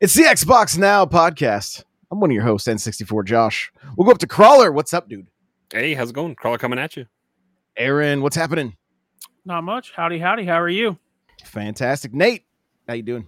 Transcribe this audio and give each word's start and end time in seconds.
It's 0.00 0.14
the 0.14 0.22
Xbox 0.22 0.78
Now 0.78 1.04
podcast. 1.06 1.82
I'm 2.12 2.20
one 2.20 2.30
of 2.30 2.34
your 2.34 2.44
hosts, 2.44 2.68
N64 2.68 3.24
Josh. 3.24 3.72
We'll 3.96 4.04
go 4.04 4.12
up 4.12 4.18
to 4.18 4.28
Crawler. 4.28 4.70
What's 4.70 4.94
up, 4.94 5.08
dude? 5.08 5.26
Hey, 5.72 5.92
how's 5.94 6.10
it 6.10 6.12
going? 6.12 6.36
Crawler 6.36 6.56
coming 6.56 6.78
at 6.78 6.96
you. 6.96 7.06
Aaron, 7.76 8.22
what's 8.22 8.36
happening? 8.36 8.76
Not 9.44 9.64
much. 9.64 9.90
Howdy, 9.90 10.20
howdy. 10.20 10.44
How 10.44 10.60
are 10.60 10.68
you? 10.68 10.96
Fantastic. 11.44 12.14
Nate, 12.14 12.44
how 12.86 12.94
you 12.94 13.02
doing? 13.02 13.26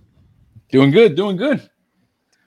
Doing 0.71 0.93
good, 0.93 1.17
doing 1.17 1.37
good. 1.37 1.69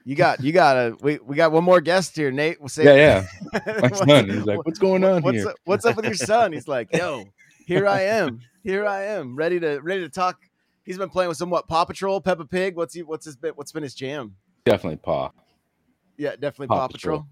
You 0.05 0.16
got 0.16 0.41
you 0.41 0.53
got 0.53 0.77
a 0.77 0.95
we, 1.02 1.20
we 1.20 1.35
got 1.35 1.52
one 1.52 1.66
more 1.66 1.81
guest 1.81 2.16
here, 2.16 2.31
Nate. 2.31 2.62
We'll 2.62 2.70
say 2.70 2.85
Yeah, 2.85 3.26
yeah. 3.53 3.80
My 3.81 3.90
son, 3.90 4.30
he's 4.30 4.45
like, 4.45 4.66
"What's 4.66 4.80
going 4.80 5.03
on 5.03 5.21
what's 5.21 5.40
here?" 5.40 5.49
up, 5.49 5.55
what's 5.66 5.84
up 5.84 5.98
with 5.98 6.05
your 6.05 6.13
son? 6.13 6.53
He's 6.53 6.67
like, 6.70 6.95
yo, 6.95 7.26
here 7.66 7.88
I 7.88 8.03
am. 8.03 8.40
Here 8.63 8.85
I 8.85 9.03
am, 9.03 9.35
ready 9.35 9.59
to 9.59 9.80
ready 9.80 9.99
to 10.02 10.09
talk. 10.09 10.40
He's 10.84 10.98
been 10.98 11.10
playing 11.10 11.30
with 11.30 11.38
somewhat 11.38 11.68
Paw 11.68 11.86
Patrol, 11.86 12.20
Peppa 12.22 12.46
Pig. 12.46 12.76
What's 12.76 12.94
he 12.94 13.04
what's 13.04 13.26
his 13.26 13.36
bit 13.36 13.58
what's 13.58 13.72
been 13.72 13.84
his 13.84 13.96
jam? 13.96 14.36
Definitely 14.66 14.98
paw. 14.98 15.32
Yeah, 16.18 16.32
definitely 16.32 16.68
Paw, 16.68 16.76
Paw 16.80 16.88
Patrol. 16.88 17.18
Patrol. 17.20 17.28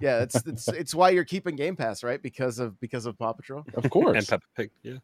Yeah, 0.00 0.22
it's 0.22 0.34
it's 0.46 0.68
it's 0.82 0.94
why 0.94 1.10
you're 1.10 1.24
keeping 1.24 1.56
Game 1.56 1.76
Pass, 1.76 2.02
right? 2.02 2.20
Because 2.22 2.58
of 2.58 2.78
because 2.80 3.06
of 3.06 3.18
Paw 3.18 3.32
Patrol. 3.32 3.64
Of 3.74 3.88
course, 3.90 4.16
And 4.16 4.26
Peppa 4.26 4.44
Pig. 4.56 4.70
Yeah. 4.82 4.94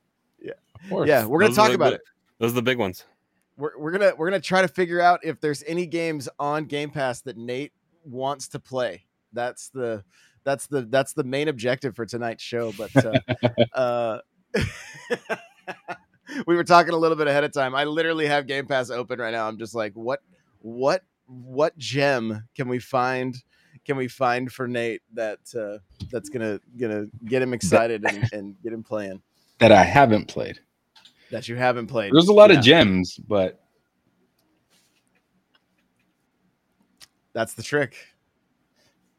of 0.45 0.91
course. 0.91 1.09
Yeah, 1.09 1.25
we're 1.27 1.39
gonna 1.41 1.51
Those 1.51 1.57
talk 1.57 1.73
about 1.73 1.91
the- 1.91 1.95
it. 1.97 2.01
Those 2.39 2.53
are 2.53 2.57
the 2.57 2.63
big 2.63 2.79
ones. 2.79 3.05
We're, 3.57 3.79
we're 3.79 3.91
gonna 3.93 4.13
we're 4.17 4.29
gonna 4.31 4.41
try 4.41 4.63
to 4.63 4.69
figure 4.69 5.01
out 5.01 5.21
if 5.23 5.41
there's 5.41 5.63
any 5.67 5.87
games 5.87 6.29
on 6.39 6.65
Game 6.65 6.91
Pass 6.91 7.21
that 7.23 7.37
Nate 7.37 7.73
wants 8.05 8.49
to 8.49 8.59
play. 8.59 9.05
That's 9.35 9.69
the 9.69 10.03
that's 10.45 10.67
the 10.67 10.83
that's 10.83 11.13
the 11.13 11.23
main 11.25 11.49
objective 11.49 11.95
for 11.95 12.05
tonight's 12.07 12.43
show. 12.43 12.73
But 12.77 12.91
uh, 12.97 13.21
uh, 13.75 14.19
we 16.47 16.57
were 16.57 16.65
talking 16.65 16.95
a 16.95 16.97
little 16.97 17.17
bit 17.17 17.27
ahead 17.27 17.45
of 17.45 17.53
time. 17.53 17.75
I 17.75 17.85
literally 17.85 18.27
have 18.27 18.47
Game 18.47 18.67
Pass 18.67 18.91
open 18.91 19.19
right 19.19 19.33
now. 19.33 19.49
I'm 19.49 19.59
just 19.59 19.75
like, 19.75 19.93
what 19.95 20.21
what 20.61 21.03
what 21.27 21.77
gem 21.79 22.47
can 22.55 22.69
we 22.69 22.79
find? 22.79 23.37
Can 23.85 23.97
we 23.97 24.09
find 24.09 24.53
for 24.53 24.69
Nate 24.69 25.03
that 25.15 25.39
uh, 25.59 25.79
that's 26.11 26.29
gonna 26.29 26.61
gonna 26.79 27.07
get 27.25 27.43
him 27.43 27.53
excited 27.55 28.05
and, 28.05 28.29
and 28.33 28.63
get 28.63 28.73
him 28.73 28.83
playing 28.83 29.21
that 29.59 29.73
I 29.73 29.83
haven't 29.83 30.27
played. 30.29 30.61
that 31.31 31.49
you 31.49 31.57
haven't 31.57 31.87
played? 31.89 32.13
There's 32.13 32.29
a 32.29 32.33
lot 32.33 32.51
Yeah. 32.51 32.59
of 32.59 32.65
gems, 32.65 33.17
but 33.17 33.59
That's 37.35 37.55
the 37.55 37.63
trick. 37.63 37.97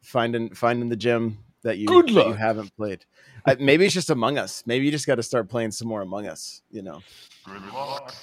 Finding 0.01 0.53
finding 0.53 0.89
the 0.89 0.95
gem 0.95 1.37
that 1.63 1.77
you 1.77 1.87
that 1.87 2.27
you 2.27 2.33
haven't 2.33 2.75
played. 2.75 3.05
I, 3.45 3.55
maybe 3.55 3.85
it's 3.85 3.93
just 3.93 4.09
Among 4.09 4.37
Us. 4.37 4.63
Maybe 4.65 4.85
you 4.85 4.91
just 4.91 5.07
got 5.07 5.15
to 5.15 5.23
start 5.23 5.49
playing 5.49 5.71
some 5.71 5.87
more 5.87 6.01
Among 6.01 6.27
Us. 6.27 6.61
You 6.71 6.83
know. 6.83 7.01
Good 7.45 7.61
luck. 7.73 8.13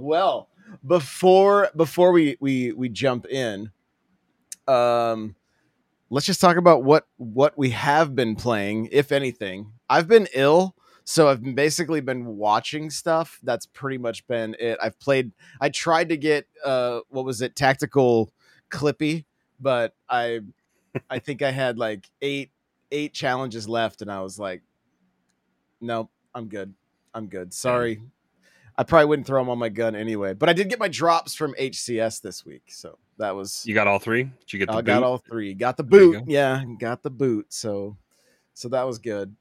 well, 0.00 0.48
before 0.86 1.70
before 1.76 2.12
we 2.12 2.36
we 2.40 2.72
we 2.72 2.88
jump 2.88 3.26
in, 3.26 3.70
um, 4.68 5.34
let's 6.10 6.26
just 6.26 6.40
talk 6.40 6.56
about 6.56 6.84
what 6.84 7.06
what 7.16 7.56
we 7.58 7.70
have 7.70 8.14
been 8.14 8.36
playing, 8.36 8.88
if 8.92 9.12
anything. 9.12 9.72
I've 9.88 10.08
been 10.08 10.28
ill, 10.34 10.74
so 11.08 11.28
I've 11.28 11.54
basically 11.54 12.00
been 12.00 12.26
watching 12.26 12.90
stuff. 12.90 13.38
That's 13.44 13.64
pretty 13.64 13.96
much 13.96 14.26
been 14.26 14.56
it. 14.58 14.76
I've 14.82 14.98
played. 14.98 15.30
I 15.60 15.68
tried 15.68 16.08
to 16.08 16.16
get 16.16 16.48
uh, 16.64 17.00
what 17.10 17.24
was 17.24 17.40
it, 17.42 17.54
tactical 17.54 18.32
Clippy, 18.72 19.24
but 19.60 19.94
I, 20.10 20.40
I 21.08 21.20
think 21.20 21.42
I 21.42 21.52
had 21.52 21.78
like 21.78 22.10
eight 22.20 22.50
eight 22.90 23.14
challenges 23.14 23.68
left, 23.68 24.02
and 24.02 24.10
I 24.10 24.20
was 24.20 24.36
like, 24.36 24.62
nope, 25.80 26.10
I'm 26.34 26.48
good. 26.48 26.74
I'm 27.14 27.28
good. 27.28 27.54
Sorry. 27.54 28.02
I 28.76 28.82
probably 28.82 29.06
wouldn't 29.06 29.26
throw 29.28 29.40
them 29.40 29.48
on 29.48 29.58
my 29.58 29.68
gun 29.70 29.94
anyway, 29.94 30.34
but 30.34 30.48
I 30.48 30.52
did 30.52 30.68
get 30.68 30.78
my 30.80 30.88
drops 30.88 31.34
from 31.34 31.54
HCS 31.54 32.20
this 32.20 32.44
week, 32.44 32.64
so 32.66 32.98
that 33.18 33.34
was 33.34 33.64
You 33.64 33.74
got 33.74 33.86
all 33.86 33.98
three? 34.00 34.24
Did 34.24 34.52
you 34.52 34.58
get 34.58 34.66
the 34.68 34.74
I 34.74 34.80
boot? 34.82 34.86
got 34.86 35.02
all 35.04 35.18
three. 35.18 35.54
Got 35.54 35.76
the 35.76 35.84
boot. 35.84 36.12
go. 36.18 36.24
Yeah, 36.26 36.62
got 36.78 37.02
the 37.02 37.10
boot. 37.10 37.46
So, 37.54 37.96
so 38.54 38.68
that 38.70 38.82
was 38.86 38.98
good. 38.98 39.34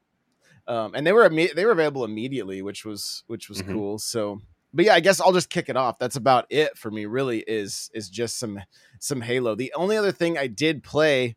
Um, 0.67 0.93
and 0.95 1.05
they 1.05 1.11
were 1.11 1.29
imme- 1.29 1.53
they 1.53 1.65
were 1.65 1.71
available 1.71 2.03
immediately, 2.03 2.61
which 2.61 2.85
was 2.85 3.23
which 3.27 3.49
was 3.49 3.61
Mhm. 3.61 3.73
cool. 3.73 3.99
So, 3.99 4.41
but 4.73 4.85
yeah, 4.85 4.95
I 4.95 4.99
guess 4.99 5.21
I'll 5.21 5.31
just 5.33 5.49
kick 5.49 5.69
it 5.69 5.77
off. 5.77 5.99
That's 5.99 6.15
about 6.15 6.45
it 6.49 6.77
for 6.77 6.89
me. 6.89 7.05
Really, 7.05 7.39
is 7.47 7.89
is 7.93 8.09
just 8.09 8.37
some 8.39 8.59
some 8.99 9.21
Halo. 9.21 9.53
The 9.55 9.71
only 9.75 9.95
other 9.95 10.11
thing 10.11 10.37
I 10.37 10.47
did 10.47 10.83
play, 10.83 11.35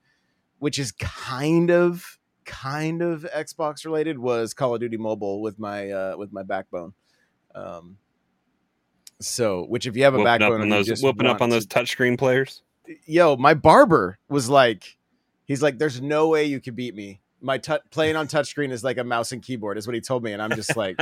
which 0.58 0.78
is 0.78 0.92
kind 0.92 1.70
of 1.70 2.18
kind 2.46 3.02
of 3.02 3.26
Xbox 3.36 3.84
related, 3.84 4.18
was 4.18 4.54
Call 4.54 4.74
of 4.74 4.80
Duty 4.80 4.96
Mobile 4.96 5.42
with 5.42 5.58
my 5.58 5.90
uh, 5.90 6.16
with 6.16 6.32
my 6.32 6.42
backbone. 6.42 6.94
Um, 7.54 7.98
so, 9.20 9.64
which 9.66 9.86
if 9.86 9.96
you 9.96 10.04
have 10.04 10.14
a 10.14 10.18
whooping 10.18 10.24
backbone, 10.24 10.52
up 10.54 10.62
on 10.62 10.68
those 10.68 10.86
just 10.86 11.02
whooping 11.02 11.26
up 11.26 11.42
on 11.42 11.50
those 11.50 11.66
touchscreen 11.66 12.16
players. 12.16 12.62
yo, 13.04 13.36
my 13.36 13.52
barber 13.52 14.18
was 14.28 14.48
like, 14.48 14.96
he's 15.44 15.60
like, 15.60 15.78
there's 15.78 16.00
no 16.00 16.28
way 16.28 16.44
you 16.44 16.60
could 16.60 16.76
beat 16.76 16.94
me. 16.94 17.20
My 17.40 17.58
tou 17.58 17.78
playing 17.90 18.16
on 18.16 18.26
touchscreen 18.26 18.72
is 18.72 18.82
like 18.82 18.98
a 18.98 19.04
mouse 19.04 19.32
and 19.32 19.42
keyboard, 19.42 19.78
is 19.78 19.86
what 19.86 19.94
he 19.94 20.00
told 20.00 20.22
me, 20.22 20.32
and 20.32 20.42
I'm 20.42 20.50
just 20.50 20.76
like, 20.76 20.98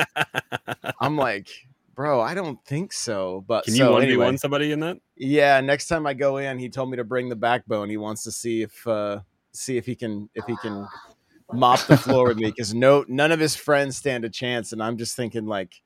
I'm 1.01 1.17
like, 1.17 1.49
bro, 1.95 2.21
I 2.21 2.35
don't 2.35 2.63
think 2.65 2.93
so. 2.93 3.45
But 3.47 3.65
Can 3.65 3.75
you 3.75 3.79
so 3.79 3.93
one 3.93 4.03
v 4.03 4.09
anyway, 4.09 4.27
one 4.27 4.39
somebody 4.39 4.73
in 4.73 4.81
that? 4.81 4.99
yeah, 5.17 5.61
next 5.61 5.89
time 5.89 6.07
I 6.07 6.15
go 6.15 6.37
in, 6.37 6.59
he 6.59 6.69
told 6.69 6.91
me 6.91 6.97
to 6.99 7.05
bring 7.05 7.29
the 7.29 7.37
backbone. 7.37 7.89
He 7.89 7.97
wants 7.97 8.23
to 8.25 8.33
see 8.33 8.63
if 8.63 8.87
uh 8.87 9.21
see 9.53 9.77
if 9.77 9.87
he 9.87 9.95
can 9.95 10.29
if 10.35 10.47
he 10.47 10.57
can 10.57 10.87
mop 11.53 11.87
the 11.87 11.97
floor 11.97 12.29
with 12.29 12.37
me 12.37 12.47
because 12.47 12.75
no 12.75 13.05
none 13.09 13.33
of 13.33 13.41
his 13.41 13.57
friends 13.57 13.97
stand 13.97 14.25
a 14.25 14.31
chance, 14.31 14.73
and 14.73 14.83
I'm 14.83 14.99
just 14.99 15.17
thinking 15.17 15.47
like, 15.47 15.81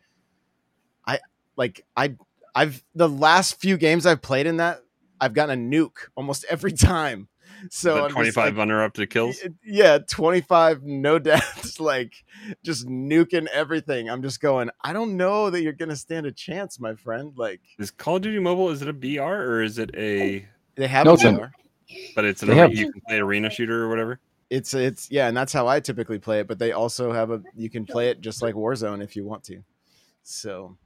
I 1.06 1.20
like 1.56 1.84
I 1.96 2.16
I've 2.54 2.82
the 2.94 3.08
last 3.08 3.60
few 3.60 3.76
games 3.76 4.06
I've 4.06 4.22
played 4.22 4.46
in 4.46 4.56
that 4.58 4.80
I've 5.20 5.34
gotten 5.34 5.72
a 5.72 5.76
nuke 5.76 6.08
almost 6.16 6.44
every 6.48 6.72
time. 6.92 7.28
So 7.70 7.94
So 7.94 7.94
I'm 7.96 8.02
just 8.04 8.14
twenty 8.14 8.30
five 8.30 8.54
like, 8.56 8.62
uninterrupted 8.62 9.10
kills. 9.10 9.38
yeah, 9.64 9.98
25 9.98 10.82
no 10.82 11.18
deaths, 11.18 11.78
like 11.80 12.12
just 12.62 12.86
nuking 12.86 13.46
everything. 13.48 14.08
I'm 14.08 14.22
just 14.22 14.40
going, 14.40 14.70
I 14.82 14.92
don't 14.92 15.16
know 15.16 15.50
that 15.50 15.62
you're 15.62 15.72
gonna 15.72 15.96
stand 15.96 16.26
a 16.26 16.32
chance, 16.32 16.80
my 16.80 16.94
friend. 16.94 17.32
Like 17.36 17.60
Is 17.78 17.90
Call 17.90 18.16
of 18.16 18.22
Duty 18.22 18.38
Mobile 18.38 18.70
is 18.70 18.82
it 18.82 18.88
a 18.88 18.92
BR 18.92 19.22
or 19.22 19.62
is 19.62 19.78
it 19.78 19.90
a 19.96 20.46
they 20.76 20.86
have 20.86 21.04
No, 21.06 21.12
a 21.12 21.14
it's 21.14 21.24
but 22.14 22.24
it's 22.24 22.42
an 22.42 22.50
arena, 22.50 22.62
have- 22.62 22.74
you 22.74 22.90
can 22.92 23.00
play 23.06 23.18
arena 23.18 23.50
shooter 23.50 23.82
or 23.84 23.88
whatever? 23.88 24.20
It's 24.48 24.74
it's 24.74 25.10
yeah, 25.10 25.28
and 25.28 25.36
that's 25.36 25.52
how 25.52 25.68
I 25.68 25.78
typically 25.80 26.18
play 26.18 26.40
it. 26.40 26.48
But 26.48 26.58
they 26.58 26.72
also 26.72 27.12
have 27.12 27.30
a 27.30 27.40
you 27.54 27.70
can 27.70 27.84
play 27.86 28.08
it 28.10 28.20
just 28.20 28.42
like 28.42 28.54
Warzone 28.56 29.02
if 29.02 29.14
you 29.14 29.24
want 29.24 29.44
to. 29.44 29.62
So, 30.24 30.76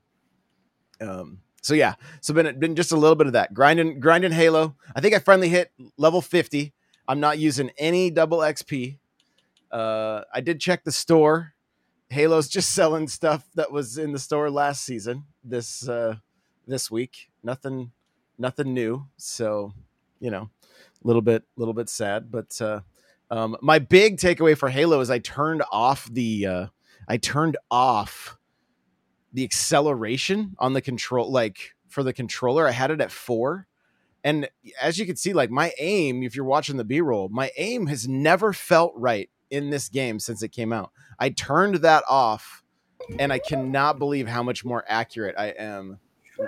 um, 1.01 1.39
so 1.65 1.73
yeah, 1.73 1.95
so 2.21 2.35
been 2.35 2.59
been 2.59 2.77
just 2.77 2.93
a 2.93 2.97
little 2.97 3.17
bit 3.17 3.27
of 3.27 3.33
that 3.33 3.55
grinding 3.55 3.99
grinding 3.99 4.33
Halo. 4.33 4.77
I 4.95 5.01
think 5.01 5.15
I 5.15 5.19
finally 5.19 5.49
hit 5.49 5.73
level 5.97 6.21
fifty. 6.21 6.75
I'm 7.09 7.21
not 7.21 7.39
using 7.39 7.71
any 7.79 8.11
double 8.11 8.39
XP. 8.39 8.99
Uh, 9.73 10.25
I 10.33 10.43
did 10.43 10.61
check 10.61 10.85
the 10.85 10.93
store. 10.93 11.55
Halo's 12.11 12.49
just 12.49 12.73
selling 12.75 13.09
stuff 13.09 13.49
that 13.55 13.73
was 13.73 13.97
in 13.97 14.13
the 14.13 14.19
store 14.19 14.51
last 14.51 14.85
season. 14.85 15.25
This 15.43 15.89
uh, 15.89 16.17
this 16.67 16.91
week, 16.91 17.31
nothing 17.43 17.93
nothing 18.37 18.75
new. 18.75 19.07
So, 19.17 19.73
you 20.21 20.31
know, 20.31 20.51
a 20.63 21.07
little 21.07 21.23
bit 21.23 21.45
little 21.57 21.73
bit 21.73 21.89
sad, 21.89 22.31
but 22.31 22.61
uh, 22.61 22.81
um, 23.31 23.57
my 23.63 23.79
big 23.79 24.19
takeaway 24.19 24.55
for 24.55 24.69
Halo 24.69 25.01
is 25.01 25.09
I 25.09 25.19
turned 25.19 25.63
off 25.73 26.11
the 26.13 26.47
uh, 26.47 26.67
I 27.09 27.17
turned 27.17 27.57
off 27.71 28.37
the 29.35 29.45
acceleration 29.45 30.57
on 30.59 30.73
the 30.73 30.81
control 30.81 31.31
like 31.31 31.75
for 31.89 32.03
the 32.03 32.13
controller. 32.15 32.67
I 32.67 32.71
had 32.71 32.91
it 32.91 33.01
at 33.01 33.13
four. 33.13 33.67
And 34.23 34.49
as 34.81 34.99
you 34.99 35.05
can 35.05 35.17
see, 35.17 35.35
like 35.35 35.51
my 35.51 35.73
aim, 35.79 36.23
if 36.23 36.35
you're 36.35 36.47
watching 36.47 36.79
the 36.79 36.85
B-roll, 36.85 37.29
my 37.29 37.51
aim 37.59 37.89
has 37.89 38.09
never 38.09 38.55
felt 38.55 38.95
right 38.97 39.29
in 39.51 39.69
this 39.69 39.91
game 39.91 40.19
since 40.19 40.43
it 40.43 40.49
came 40.49 40.73
out. 40.73 40.91
I 41.19 41.29
turned 41.29 41.77
that 41.77 42.05
off 42.09 42.63
and 43.19 43.31
I 43.33 43.39
cannot 43.39 43.99
believe 43.99 44.27
how 44.27 44.43
much 44.43 44.65
more 44.65 44.83
accurate 44.89 45.35
I 45.37 45.49
am 45.49 45.99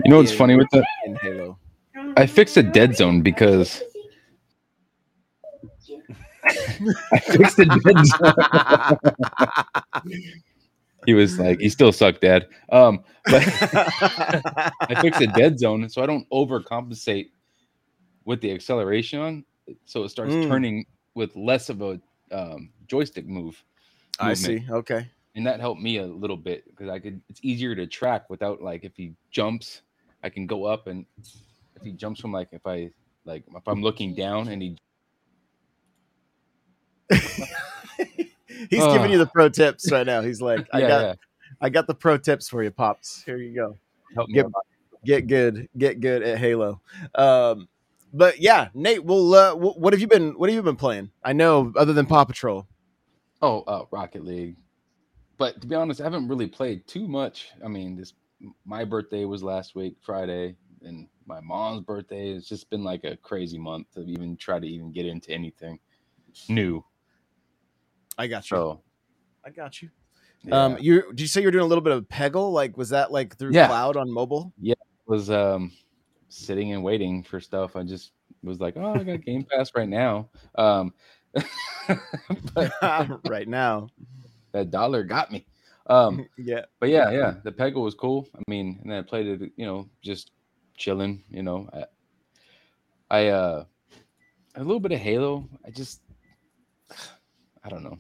you 0.05 0.11
know 0.11 0.19
what's 0.19 0.33
in- 0.33 0.39
funny 0.39 0.57
with 0.57 0.69
that? 0.73 0.85
in 1.05 1.17
Halo. 1.17 1.59
I 2.17 2.27
fixed 2.27 2.57
a 2.57 2.63
dead 2.63 2.97
zone 2.97 3.23
because 3.23 3.83
I 7.13 7.19
fixed 7.19 7.59
a 7.59 7.65
dead 7.65 8.07
zone. 8.07 8.99
he 11.07 11.15
was 11.15 11.39
like, 11.39 11.61
he 11.61 11.69
still 11.69 11.93
sucked, 11.93 12.21
Dad. 12.21 12.47
Um, 12.71 13.05
but 13.25 13.43
I 14.91 15.01
fixed 15.01 15.21
a 15.23 15.27
dead 15.29 15.59
zone 15.59 15.89
so 15.89 16.03
I 16.03 16.07
don't 16.07 16.29
overcompensate 16.31 17.31
with 18.25 18.41
the 18.41 18.53
acceleration 18.53 19.21
on, 19.21 19.45
so 19.85 20.03
it 20.05 20.11
starts 20.11 20.35
Mm. 20.35 20.49
turning 20.49 20.87
with 21.15 21.35
less 21.37 21.69
of 21.71 21.81
a 21.83 22.01
um, 22.33 22.71
joystick 22.87 23.27
move. 23.27 23.63
I 24.19 24.35
see. 24.35 24.65
Okay. 24.71 25.09
and 25.35 25.47
that 25.47 25.61
helped 25.61 25.81
me 25.81 25.99
a 25.99 26.07
little 26.07 26.37
bit 26.37 26.65
because 26.67 26.89
I 26.89 26.99
could. 26.99 27.21
It's 27.29 27.41
easier 27.43 27.75
to 27.75 27.87
track 27.87 28.29
without 28.31 28.63
like 28.63 28.85
if 28.85 28.97
he 28.97 29.13
jumps, 29.31 29.83
I 30.23 30.31
can 30.31 30.47
go 30.47 30.65
up 30.65 30.87
and 30.87 31.05
if 31.77 31.83
he 31.83 31.93
jumps 31.93 32.21
from 32.21 32.33
like 32.33 32.49
if 32.53 32.67
I 32.67 32.91
like 33.25 33.45
if 33.55 33.69
I'm 33.69 33.83
looking 33.83 34.15
down 34.15 34.49
and 34.49 34.63
he 34.63 34.77
He's 38.71 38.85
giving 38.85 39.11
you 39.11 39.19
the 39.19 39.27
pro 39.27 39.49
tips 39.49 39.91
right 39.91 40.07
now. 40.07 40.21
He's 40.21 40.41
like, 40.41 40.67
I 40.73 40.81
yeah, 40.81 40.89
got 40.89 41.03
yeah. 41.03 41.15
I 41.61 41.69
got 41.69 41.87
the 41.87 41.95
pro 41.95 42.19
tips 42.19 42.49
for 42.49 42.63
you, 42.63 42.71
pops. 42.71 43.23
Here 43.25 43.39
you 43.39 43.55
go. 43.55 43.77
Help 44.15 44.29
Get, 44.31 44.47
get 45.05 45.27
good, 45.27 45.69
get 45.77 46.01
good 46.01 46.23
at 46.23 46.39
Halo. 46.39 46.81
Um, 47.15 47.69
but 48.13 48.41
yeah, 48.41 48.69
Nate, 48.75 49.05
well, 49.05 49.35
uh, 49.35 49.55
what 49.55 49.93
have 49.93 50.01
you 50.01 50.07
been? 50.07 50.39
What 50.39 50.49
have 50.49 50.55
you 50.55 50.63
been 50.63 50.77
playing? 50.77 51.11
I 51.25 51.33
know, 51.33 51.73
other 51.77 51.93
than 51.93 52.07
Paw 52.07 52.25
Patrol. 52.25 52.67
Oh, 53.43 53.63
uh, 53.63 53.85
Rocket 53.91 54.25
League. 54.25 54.57
But 55.39 55.61
to 55.61 55.67
be 55.67 55.75
honest, 55.75 56.01
I 56.01 56.05
haven't 56.05 56.29
really 56.29 56.47
played 56.47 56.87
too 56.87 57.07
much. 57.07 57.51
I 57.65 57.69
mean, 57.69 57.97
this 57.97 58.15
my 58.65 58.85
birthday 58.85 59.25
was 59.25 59.43
last 59.43 59.75
week, 59.75 59.97
Friday, 60.01 60.57
and 60.83 61.09
my 61.27 61.41
mom's 61.41 61.83
birthday. 61.83 62.31
It's 62.31 62.49
just 62.49 62.71
been 62.71 62.85
like 62.85 63.05
a 63.05 63.17
crazy 63.17 63.59
month 63.59 63.93
to 63.95 64.01
even 64.01 64.37
try 64.37 64.59
to 64.59 64.67
even 64.67 64.93
get 64.93 65.07
into 65.07 65.31
anything 65.31 65.79
new. 66.49 66.85
I 68.19 68.27
got 68.27 68.51
you. 68.51 68.57
So, 68.57 68.83
I 69.45 69.51
got 69.51 69.81
you. 69.83 69.91
yeah, 70.45 70.65
Um, 70.65 70.77
you 70.81 71.03
did 71.11 71.21
you 71.21 71.27
say 71.27 71.43
you're 71.43 71.51
doing 71.51 71.65
a 71.65 71.69
little 71.69 71.83
bit 71.85 71.93
of 71.93 72.05
Peggle? 72.09 72.53
Like, 72.53 72.77
was 72.77 72.91
that 72.91 73.13
like 73.13 73.37
through 73.37 73.53
Yeah. 73.53 73.67
cloud 73.67 73.97
on 73.97 74.11
mobile? 74.11 74.53
Yeah, 74.61 74.73
it 74.73 75.11
was 75.11 75.31
um 75.31 75.73
sitting 76.29 76.73
and 76.73 76.83
waiting 76.83 77.23
for 77.23 77.41
stuff. 77.41 77.77
I 77.77 77.83
just 77.83 78.13
was 78.43 78.61
like, 78.61 78.77
oh, 78.77 78.95
I 78.95 79.05
got 79.05 79.23
Game 79.25 79.45
Pass 79.51 79.71
right 79.75 79.89
now. 79.89 80.29
Um, 80.57 80.93
but 82.55 82.73
right 83.25 83.49
now, 83.49 83.89
that 84.53 84.71
dollar 84.71 85.03
got 85.05 85.31
me. 85.31 85.47
Um, 85.89 86.27
yeah. 86.37 86.65
but 86.81 86.89
yeah, 86.89 87.11
yeah, 87.11 87.35
the 87.45 87.53
Peggle 87.53 87.83
was 87.85 87.95
cool. 87.95 88.29
I 88.35 88.41
mean, 88.49 88.79
and 88.83 88.91
then 88.91 88.99
I 88.99 89.03
played 89.03 89.27
it, 89.27 89.53
you 89.57 89.67
know, 89.67 89.89
just 90.03 90.33
chilling. 90.77 91.23
You 91.31 91.43
know, 91.43 91.69
I, 91.73 91.85
I 93.11 93.27
uh, 93.29 93.65
a 94.57 94.61
little 94.61 94.81
bit 94.81 94.93
of 94.93 94.99
Halo. 94.99 95.49
I 95.65 95.71
just, 95.71 96.01
I 97.65 97.69
don't 97.69 97.85
know. 97.85 97.99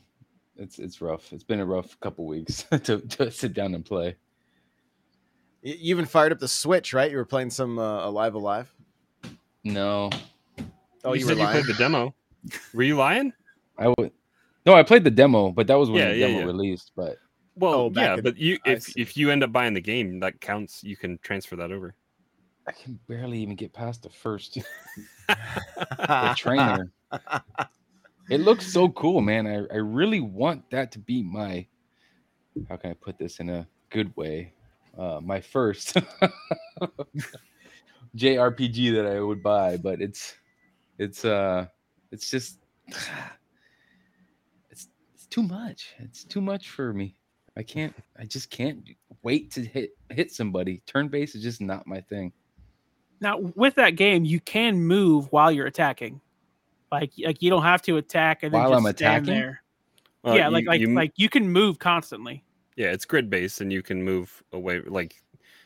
It's 0.58 0.79
it's 0.79 1.00
rough. 1.00 1.32
It's 1.32 1.44
been 1.44 1.61
a 1.61 1.67
rough 1.67 1.99
couple 2.00 2.26
weeks 2.26 2.64
to 2.85 3.00
to 3.00 3.31
sit 3.31 3.53
down 3.55 3.75
and 3.75 3.85
play. 3.85 4.17
You 5.62 5.75
even 5.94 6.06
fired 6.06 6.32
up 6.32 6.38
the 6.38 6.49
Switch, 6.49 6.93
right? 6.93 7.11
You 7.11 7.17
were 7.17 7.25
playing 7.25 7.50
some 7.50 7.79
uh, 7.79 8.08
Live 8.11 8.35
A 8.35 8.38
Live. 8.38 8.73
No, 9.64 10.11
Oh, 11.05 11.12
you, 11.12 11.20
you, 11.20 11.26
said 11.26 11.37
were 11.38 11.43
you 11.44 11.49
played 11.50 11.67
the 11.67 11.75
demo. 11.75 12.14
Were 12.73 12.85
you 12.85 12.97
lying? 12.97 13.32
I 13.79 13.88
would. 13.99 14.12
No, 14.64 14.75
I 14.75 14.82
played 14.85 15.03
the 15.05 15.11
demo, 15.11 15.50
but 15.50 15.67
that 15.67 15.75
was 15.75 15.91
when 15.91 15.99
Yeah, 16.00 16.08
the 16.12 16.17
yeah, 16.19 16.26
demo 16.26 16.38
yeah. 16.41 16.44
released. 16.44 16.93
But 16.97 17.17
Well, 17.56 17.75
Oh, 17.75 17.93
yeah, 17.94 18.14
in- 18.14 18.23
but 18.23 18.37
you 18.37 18.58
if 18.64 18.97
if 18.97 19.17
you 19.17 19.31
end 19.31 19.43
up 19.43 19.53
buying 19.53 19.75
the 19.75 19.81
game, 19.81 20.20
that 20.20 20.41
counts. 20.41 20.82
You 20.85 20.97
can 20.97 21.19
transfer 21.19 21.56
that 21.56 21.73
over. 21.73 21.94
I 22.69 22.73
can 22.73 22.99
barely 23.08 23.38
even 23.38 23.55
get 23.56 23.73
past 23.73 24.03
the 24.03 24.11
first 24.11 24.55
the 25.29 26.35
trainer. 26.37 26.91
It 28.28 28.40
looks 28.40 28.73
so 28.73 28.88
cool, 28.88 29.20
man. 29.20 29.46
I, 29.46 29.73
I 29.73 29.78
really 29.78 30.20
want 30.20 30.69
that 30.70 30.90
to 30.93 30.99
be 30.99 31.23
my 31.23 31.67
how 32.69 32.76
can 32.76 32.90
I 32.90 32.94
put 32.94 33.19
this 33.19 33.38
in 33.38 33.50
a 33.50 33.67
good 33.90 34.17
way? 34.17 34.52
Uh 34.99 35.20
my 35.23 35.40
first 35.40 35.94
JRPG 38.17 38.94
that 38.94 39.06
I 39.06 39.20
would 39.20 39.43
buy, 39.43 39.76
but 39.76 40.00
it's 40.00 40.34
it's 40.99 41.25
uh 41.25 41.67
it's 42.11 42.31
just 42.31 42.58
it's 44.70 44.88
it's 45.14 45.26
too 45.26 45.43
much. 45.43 45.94
It's 45.99 46.25
too 46.25 46.40
much 46.40 46.70
for 46.70 46.93
me. 46.93 47.14
I 47.56 47.62
can't 47.62 47.94
I 48.19 48.25
just 48.25 48.50
can't 48.50 48.88
wait 49.22 49.52
to 49.52 49.62
hit 49.62 49.90
hit 50.11 50.32
somebody. 50.32 50.82
Turn 50.87 51.08
based 51.08 51.37
is 51.37 51.43
just 51.43 51.61
not 51.61 51.87
my 51.87 52.00
thing. 52.00 52.32
Now, 53.20 53.38
with 53.55 53.75
that 53.76 53.96
game, 53.96 54.25
you 54.25 54.40
can 54.40 54.79
move 54.79 55.32
while 55.32 55.50
you're 55.50 55.67
attacking. 55.67 56.20
Like, 56.93 57.12
like 57.25 57.43
you 57.43 57.50
don't 57.50 57.62
have 57.62 57.83
to 57.83 57.97
attack 57.97 58.43
and 58.43 58.53
then 58.55 58.61
While 58.61 58.71
just 58.71 58.87
I'm 58.87 58.93
stand 58.97 59.27
attacking? 59.29 59.41
there. 59.41 59.62
Well, 60.23 60.37
yeah, 60.37 60.49
like 60.49 60.62
you- 60.65 60.69
like 60.69 60.81
you- 60.81 60.94
like 60.94 61.12
you 61.17 61.29
can 61.29 61.49
move 61.49 61.79
constantly. 61.79 62.44
yeah, 62.77 62.88
it's 62.93 63.05
grid 63.05 63.29
based, 63.31 63.61
and 63.61 63.73
you 63.73 63.83
can 63.83 64.03
move 64.03 64.43
away. 64.53 64.81
Like 64.81 65.15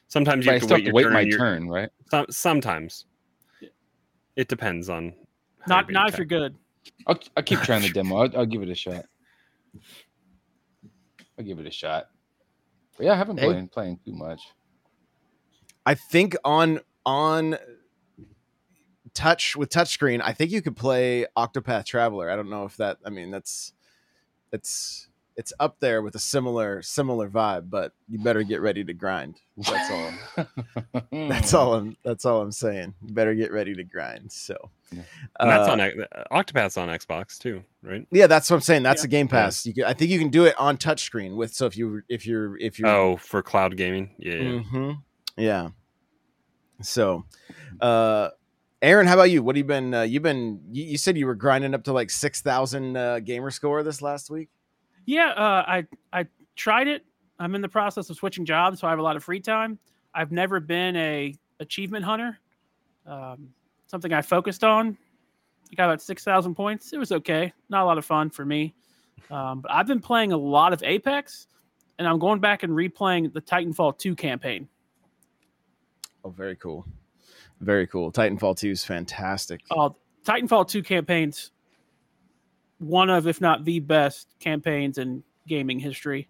sometimes 0.08 0.44
you 0.46 0.50
I 0.52 0.55
have 0.55 0.62
to 0.62 0.67
still 0.67 0.76
wait 0.76 0.84
have 0.87 0.87
your 0.87 0.93
to 0.93 0.96
wait 0.96 1.02
turn. 1.05 1.12
my 1.12 1.20
and 1.20 1.28
you're- 1.31 1.38
turn, 1.38 1.69
right? 1.69 1.90
Some, 2.11 2.26
sometimes 2.31 3.06
it 4.37 4.49
depends 4.49 4.88
on. 4.88 5.12
how 5.61 5.76
Not 5.76 5.90
not 5.90 6.06
being 6.06 6.12
if 6.14 6.19
you're 6.19 6.25
good. 6.26 6.56
I'll, 7.06 7.19
I'll 7.37 7.43
keep 7.43 7.61
trying 7.62 7.82
the 7.82 7.90
demo. 7.90 8.16
I'll, 8.16 8.38
I'll 8.38 8.46
give 8.46 8.62
it 8.62 8.69
a 8.70 8.75
shot. 8.75 9.05
I'll 11.38 11.44
give 11.44 11.58
it 11.58 11.66
a 11.66 11.70
shot. 11.70 12.08
But 12.96 13.06
yeah, 13.06 13.12
I 13.12 13.16
haven't 13.16 13.38
Hey. 13.40 13.52
been 13.52 13.69
playing 13.69 13.99
too 14.05 14.12
much. 14.12 14.40
I 15.87 15.94
think 15.94 16.37
on 16.44 16.81
on 17.06 17.56
touch 19.14 19.56
with 19.56 19.70
touchscreen, 19.70 20.20
I 20.24 20.32
think 20.32 20.50
you 20.50 20.62
could 20.62 20.76
play 20.76 21.26
Octopath 21.36 21.84
Traveler. 21.86 22.30
I 22.30 22.36
don't 22.36 22.50
know 22.50 22.64
if 22.64 22.76
that. 22.78 22.98
I 23.04 23.10
mean, 23.10 23.30
that's 23.30 23.72
it's 24.52 25.06
it's 25.36 25.52
up 25.60 25.78
there 25.80 26.02
with 26.02 26.14
a 26.14 26.18
similar 26.18 26.82
similar 26.82 27.30
vibe, 27.30 27.70
but 27.70 27.92
you 28.08 28.18
better 28.18 28.42
get 28.42 28.60
ready 28.60 28.84
to 28.84 28.92
grind. 28.92 29.40
That's 29.56 29.90
all. 29.90 30.12
That's 31.12 31.54
all 31.54 31.74
I'm. 31.74 31.96
That's 32.04 32.24
all 32.24 32.40
I'm 32.42 32.52
saying. 32.52 32.94
You 33.06 33.14
better 33.14 33.34
get 33.34 33.52
ready 33.52 33.74
to 33.74 33.84
grind. 33.84 34.32
So, 34.32 34.70
And 34.90 35.04
that's 35.38 35.68
uh, 35.68 35.72
on 35.72 35.78
Octopath's 36.44 36.76
on 36.76 36.88
Xbox 36.88 37.38
too, 37.38 37.62
right? 37.82 38.06
Yeah, 38.10 38.26
that's 38.26 38.50
what 38.50 38.56
I'm 38.56 38.62
saying. 38.62 38.82
That's 38.82 39.02
Yeah. 39.02 39.08
a 39.08 39.10
Game 39.10 39.28
Pass. 39.28 39.64
You 39.66 39.72
can, 39.74 39.84
I 39.84 39.92
think 39.94 40.10
you 40.10 40.18
can 40.18 40.30
do 40.30 40.44
it 40.44 40.58
on 40.58 40.76
touchscreen 40.76 41.36
with. 41.36 41.54
So 41.54 41.66
if 41.66 41.76
you 41.76 42.02
if 42.08 42.26
you're 42.26 42.56
if 42.58 42.78
you're 42.78 42.88
Oh, 42.88 43.16
for 43.16 43.42
cloud 43.42 43.76
gaming, 43.76 44.14
yeah. 44.18 44.34
yeah. 44.34 44.60
Mhm. 44.62 45.02
Yeah. 45.36 45.68
So, 46.82 47.24
uh, 47.80 48.30
Aaron, 48.82 49.06
how 49.06 49.14
about 49.14 49.30
you? 49.30 49.42
What 49.42 49.56
have 49.56 49.58
you 49.58 49.64
been? 49.64 49.92
Uh, 49.92 50.02
you've 50.02 50.22
been. 50.22 50.60
You, 50.70 50.84
you 50.84 50.98
said 50.98 51.18
you 51.18 51.26
were 51.26 51.34
grinding 51.34 51.74
up 51.74 51.84
to 51.84 51.92
like 51.92 52.10
six 52.10 52.40
thousand 52.40 52.96
uh, 52.96 53.20
gamer 53.20 53.50
score 53.50 53.82
this 53.82 54.00
last 54.00 54.30
week. 54.30 54.48
Yeah, 55.04 55.30
uh, 55.30 55.64
I 55.66 55.86
I 56.12 56.26
tried 56.56 56.88
it. 56.88 57.04
I'm 57.38 57.54
in 57.54 57.60
the 57.60 57.68
process 57.68 58.08
of 58.10 58.16
switching 58.16 58.44
jobs, 58.44 58.80
so 58.80 58.86
I 58.86 58.90
have 58.90 58.98
a 58.98 59.02
lot 59.02 59.16
of 59.16 59.24
free 59.24 59.40
time. 59.40 59.78
I've 60.14 60.32
never 60.32 60.60
been 60.60 60.96
a 60.96 61.34
achievement 61.60 62.04
hunter. 62.04 62.38
Um, 63.06 63.50
something 63.86 64.12
I 64.12 64.22
focused 64.22 64.64
on. 64.64 64.96
I 65.70 65.74
got 65.74 65.84
about 65.84 66.00
six 66.00 66.24
thousand 66.24 66.54
points. 66.54 66.92
It 66.94 66.98
was 66.98 67.12
okay. 67.12 67.52
Not 67.68 67.82
a 67.82 67.86
lot 67.86 67.98
of 67.98 68.06
fun 68.06 68.30
for 68.30 68.46
me. 68.46 68.74
Um, 69.30 69.60
but 69.60 69.70
I've 69.70 69.86
been 69.86 70.00
playing 70.00 70.32
a 70.32 70.36
lot 70.36 70.72
of 70.72 70.82
Apex, 70.82 71.46
and 71.98 72.08
I'm 72.08 72.18
going 72.18 72.40
back 72.40 72.62
and 72.62 72.72
replaying 72.72 73.32
the 73.32 73.40
Titanfall 73.40 73.98
2 73.98 74.16
campaign. 74.16 74.68
Oh, 76.24 76.30
very 76.30 76.56
cool. 76.56 76.86
Very 77.60 77.86
cool. 77.86 78.10
Titanfall 78.10 78.56
two 78.58 78.70
is 78.70 78.84
fantastic. 78.84 79.60
Uh, 79.70 79.90
Titanfall 80.24 80.68
2 80.68 80.82
campaigns, 80.82 81.50
one 82.78 83.08
of, 83.10 83.26
if 83.26 83.40
not 83.40 83.64
the 83.64 83.80
best 83.80 84.28
campaigns 84.38 84.99
in 84.99 85.23
gaming 85.46 85.78
history. 85.78 86.28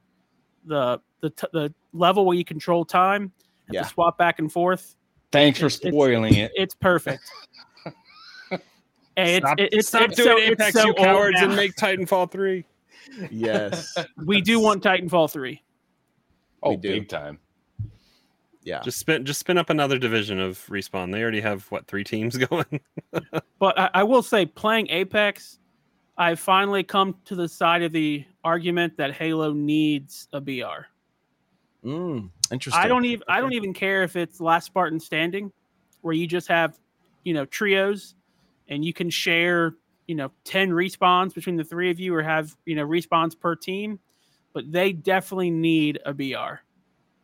The 0.66 1.00
the 1.20 1.30
t- 1.30 1.46
the 1.52 1.74
level 1.92 2.24
where 2.24 2.36
you 2.36 2.44
control 2.44 2.84
time, 2.84 3.32
have 3.66 3.74
Yeah. 3.74 3.86
swap 3.86 4.16
back 4.18 4.38
and 4.38 4.50
forth. 4.50 4.94
Thanks 5.32 5.58
for 5.58 5.66
It's- 5.66 5.78
it's- 5.80 5.92
spoiling 5.92 6.34
it. 6.34 6.52
It's 6.56 6.74
perfect. 6.74 7.22
Hey, 9.16 9.38
Stop, 9.40 9.58
it- 9.60 9.68
it's, 9.72 9.88
stop 9.88 10.02
it's 10.10 10.16
doing 10.16 10.28
so, 10.28 10.38
Apex, 10.42 10.68
it's 10.68 10.80
so 10.80 10.86
you 10.86 10.94
cowards, 10.94 11.36
now. 11.40 11.46
and 11.48 11.56
make 11.56 11.74
Titanfall 11.76 12.30
three. 12.30 12.64
Yes. 13.30 13.94
we 14.24 14.40
do 14.40 14.60
want 14.60 14.82
Titanfall 14.82 15.30
3. 15.30 15.60
Oh, 16.62 16.70
We 16.70 16.76
do. 16.76 16.88
big 17.00 17.08
time. 17.08 17.38
Yeah. 18.62 18.80
Just 18.82 18.98
spin, 18.98 19.24
just 19.24 19.40
spin 19.40 19.58
up 19.58 19.70
another 19.70 19.98
division 19.98 20.38
of 20.38 20.58
respawn. 20.66 21.12
They 21.12 21.22
already 21.22 21.40
have 21.40 21.64
what 21.70 21.86
three 21.86 22.04
teams 22.04 22.36
going. 22.50 22.80
But 23.58 23.78
I, 23.78 23.90
I 23.94 24.02
will 24.02 24.22
say, 24.22 24.46
playing 24.46 24.88
Apex, 24.90 25.58
I've 26.18 26.40
finally 26.40 26.82
come 26.82 27.16
to 27.24 27.34
the 27.34 27.48
side 27.48 27.82
of 27.82 27.92
the 27.92 28.24
argument 28.44 28.96
that 28.98 29.14
Halo 29.14 29.52
needs 29.52 30.28
a 30.32 30.40
BR. 30.40 30.86
Mm, 31.84 32.30
interesting. 32.52 32.82
I 32.82 32.88
don't 32.88 33.06
even 33.06 33.24
I 33.26 33.40
don't 33.40 33.54
even 33.54 33.72
care 33.72 34.02
if 34.02 34.16
it's 34.16 34.38
Last 34.40 34.66
Spartan 34.66 35.00
Standing, 35.00 35.50
where 36.02 36.14
you 36.14 36.26
just 36.26 36.46
have, 36.48 36.78
you 37.24 37.32
know, 37.32 37.46
trios, 37.46 38.16
and 38.68 38.84
you 38.84 38.92
can 38.92 39.08
share, 39.08 39.76
you 40.06 40.14
know, 40.14 40.30
ten 40.44 40.70
respawns 40.70 41.32
between 41.32 41.56
the 41.56 41.64
three 41.64 41.90
of 41.90 41.98
you, 41.98 42.14
or 42.14 42.22
have 42.22 42.54
you 42.66 42.74
know 42.74 42.86
respawns 42.86 43.38
per 43.38 43.56
team. 43.56 43.98
But 44.52 44.70
they 44.70 44.92
definitely 44.92 45.50
need 45.50 46.00
a 46.04 46.12
BR. 46.12 46.60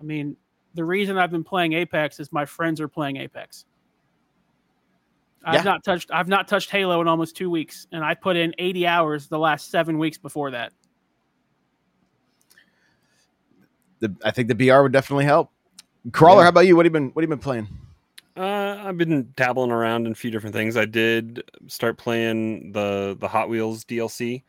I 0.00 0.04
mean, 0.04 0.36
the 0.76 0.84
reason 0.84 1.18
I've 1.18 1.30
been 1.32 1.42
playing 1.44 1.72
Apex 1.72 2.20
is 2.20 2.30
my 2.32 2.44
friends 2.44 2.80
are 2.80 2.86
playing 2.88 3.16
Apex. 3.16 3.64
I've 5.44 5.54
Yeah. 5.56 5.62
not 5.62 5.84
touched 5.84 6.10
I've 6.12 6.28
not 6.28 6.46
touched 6.48 6.70
Halo 6.70 7.00
in 7.00 7.08
almost 7.08 7.36
two 7.36 7.50
weeks, 7.50 7.86
and 7.92 8.04
I 8.04 8.14
put 8.14 8.36
in 8.36 8.54
eighty 8.58 8.86
hours 8.86 9.26
the 9.28 9.38
last 9.38 9.70
seven 9.70 9.98
weeks 9.98 10.18
before 10.18 10.50
that. 10.52 10.72
The, 14.00 14.14
I 14.24 14.30
think 14.30 14.48
the 14.48 14.54
BR 14.54 14.82
would 14.82 14.92
definitely 14.92 15.24
help. 15.24 15.50
Crawler, 16.12 16.40
Yeah. 16.40 16.44
how 16.44 16.48
about 16.50 16.66
you? 16.66 16.76
What 16.76 16.84
have 16.86 16.90
you 16.90 17.00
been? 17.00 17.10
What 17.10 17.22
have 17.22 17.30
you 17.30 17.36
been 17.36 17.42
playing? 17.42 17.68
Uh, 18.36 18.82
I've 18.84 18.98
been 18.98 19.32
dabbling 19.34 19.70
around 19.70 20.06
in 20.06 20.12
a 20.12 20.14
few 20.14 20.30
different 20.30 20.54
things. 20.54 20.76
I 20.76 20.84
did 20.84 21.42
start 21.68 21.96
playing 21.96 22.72
the 22.72 23.16
the 23.18 23.28
Hot 23.28 23.48
Wheels 23.48 23.84
DLC. 23.84 24.42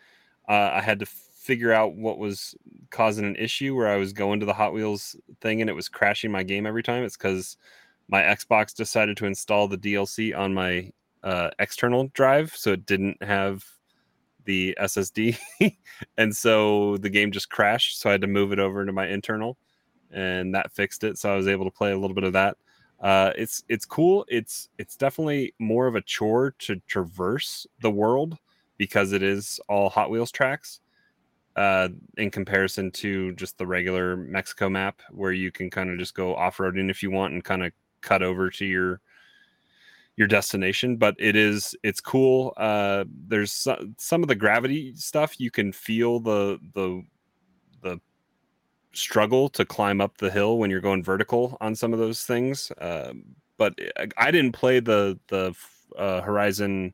Uh, 0.50 0.72
I 0.74 0.82
had 0.82 1.00
to 1.00 1.06
figure 1.48 1.72
out 1.74 1.96
what 1.96 2.20
was 2.20 2.54
causing 2.92 3.26
an 3.26 3.38
issue 3.38 3.74
where 3.76 3.88
I 3.88 3.96
was 3.96 4.14
going 4.14 4.40
to 4.42 4.46
the 4.46 4.54
Hot 4.54 4.74
Wheels 4.74 5.16
thing 5.42 5.62
and 5.62 5.70
it 5.70 5.74
was 5.74 5.90
crashing 5.90 6.30
my 6.32 6.44
game 6.44 6.66
every 6.68 6.84
time. 6.84 7.04
It's 7.04 7.18
because 7.18 7.58
my 8.10 8.22
Xbox 8.22 8.76
decided 8.76 9.18
to 9.18 9.26
install 9.26 9.68
the 9.68 9.78
DLC 9.78 10.38
on 10.38 10.54
my 10.54 10.92
uh, 11.24 11.50
external 11.60 12.10
drive, 12.14 12.54
so 12.56 12.74
it 12.74 12.86
didn't 12.86 13.22
have 13.24 13.64
the 14.46 14.78
SSD, 14.80 15.38
and 16.18 16.36
so 16.36 16.98
the 16.98 17.10
game 17.10 17.32
just 17.32 17.50
crashed. 17.50 18.00
So 18.00 18.10
I 18.10 18.14
had 18.14 18.22
to 18.22 18.28
move 18.28 18.52
it 18.54 18.60
over 18.60 18.86
to 18.86 18.92
my 18.94 19.08
internal. 19.08 19.58
and 20.12 20.54
that 20.56 20.72
fixed 20.72 21.04
it. 21.04 21.18
So 21.18 21.34
I 21.34 21.36
was 21.38 21.48
able 21.48 21.66
to 21.66 21.72
play 21.72 21.92
a 21.92 21.98
little 21.98 22.16
bit 22.16 22.24
of 22.24 22.34
that. 22.34 22.58
Uh, 23.02 23.32
it's 23.38 23.64
it's 23.70 23.86
cool. 23.86 24.26
It's 24.30 24.70
it's 24.78 24.96
definitely 24.98 25.54
more 25.60 25.88
of 25.88 25.96
a 25.96 26.02
chore 26.02 26.52
to 26.60 26.78
traverse 26.88 27.68
the 27.82 27.92
world 27.92 28.38
because 28.78 29.12
it 29.12 29.24
is 29.24 29.60
all 29.70 29.90
Hot 29.90 30.10
Wheels 30.10 30.32
tracks. 30.32 30.80
Uh, 31.58 31.90
in 32.18 32.30
comparison 32.30 32.92
to 32.92 33.34
just 33.34 33.58
the 33.58 33.66
regular 33.66 34.16
Mexico 34.16 34.70
map, 34.70 35.02
where 35.10 35.32
you 35.32 35.52
can 35.52 35.72
kind 35.72 35.90
of 35.90 35.98
just 35.98 36.14
go 36.14 36.36
off 36.36 36.58
roading 36.58 36.90
if 36.90 37.02
you 37.02 37.10
want 37.10 37.34
and 37.34 37.44
kind 37.44 37.64
of 37.66 37.72
cut 38.02 38.22
over 38.22 38.50
to 38.52 38.64
your 38.64 39.02
your 40.18 40.28
destination 40.28 40.98
but 40.98 41.16
it 41.20 41.36
is 41.36 41.76
it's 41.84 42.02
cool 42.02 42.52
uh 42.58 43.06
there's 43.28 43.52
some, 43.52 43.96
some 44.00 44.24
of 44.24 44.28
the 44.28 44.36
gravity 44.36 44.94
stuff 44.96 45.40
you 45.40 45.52
can 45.52 45.72
feel 45.72 46.20
the 46.20 46.60
the 46.74 47.04
the 47.84 48.00
struggle 48.94 49.48
to 49.48 49.64
climb 49.64 50.02
up 50.02 50.18
the 50.18 50.32
hill 50.32 50.58
when 50.58 50.72
you're 50.72 50.82
going 50.82 51.04
vertical 51.04 51.56
on 51.62 51.76
some 51.76 51.94
of 51.94 52.00
those 52.00 52.24
things 52.24 52.72
um, 52.82 53.24
but 53.58 53.76
i 54.18 54.32
didn't 54.32 54.54
play 54.54 54.80
the 54.80 55.20
the 55.28 55.54
uh, 55.98 56.20
horizon 56.22 56.92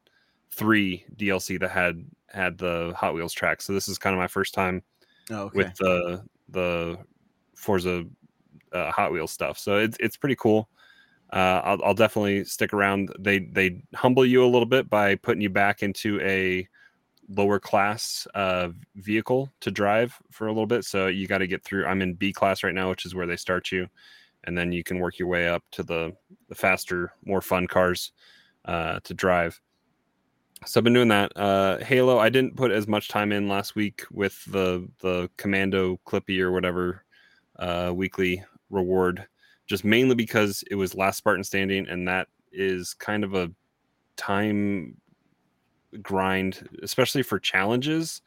3 0.54 1.06
dlc 1.16 1.60
that 1.60 1.72
had 1.72 2.06
had 2.30 2.58
the 2.58 2.94
hot 2.96 3.14
wheels 3.14 3.34
track 3.34 3.62
so 3.62 3.74
this 3.74 3.88
is 3.88 3.98
kind 3.98 4.14
of 4.14 4.20
my 4.20 4.28
first 4.28 4.54
time 4.54 4.82
Oh, 5.30 5.44
okay. 5.44 5.58
with 5.60 5.76
the 5.76 6.24
the 6.50 6.98
forza 7.56 8.06
uh, 8.72 8.92
hot 8.92 9.12
wheels 9.12 9.32
stuff 9.32 9.58
so 9.58 9.78
it's, 9.78 9.98
it's 10.00 10.18
pretty 10.18 10.36
cool 10.36 10.70
uh, 11.32 11.62
I'll, 11.64 11.84
I'll, 11.84 11.94
definitely 11.96 12.44
stick 12.44 12.74
around. 12.74 13.12
They 13.18 13.40
they 13.40 13.82
humble 13.96 14.24
you 14.24 14.46
a 14.46 14.46
little 14.46 14.68
bit 14.68 14.88
by 14.88 15.16
putting 15.16 15.42
you 15.42 15.50
back 15.50 15.82
into 15.82 16.22
a 16.22 16.68
lower 17.28 17.60
class 17.60 18.28
uh, 18.36 18.70
vehicle 18.96 19.52
to 19.62 19.72
drive 19.72 20.16
for 20.30 20.46
a 20.46 20.52
little 20.52 20.68
bit. 20.68 20.86
So 20.86 21.08
you 21.08 21.26
got 21.26 21.40
to 21.40 21.48
get 21.48 21.64
through. 21.64 21.88
I'm 21.88 22.04
in 22.04 22.14
B 22.14 22.34
class 22.34 22.64
right 22.64 22.74
now, 22.74 22.92
which 22.92 23.04
is 23.04 23.16
where 23.16 23.26
they 23.26 23.36
start 23.36 23.72
you, 23.72 23.88
and 24.44 24.56
then 24.56 24.72
you 24.72 24.84
can 24.84 25.00
work 25.00 25.18
your 25.18 25.28
way 25.28 25.48
up 25.48 25.64
to 25.72 25.82
the 25.82 26.16
the 26.50 26.56
faster, 26.56 27.14
more 27.26 27.42
fun 27.42 27.66
cars 27.66 28.12
uh, 28.66 29.00
to 29.04 29.16
drive. 29.16 29.60
So 30.66 30.80
I've 30.80 30.84
been 30.84 30.94
doing 30.94 31.10
that. 31.10 31.36
Uh, 31.36 31.78
Halo, 31.80 32.20
I 32.20 32.30
didn't 32.30 32.56
put 32.56 32.72
as 32.72 32.88
much 32.88 33.08
time 33.08 33.32
in 33.32 33.48
last 33.48 33.76
week 33.76 34.04
with 34.12 34.44
the 34.46 34.88
the 35.00 35.30
Commando 35.38 36.00
Clippy 36.06 36.40
or 36.40 36.52
whatever 36.52 37.04
uh, 37.60 37.92
weekly 37.94 38.44
reward 38.70 39.28
just 39.68 39.86
mainly 39.86 40.16
because 40.16 40.64
it 40.70 40.76
was 40.76 40.96
last 40.96 41.18
Spartan 41.18 41.44
standing, 41.44 41.88
and 41.88 42.08
that 42.08 42.28
is 42.52 42.94
kind 42.94 43.24
of 43.24 43.34
a 43.34 43.52
time 44.18 44.96
grind, 46.02 46.68
especially 46.82 47.24
for 47.24 47.40
challenges, 47.40 48.22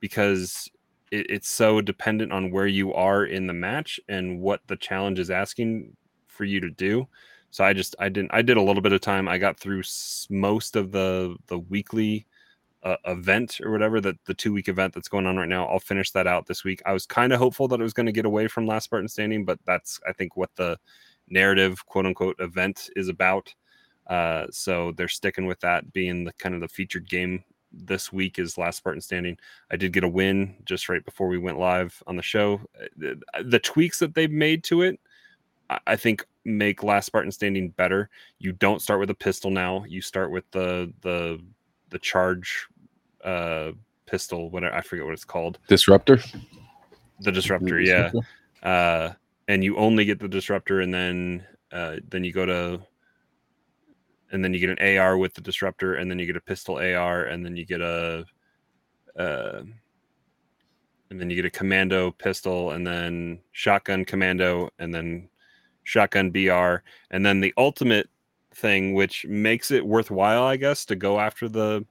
because 0.00 0.70
it, 1.10 1.26
it's 1.30 1.48
so 1.48 1.80
dependent 1.80 2.32
on 2.32 2.50
where 2.50 2.66
you 2.66 2.92
are 2.94 3.24
in 3.24 3.46
the 3.46 3.52
match 3.52 4.00
and 4.08 4.40
what 4.40 4.60
the 4.66 4.76
challenge 4.76 5.18
is 5.18 5.30
asking 5.30 5.96
for 6.26 6.44
you 6.44 6.60
to 6.60 6.70
do. 6.70 7.06
So 7.50 7.64
I 7.64 7.72
just 7.72 7.96
I 7.98 8.08
didn't 8.08 8.30
I 8.32 8.42
did 8.42 8.56
a 8.56 8.62
little 8.62 8.82
bit 8.82 8.92
of 8.92 9.00
time. 9.00 9.28
I 9.28 9.38
got 9.38 9.58
through 9.58 9.82
most 10.30 10.76
of 10.76 10.92
the 10.92 11.36
the 11.46 11.58
weekly 11.58 12.26
uh, 12.82 12.96
event 13.06 13.60
or 13.62 13.70
whatever 13.70 14.00
that 14.00 14.16
the 14.26 14.34
two 14.34 14.52
week 14.52 14.68
event 14.68 14.94
that's 14.94 15.08
going 15.08 15.26
on 15.26 15.36
right 15.36 15.48
now. 15.48 15.66
I'll 15.66 15.80
finish 15.80 16.10
that 16.12 16.26
out 16.26 16.46
this 16.46 16.64
week. 16.64 16.82
I 16.86 16.92
was 16.92 17.06
kind 17.06 17.32
of 17.32 17.38
hopeful 17.38 17.68
that 17.68 17.80
it 17.80 17.82
was 17.82 17.92
going 17.92 18.06
to 18.06 18.12
get 18.12 18.26
away 18.26 18.48
from 18.48 18.66
Last 18.66 18.84
Spartan 18.84 19.08
Standing, 19.08 19.44
but 19.44 19.58
that's 19.64 20.00
I 20.08 20.12
think 20.12 20.36
what 20.36 20.50
the 20.56 20.78
narrative 21.28 21.84
quote 21.86 22.06
unquote 22.06 22.36
event 22.38 22.90
is 22.96 23.08
about. 23.08 23.54
Uh, 24.06 24.46
so 24.50 24.92
they're 24.92 25.08
sticking 25.08 25.46
with 25.46 25.60
that 25.60 25.92
being 25.92 26.24
the 26.24 26.32
kind 26.34 26.54
of 26.54 26.60
the 26.60 26.68
featured 26.68 27.08
game 27.08 27.44
this 27.72 28.12
week 28.12 28.38
is 28.38 28.56
Last 28.56 28.78
Spartan 28.78 29.02
Standing. 29.02 29.36
I 29.70 29.76
did 29.76 29.92
get 29.92 30.04
a 30.04 30.08
win 30.08 30.54
just 30.64 30.88
right 30.88 31.04
before 31.04 31.28
we 31.28 31.38
went 31.38 31.58
live 31.58 32.02
on 32.06 32.16
the 32.16 32.22
show. 32.22 32.60
Uh, 32.80 32.86
the, 32.96 33.20
the 33.44 33.58
tweaks 33.58 33.98
that 33.98 34.14
they've 34.14 34.30
made 34.30 34.64
to 34.64 34.82
it, 34.82 34.98
I 35.86 35.96
think 35.96 36.26
make 36.48 36.82
Last 36.82 37.06
Spartan 37.06 37.30
Standing 37.30 37.70
better. 37.70 38.10
You 38.38 38.52
don't 38.52 38.82
start 38.82 39.00
with 39.00 39.10
a 39.10 39.14
pistol 39.14 39.50
now. 39.50 39.84
You 39.88 40.00
start 40.00 40.30
with 40.30 40.50
the 40.50 40.92
the 41.02 41.40
the 41.90 41.98
charge 41.98 42.66
uh 43.24 43.72
pistol 44.06 44.50
whatever 44.50 44.74
i 44.74 44.80
forget 44.80 45.04
what 45.04 45.12
it's 45.12 45.24
called 45.24 45.58
disruptor 45.68 46.18
the 47.20 47.32
disruptor 47.32 47.80
yeah 47.80 48.10
uh 48.62 49.12
and 49.48 49.62
you 49.62 49.76
only 49.76 50.04
get 50.04 50.18
the 50.18 50.28
disruptor 50.28 50.80
and 50.80 50.92
then 50.92 51.44
uh 51.72 51.96
then 52.08 52.24
you 52.24 52.32
go 52.32 52.46
to 52.46 52.80
and 54.30 54.44
then 54.44 54.52
you 54.54 54.60
get 54.60 54.70
an 54.70 54.98
ar 54.98 55.18
with 55.18 55.34
the 55.34 55.40
disruptor 55.40 55.94
and 55.94 56.10
then 56.10 56.18
you 56.18 56.26
get 56.26 56.36
a 56.36 56.40
pistol 56.40 56.76
ar 56.76 57.24
and 57.24 57.44
then 57.44 57.56
you 57.56 57.66
get 57.66 57.80
a 57.80 58.24
uh 59.18 59.62
and 61.10 61.18
then 61.20 61.28
you 61.28 61.36
get 61.36 61.44
a 61.44 61.50
commando 61.50 62.10
pistol 62.10 62.72
and 62.72 62.86
then 62.86 63.38
shotgun 63.52 64.04
commando 64.04 64.70
and 64.78 64.94
then 64.94 65.28
shotgun 65.88 66.30
br 66.30 66.76
and 67.10 67.24
then 67.24 67.40
the 67.40 67.54
ultimate 67.56 68.08
thing, 68.54 68.94
which 68.94 69.24
makes 69.26 69.70
it 69.70 69.86
worthwhile, 69.86 70.42
I 70.42 70.56
guess, 70.56 70.84
to 70.86 70.96
go 70.96 71.18
after 71.18 71.48
the 71.48 71.86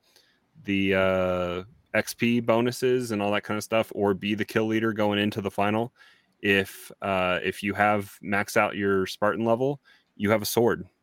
the 0.63 0.93
uh, 0.93 1.63
XP 1.95 2.45
bonuses 2.45 3.11
and 3.11 3.21
all 3.21 3.31
that 3.31 3.43
kind 3.43 3.57
of 3.57 3.63
stuff, 3.63 3.91
or 3.95 4.13
be 4.13 4.35
the 4.35 4.45
kill 4.45 4.67
leader 4.67 4.93
going 4.93 5.19
into 5.19 5.41
the 5.41 5.51
final. 5.51 5.93
If 6.41 6.91
uh, 7.01 7.39
if 7.43 7.63
you 7.63 7.73
have 7.73 8.11
max 8.21 8.57
out 8.57 8.75
your 8.75 9.07
Spartan 9.07 9.45
level, 9.45 9.81
you 10.15 10.31
have 10.31 10.41
a 10.41 10.45
sword. 10.45 10.85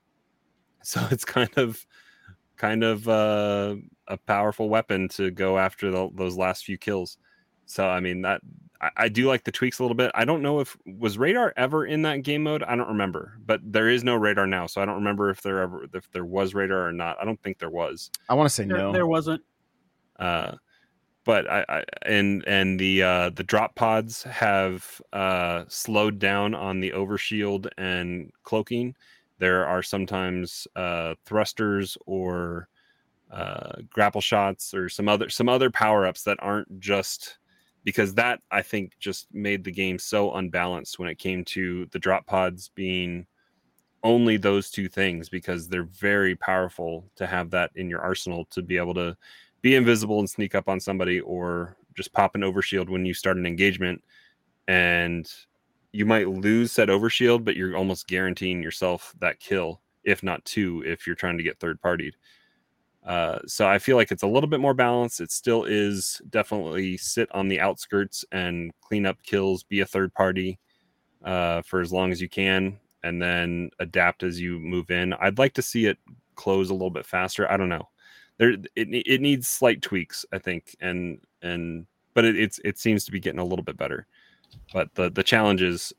So 0.86 1.00
it's 1.10 1.24
kind 1.24 1.48
of 1.56 1.86
kind 2.58 2.84
of 2.84 3.08
uh, 3.08 3.76
a 4.06 4.18
powerful 4.18 4.68
weapon 4.68 5.08
to 5.08 5.30
go 5.30 5.56
after 5.56 5.90
the, 5.90 6.10
those 6.14 6.36
last 6.36 6.66
few 6.66 6.76
kills. 6.76 7.16
So 7.66 7.88
I 7.88 8.00
mean 8.00 8.22
that 8.22 8.40
I, 8.80 8.90
I, 8.96 9.08
do 9.08 9.26
like 9.26 9.44
the 9.44 9.52
tweaks 9.52 9.78
a 9.78 9.82
little 9.82 9.94
bit. 9.94 10.10
I 10.14 10.24
don't 10.24 10.42
know 10.42 10.60
if 10.60 10.76
was 10.84 11.16
radar 11.16 11.52
ever 11.56 11.86
in 11.86 12.02
that 12.02 12.22
game 12.22 12.42
mode. 12.42 12.62
I 12.62 12.76
don't 12.76 12.88
remember, 12.88 13.38
but 13.44 13.60
there 13.64 13.88
is 13.88 14.04
no 14.04 14.14
radar 14.14 14.46
now, 14.46 14.66
so 14.66 14.82
I 14.82 14.84
don't 14.84 14.96
remember 14.96 15.30
if 15.30 15.42
there 15.42 15.60
ever 15.60 15.86
if 15.94 16.10
there 16.12 16.24
was 16.24 16.54
radar 16.54 16.86
or 16.86 16.92
not. 16.92 17.16
I 17.20 17.24
don't 17.24 17.40
think 17.42 17.58
there 17.58 17.70
was. 17.70 18.10
I 18.28 18.34
want 18.34 18.48
to 18.48 18.54
say 18.54 18.64
there, 18.64 18.76
no. 18.76 18.92
There 18.92 19.06
wasn't. 19.06 19.42
Uh, 20.18 20.52
but 21.24 21.50
I, 21.50 21.64
I 21.68 21.84
and 22.02 22.44
and 22.46 22.78
the 22.78 23.02
uh, 23.02 23.30
the 23.30 23.44
drop 23.44 23.74
pods 23.74 24.22
have 24.24 25.00
uh, 25.12 25.64
slowed 25.68 26.18
down 26.18 26.54
on 26.54 26.80
the 26.80 26.90
overshield 26.90 27.68
and 27.78 28.30
cloaking. 28.42 28.94
There 29.38 29.66
are 29.66 29.82
sometimes 29.82 30.68
uh, 30.76 31.14
thrusters 31.24 31.96
or 32.06 32.68
uh, 33.30 33.76
grapple 33.90 34.20
shots 34.20 34.74
or 34.74 34.88
some 34.88 35.08
other 35.08 35.28
some 35.30 35.48
other 35.48 35.70
power 35.70 36.06
ups 36.06 36.22
that 36.24 36.36
aren't 36.40 36.78
just 36.80 37.38
because 37.84 38.14
that 38.14 38.40
I 38.50 38.62
think 38.62 38.98
just 38.98 39.32
made 39.32 39.62
the 39.62 39.70
game 39.70 39.98
so 39.98 40.32
unbalanced 40.34 40.98
when 40.98 41.08
it 41.08 41.18
came 41.18 41.44
to 41.46 41.86
the 41.92 41.98
drop 41.98 42.26
pods 42.26 42.70
being 42.74 43.26
only 44.02 44.36
those 44.36 44.70
two 44.70 44.88
things 44.88 45.28
because 45.28 45.68
they're 45.68 45.84
very 45.84 46.34
powerful 46.34 47.10
to 47.16 47.26
have 47.26 47.50
that 47.50 47.70
in 47.74 47.88
your 47.88 48.00
arsenal 48.00 48.46
to 48.46 48.62
be 48.62 48.76
able 48.76 48.94
to 48.94 49.16
be 49.62 49.76
invisible 49.76 50.18
and 50.18 50.28
sneak 50.28 50.54
up 50.54 50.68
on 50.68 50.80
somebody 50.80 51.20
or 51.20 51.76
just 51.96 52.12
pop 52.12 52.34
an 52.34 52.42
overshield 52.42 52.88
when 52.90 53.06
you 53.06 53.14
start 53.14 53.36
an 53.36 53.46
engagement. 53.46 54.02
And 54.68 55.30
you 55.92 56.04
might 56.04 56.28
lose 56.28 56.74
that 56.74 56.88
overshield 56.88 57.44
but 57.44 57.54
you're 57.54 57.76
almost 57.76 58.08
guaranteeing 58.08 58.62
yourself 58.62 59.14
that 59.20 59.38
kill 59.38 59.80
if 60.02 60.22
not 60.24 60.44
two 60.44 60.82
if 60.84 61.06
you're 61.06 61.14
trying 61.14 61.38
to 61.38 61.44
get 61.44 61.58
third 61.60 61.80
partied 61.80 62.14
uh, 63.04 63.38
so 63.46 63.68
I 63.68 63.78
feel 63.78 63.96
like 63.96 64.10
it's 64.10 64.22
a 64.22 64.28
little 64.28 64.48
bit 64.48 64.60
more 64.60 64.72
balanced. 64.74 65.20
It 65.20 65.30
still 65.30 65.64
is 65.64 66.22
definitely 66.30 66.96
sit 66.96 67.30
on 67.32 67.48
the 67.48 67.60
outskirts 67.60 68.24
and 68.32 68.72
clean 68.80 69.04
up 69.04 69.22
kills, 69.22 69.62
be 69.62 69.80
a 69.80 69.86
third 69.86 70.14
party 70.14 70.58
uh, 71.22 71.62
for 71.62 71.80
as 71.80 71.92
long 71.92 72.12
as 72.12 72.20
you 72.20 72.28
can, 72.28 72.78
and 73.02 73.20
then 73.20 73.70
adapt 73.78 74.22
as 74.22 74.40
you 74.40 74.58
move 74.58 74.90
in. 74.90 75.12
I'd 75.14 75.38
like 75.38 75.52
to 75.54 75.62
see 75.62 75.86
it 75.86 75.98
close 76.34 76.70
a 76.70 76.74
little 76.74 76.90
bit 76.90 77.04
faster. 77.04 77.50
I 77.50 77.58
don't 77.58 77.68
know. 77.68 77.88
There, 78.38 78.52
it 78.52 78.66
it 78.74 79.20
needs 79.20 79.48
slight 79.48 79.82
tweaks, 79.82 80.24
I 80.32 80.38
think, 80.38 80.74
and 80.80 81.20
and 81.42 81.86
but 82.14 82.24
it, 82.24 82.38
it's 82.38 82.58
it 82.64 82.78
seems 82.78 83.04
to 83.04 83.12
be 83.12 83.20
getting 83.20 83.38
a 83.38 83.44
little 83.44 83.64
bit 83.64 83.76
better. 83.76 84.06
But 84.72 84.94
the 84.94 85.10
the 85.10 85.22
challenges 85.22 85.92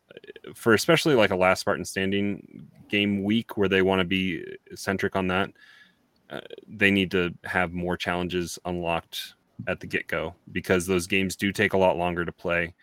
for 0.56 0.74
especially 0.74 1.14
like 1.14 1.32
a 1.32 1.36
last 1.36 1.60
Spartan 1.60 1.86
standing 1.86 2.68
game 2.90 3.24
week 3.24 3.58
where 3.58 3.70
they 3.70 3.84
want 3.84 4.00
to 4.00 4.06
be 4.06 4.44
centric 4.76 5.16
on 5.16 5.28
that 5.28 5.52
uh, 6.36 6.42
they 6.68 6.92
need 6.92 7.12
to 7.12 7.34
have 7.44 7.74
more 7.74 7.98
challenges 7.98 8.60
unlocked 8.66 9.36
at 9.68 9.80
the 9.80 9.88
get 9.88 10.08
go 10.08 10.36
because 10.52 10.86
those 10.86 11.08
games 11.08 11.36
do 11.36 11.52
take 11.52 11.74
a 11.74 11.78
lot 11.78 11.98
longer 11.98 12.26
to 12.26 12.32
play. 12.32 12.74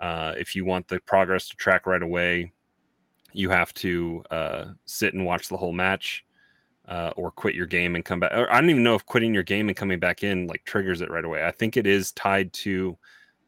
Uh, 0.00 0.32
if 0.38 0.54
you 0.56 0.64
want 0.64 0.86
the 0.88 1.00
progress 1.00 1.48
to 1.48 1.56
track 1.56 1.86
right 1.86 2.02
away, 2.02 2.52
you 3.32 3.50
have 3.50 3.74
to 3.74 4.22
uh, 4.30 4.64
sit 4.86 5.14
and 5.14 5.24
watch 5.26 5.48
the 5.48 5.56
whole 5.56 5.72
match 5.72 6.24
uh, 6.88 7.12
or 7.16 7.30
quit 7.30 7.54
your 7.54 7.66
game 7.66 7.94
and 7.94 8.04
come 8.04 8.20
back. 8.20 8.32
Or 8.32 8.50
I 8.52 8.60
don't 8.60 8.70
even 8.70 8.82
know 8.82 8.94
if 8.94 9.04
quitting 9.04 9.34
your 9.34 9.42
game 9.42 9.68
and 9.68 9.76
coming 9.76 9.98
back 9.98 10.22
in 10.22 10.46
like 10.46 10.64
triggers 10.64 11.00
it 11.02 11.10
right 11.10 11.24
away. 11.24 11.44
I 11.44 11.50
think 11.50 11.76
it 11.76 11.86
is 11.86 12.12
tied 12.12 12.52
to 12.54 12.96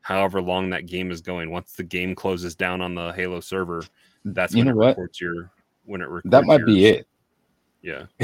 however 0.03 0.43
long 0.43 0.71
that 0.71 0.87
game 0.87 1.11
is 1.11 1.21
going. 1.21 1.51
Once 1.51 1.73
the 1.73 1.83
game 1.83 2.15
closes 2.15 2.55
down 2.55 2.81
on 2.83 2.95
the 2.95 3.13
Halo 3.13 3.41
server, 3.41 3.83
that's 4.25 4.53
you 4.55 4.59
when 4.59 4.67
know 4.67 4.73
it 4.73 4.77
what? 4.77 4.89
records 4.89 5.21
your 5.21 5.51
when 5.87 6.03
it 6.03 6.09
records 6.09 6.31
That 6.31 6.45
might 6.45 6.59
your- 6.59 6.67
be 6.67 6.87
it. 6.87 7.07
Yeah. 7.83 8.07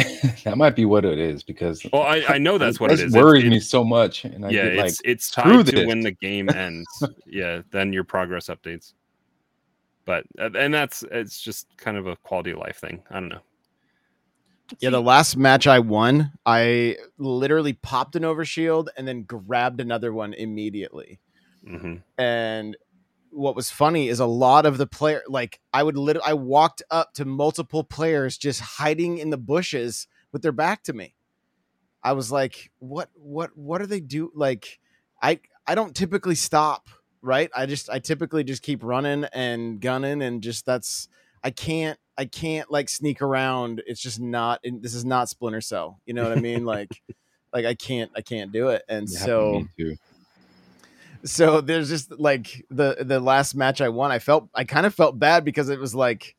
that 0.44 0.54
might 0.58 0.76
be 0.76 0.84
what 0.84 1.04
it 1.04 1.18
is 1.18 1.42
because 1.42 1.84
Well, 1.92 2.02
I, 2.02 2.22
I 2.28 2.38
know 2.38 2.58
that's 2.58 2.78
what 2.78 2.90
it. 2.92 3.00
It's- 3.00 3.12
worries 3.12 3.44
it's- 3.44 3.50
me 3.50 3.60
so 3.60 3.84
much, 3.84 4.24
and 4.24 4.44
I 4.44 4.50
yeah, 4.50 4.64
get 4.68 4.76
like, 4.76 4.86
it's 4.88 5.00
it's 5.04 5.30
tied 5.30 5.64
to 5.66 5.72
this." 5.72 5.86
when 5.86 6.00
the 6.00 6.10
game 6.12 6.48
ends. 6.50 6.86
yeah, 7.26 7.62
then 7.70 7.92
your 7.92 8.04
progress 8.04 8.48
updates. 8.48 8.92
but 10.04 10.24
uh, 10.38 10.50
and 10.56 10.74
that's 10.74 11.04
it's 11.10 11.40
just 11.40 11.68
kind 11.78 11.96
of 11.96 12.06
a 12.06 12.16
quality 12.16 12.50
of 12.50 12.58
life 12.58 12.76
thing. 12.78 13.02
I 13.10 13.14
don't 13.14 13.28
know. 13.30 13.40
Yeah, 14.80 14.90
the 14.90 15.00
last 15.00 15.36
match 15.36 15.66
I 15.68 15.78
won, 15.78 16.32
I 16.44 16.96
literally 17.18 17.72
popped 17.72 18.16
an 18.16 18.24
overshield 18.24 18.88
and 18.96 19.06
then 19.06 19.22
grabbed 19.22 19.80
another 19.80 20.12
one 20.12 20.34
immediately. 20.34 21.20
hmm 21.66 21.94
And 22.18 22.76
what 23.36 23.54
was 23.54 23.70
funny 23.70 24.08
is 24.08 24.18
a 24.18 24.26
lot 24.26 24.64
of 24.66 24.78
the 24.78 24.86
player, 24.86 25.22
like 25.28 25.60
I 25.72 25.82
would 25.82 25.96
literally, 25.96 26.28
I 26.28 26.34
walked 26.34 26.82
up 26.90 27.12
to 27.14 27.24
multiple 27.24 27.84
players 27.84 28.38
just 28.38 28.60
hiding 28.60 29.18
in 29.18 29.30
the 29.30 29.36
bushes 29.36 30.08
with 30.32 30.42
their 30.42 30.52
back 30.52 30.82
to 30.84 30.92
me. 30.92 31.14
I 32.02 32.12
was 32.12 32.32
like, 32.32 32.70
what, 32.78 33.10
what, 33.14 33.56
what 33.56 33.82
are 33.82 33.86
they 33.86 34.00
do? 34.00 34.32
Like, 34.34 34.78
I, 35.20 35.40
I 35.66 35.74
don't 35.74 35.94
typically 35.94 36.34
stop, 36.34 36.88
right? 37.20 37.50
I 37.54 37.66
just, 37.66 37.90
I 37.90 37.98
typically 37.98 38.42
just 38.42 38.62
keep 38.62 38.82
running 38.82 39.24
and 39.32 39.80
gunning 39.80 40.22
and 40.22 40.42
just 40.42 40.64
that's, 40.64 41.08
I 41.44 41.50
can't, 41.50 41.98
I 42.16 42.24
can't 42.24 42.70
like 42.70 42.88
sneak 42.88 43.20
around. 43.20 43.82
It's 43.86 44.00
just 44.00 44.18
not, 44.18 44.60
this 44.64 44.94
is 44.94 45.04
not 45.04 45.28
Splinter 45.28 45.60
Cell. 45.60 46.00
You 46.06 46.14
know 46.14 46.26
what 46.26 46.36
I 46.36 46.40
mean? 46.40 46.64
like, 46.64 47.02
like 47.52 47.66
I 47.66 47.74
can't, 47.74 48.10
I 48.16 48.22
can't 48.22 48.50
do 48.50 48.68
it. 48.68 48.82
And 48.88 49.08
Yeah, 49.10 49.18
so. 49.18 49.68
So 51.24 51.60
there's 51.60 51.88
just 51.88 52.18
like 52.18 52.64
the 52.70 52.96
the 53.00 53.20
last 53.20 53.54
match 53.54 53.80
I 53.80 53.88
won, 53.88 54.10
I 54.10 54.18
felt 54.18 54.48
I 54.54 54.64
kind 54.64 54.86
of 54.86 54.94
felt 54.94 55.18
bad 55.18 55.44
because 55.44 55.68
it 55.68 55.78
was 55.78 55.94
like 55.94 56.34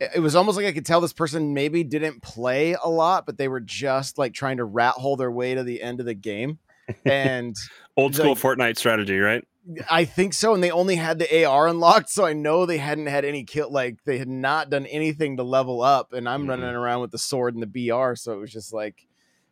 it 0.00 0.20
was 0.20 0.34
almost 0.34 0.56
like 0.56 0.66
I 0.66 0.72
could 0.72 0.84
tell 0.86 1.00
this 1.00 1.12
person 1.12 1.54
maybe 1.54 1.84
didn't 1.84 2.22
play 2.22 2.74
a 2.82 2.88
lot, 2.88 3.26
but 3.26 3.38
they 3.38 3.48
were 3.48 3.60
just 3.60 4.18
like 4.18 4.34
trying 4.34 4.56
to 4.58 4.64
rat 4.64 4.94
hole 4.94 5.16
their 5.16 5.30
way 5.30 5.54
to 5.54 5.62
the 5.62 5.82
end 5.82 6.00
of 6.00 6.06
the 6.06 6.14
game. 6.14 6.58
And 7.04 7.56
Old 7.96 8.14
school 8.14 8.30
Like- 8.30 8.38
Fortnite 8.38 8.76
strategy, 8.76 9.18
right? 9.18 9.44
I 9.90 10.04
think 10.04 10.34
so. 10.34 10.52
And 10.52 10.62
they 10.62 10.70
only 10.70 10.96
had 10.96 11.18
the 11.18 11.44
AR 11.46 11.68
unlocked, 11.68 12.10
so 12.10 12.26
I 12.26 12.34
know 12.34 12.66
they 12.66 12.76
hadn't 12.76 13.06
had 13.06 13.24
any 13.24 13.44
kill. 13.44 13.70
Like 13.70 13.96
they 14.04 14.18
had 14.18 14.28
not 14.28 14.68
done 14.68 14.84
anything 14.86 15.38
to 15.38 15.42
level 15.42 15.80
up. 15.80 16.12
And 16.12 16.28
I'm 16.28 16.44
Mhm. 16.44 16.48
running 16.50 16.64
around 16.66 17.00
with 17.00 17.12
the 17.12 17.18
sword 17.18 17.54
and 17.54 17.62
the 17.62 17.66
BR, 17.66 18.14
so 18.14 18.34
it 18.34 18.36
was 18.38 18.52
just 18.52 18.74
like, 18.74 19.06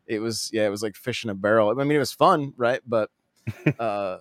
it 0.07 0.19
was 0.19 0.51
yeah, 0.53 0.67
it 0.67 0.71
was 0.71 0.83
like 0.83 0.97
fish 0.97 1.25
in 1.25 1.31
a 1.31 1.35
barrel. 1.35 1.71
I 1.71 1.85
mean, 1.85 1.97
it 1.97 1.99
was 1.99 2.12
fun, 2.12 2.53
right? 2.59 2.81
But, 2.87 3.09
uh, 3.79 4.19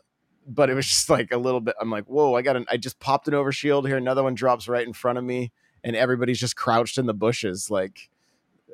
but 0.48 0.70
it 0.70 0.74
was 0.74 0.88
just 0.88 1.10
like 1.10 1.32
a 1.32 1.38
little 1.38 1.62
bit. 1.62 1.76
I'm 1.80 1.90
like, 1.90 2.06
whoa! 2.06 2.36
I 2.36 2.42
got 2.42 2.56
an. 2.56 2.66
I 2.70 2.78
just 2.78 3.00
popped 3.00 3.28
an 3.28 3.34
over 3.34 3.52
shield 3.52 3.88
here. 3.88 3.98
Another 3.98 4.24
one 4.24 4.36
drops 4.36 4.68
right 4.68 4.86
in 4.86 4.94
front 4.94 5.18
of 5.18 5.24
me, 5.24 5.52
and 5.84 5.96
everybody's 5.96 6.40
just 6.40 6.56
crouched 6.56 6.98
in 6.98 7.06
the 7.06 7.14
bushes, 7.14 7.70
like. 7.70 8.10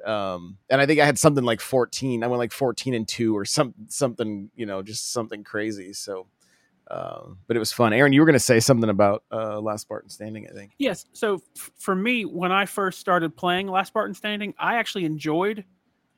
Um, 0.06 0.58
and 0.70 0.80
I 0.80 0.86
think 0.86 1.00
I 1.00 1.06
had 1.06 1.18
something 1.18 1.44
like 1.44 1.60
14. 1.60 2.24
I 2.24 2.28
went 2.28 2.38
like 2.38 2.54
14 2.54 2.94
and 2.94 3.08
two 3.08 3.36
or 3.36 3.46
some 3.46 3.74
something, 3.88 4.52
you 4.56 4.66
know, 4.66 4.84
just 4.84 5.12
something 5.12 5.44
crazy. 5.44 5.92
So, 5.92 6.28
uh, 6.90 7.24
but 7.48 7.58
it 7.58 7.60
was 7.60 7.74
fun. 7.74 7.94
Aaron, 7.94 8.14
you 8.14 8.22
were 8.22 8.26
going 8.26 8.34
to 8.34 8.40
say 8.40 8.60
something 8.60 8.90
about 8.90 9.24
uh, 9.32 9.60
Last 9.60 9.82
Spartan 9.82 10.10
Standing, 10.10 10.48
I 10.50 10.54
think. 10.54 10.74
Yes. 10.78 11.06
So 11.14 11.42
f- 11.58 11.72
for 11.78 11.96
me, 11.96 12.26
when 12.26 12.52
I 12.52 12.66
first 12.66 13.00
started 13.00 13.36
playing 13.36 13.68
Last 13.68 13.88
Spartan 13.88 14.14
Standing, 14.14 14.54
I 14.60 14.76
actually 14.76 15.04
enjoyed 15.04 15.66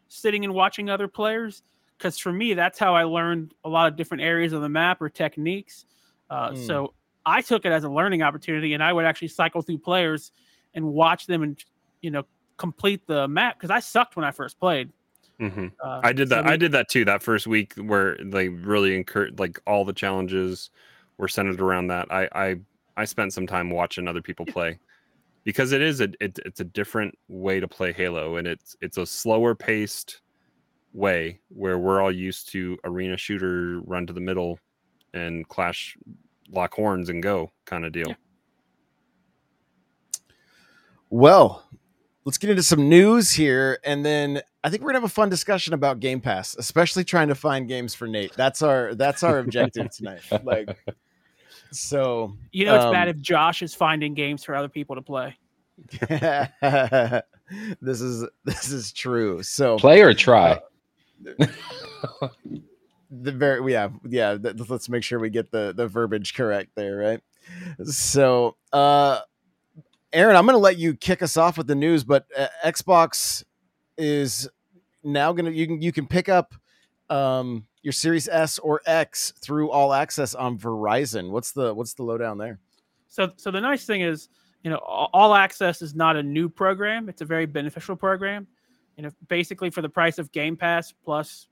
sitting 0.10 0.44
and 0.44 0.54
watching 0.54 0.90
other 0.90 1.08
players 1.08 1.64
because 2.00 2.18
for 2.18 2.32
me, 2.32 2.54
that's 2.54 2.80
how 2.80 2.96
I 2.96 3.04
learned 3.04 3.54
a 3.66 3.70
lot 3.70 3.92
of 3.92 3.98
different 3.98 4.24
areas 4.24 4.54
of 4.54 4.62
the 4.62 4.70
map 4.70 5.02
or 5.02 5.10
techniques. 5.10 5.86
Uh, 6.30 6.52
Mm. 6.52 6.58
So 6.66 6.94
I 7.26 7.42
took 7.42 7.66
it 7.66 7.72
as 7.72 7.84
a 7.84 7.90
learning 7.90 8.22
opportunity, 8.22 8.74
and 8.74 8.82
I 8.82 8.94
would 8.94 9.06
actually 9.06 9.28
cycle 9.28 9.62
through 9.62 9.80
players 9.80 10.32
and 10.74 10.86
watch 10.86 11.28
them 11.28 11.44
and 11.44 11.64
you 12.02 12.12
know 12.12 12.24
complete 12.58 13.06
the 13.06 13.28
map 13.28 13.58
because 13.58 13.70
I 13.70 13.80
sucked 13.80 14.16
when 14.16 14.26
I 14.26 14.32
first 14.32 14.60
played. 14.60 14.92
hmm 15.40 15.68
Uh, 15.84 16.00
I 16.04 16.14
did 16.14 16.30
so 16.30 16.36
that. 16.36 16.46
we- 16.46 16.52
I 16.52 16.58
did 16.58 16.72
that 16.72 16.90
too. 16.90 17.06
That 17.06 17.22
first 17.22 17.46
week 17.46 17.74
where 17.76 18.18
they 18.24 18.48
really 18.50 18.96
encouraged, 18.96 19.40
like 19.40 19.60
all 19.68 19.84
the 19.86 19.94
challenges 19.94 20.70
were 21.18 21.28
centered 21.28 21.62
around 21.62 21.88
that. 21.88 22.08
I 22.12 22.30
I 22.34 22.56
I 22.96 23.06
spent 23.06 23.34
some 23.34 23.48
time 23.48 23.70
watching 23.70 24.08
other 24.08 24.22
people 24.22 24.46
play 24.46 24.80
because 25.44 25.74
it 25.74 25.82
is 25.82 26.00
a 26.00 26.10
it, 26.22 26.40
it's 26.46 26.62
a 26.62 26.66
different 26.66 27.18
way 27.28 27.60
to 27.60 27.68
play 27.68 27.92
Halo, 27.92 28.38
and 28.38 28.48
it's 28.48 28.76
it's 28.82 28.98
a 28.98 29.06
slower 29.06 29.56
paced 29.56 30.22
way 30.94 31.40
where 31.50 31.78
we're 31.78 32.02
all 32.02 32.12
used 32.12 32.50
to 32.52 32.78
arena 32.84 33.18
shooter, 33.18 33.82
run 33.82 34.08
to 34.08 34.14
the 34.14 34.20
middle, 34.20 34.60
and 35.14 35.48
clash, 35.48 35.98
lock 36.52 36.74
horns 36.74 37.10
and 37.10 37.22
go 37.22 37.52
kind 37.66 37.86
of 37.86 37.92
deal. 37.92 38.10
Yeah. 38.10 38.16
Well, 41.10 41.64
let's 42.26 42.38
get 42.38 42.52
into 42.52 42.64
some 42.64 42.88
news 42.88 43.32
here, 43.32 43.80
and 43.84 44.06
then 44.06 44.42
I 44.64 44.70
think 44.70 44.84
we're 44.84 44.90
gonna 44.90 45.00
have 45.00 45.10
a 45.10 45.14
fun 45.14 45.30
discussion 45.30 45.74
about 45.74 46.00
Game 46.00 46.22
Pass, 46.22 46.56
especially 46.56 47.04
trying 47.04 47.30
to 47.30 47.36
find 47.36 47.68
games 47.68 47.96
for 47.96 48.08
Nate. 48.08 48.34
That's 48.34 48.62
our 48.62 48.94
that's 48.94 49.24
our 49.24 49.40
objective 49.40 49.90
tonight. 49.96 50.22
Like, 50.44 50.78
so 51.72 52.36
you 52.52 52.66
know, 52.66 52.76
it's 52.76 52.86
bad 52.86 53.08
um, 53.08 53.16
if 53.16 53.22
Josh 53.22 53.64
is 53.64 53.74
finding 53.74 54.14
games 54.14 54.44
for 54.44 54.54
other 54.56 54.70
people 54.70 54.96
to 54.96 55.02
play. 55.02 55.36
this 57.82 58.02
is 58.02 58.28
this 58.44 58.72
is 58.72 58.92
true. 58.92 59.42
So 59.42 59.78
Play 59.78 60.02
or 60.02 60.14
try. 60.14 60.60
the 63.12 63.32
very 63.32 63.72
yeah 63.72 63.90
yeah 64.08 64.38
th- 64.38 64.56
let's 64.70 64.88
make 64.90 65.04
sure 65.04 65.20
we 65.20 65.30
get 65.30 65.52
the 65.52 65.74
the 65.76 65.88
verbiage 65.88 66.34
correct 66.34 66.72
there 66.76 66.98
right 66.98 67.22
so 67.84 68.56
uh 68.74 69.20
aaron 70.14 70.36
i'm 70.36 70.46
gonna 70.46 70.58
let 70.58 70.78
you 70.78 70.96
kick 70.96 71.22
us 71.24 71.36
off 71.38 71.58
with 71.58 71.68
the 71.68 71.76
news 71.76 72.04
but 72.04 72.26
uh, 72.38 72.48
xbox 72.66 73.44
is 73.98 74.48
now 75.04 75.34
gonna 75.34 75.50
you 75.52 75.66
can 75.68 75.82
you 75.82 75.92
can 75.92 76.06
pick 76.06 76.30
up 76.30 76.54
um 77.10 77.66
your 77.82 77.94
series 77.94 78.28
s 78.28 78.60
or 78.60 78.82
x 78.86 79.34
through 79.42 79.72
all 79.72 79.94
access 79.94 80.36
on 80.36 80.58
verizon 80.58 81.32
what's 81.32 81.52
the 81.54 81.74
what's 81.74 81.94
the 81.96 82.04
lowdown 82.04 82.38
there 82.38 82.60
So, 83.08 83.32
so 83.38 83.50
the 83.50 83.60
nice 83.62 83.86
thing 83.86 84.02
is, 84.02 84.30
you 84.64 84.70
know, 84.70 84.78
all, 84.78 85.10
all 85.14 85.34
access 85.34 85.82
is 85.82 85.96
not 85.96 86.16
a 86.16 86.22
new 86.22 86.48
program. 86.48 87.10
It's 87.10 87.22
a 87.22 87.26
very 87.26 87.48
beneficial 87.48 87.96
program. 87.96 88.46
You 89.00 89.04
know, 89.04 89.12
basically 89.30 89.70
for 89.70 89.82
the 89.82 89.88
price 89.88 90.20
of 90.20 90.30
Game 90.34 90.58
Pass 90.58 90.94
plus, 91.06 91.48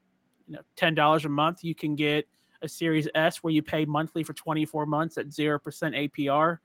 you 0.50 0.56
know, 0.56 0.62
ten 0.76 0.94
dollars 0.94 1.24
a 1.24 1.30
month, 1.30 1.64
you 1.64 1.74
can 1.74 1.96
get 1.96 2.28
a 2.62 2.68
Series 2.68 3.08
S 3.16 3.38
where 3.38 3.54
you 3.54 3.64
pay 3.64 3.86
monthly 3.86 4.22
for 4.22 4.34
24 4.34 4.86
months 4.86 5.18
at 5.18 5.32
zero 5.32 5.58
percent 5.58 5.96
APR. 5.96 6.58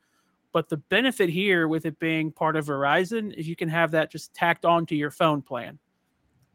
But 0.50 0.68
the 0.68 0.78
benefit 0.78 1.28
here 1.28 1.68
with 1.68 1.86
it 1.86 1.96
being 2.00 2.32
part 2.32 2.56
of 2.56 2.66
Verizon 2.66 3.32
is 3.34 3.46
you 3.46 3.54
can 3.54 3.68
have 3.68 3.92
that 3.92 4.10
just 4.10 4.34
tacked 4.34 4.64
onto 4.64 4.96
your 4.96 5.12
phone 5.12 5.40
plan. 5.40 5.78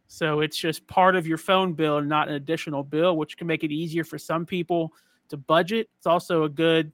So 0.08 0.42
it's 0.42 0.58
just 0.58 0.86
part 0.88 1.16
of 1.16 1.26
your 1.26 1.38
phone 1.38 1.72
bill 1.72 2.00
and 2.00 2.10
not 2.10 2.28
an 2.28 2.36
additional 2.36 2.84
bill, 2.84 3.16
which 3.16 3.38
can 3.38 3.48
make 3.48 3.63
it 3.63 3.72
easier 3.72 4.04
for 4.04 4.18
some 4.18 4.46
people 4.46 4.92
to 5.30 5.38
budget. 5.38 5.90
It's 6.00 6.06
also 6.06 6.44
a 6.44 6.50
good, 6.50 6.92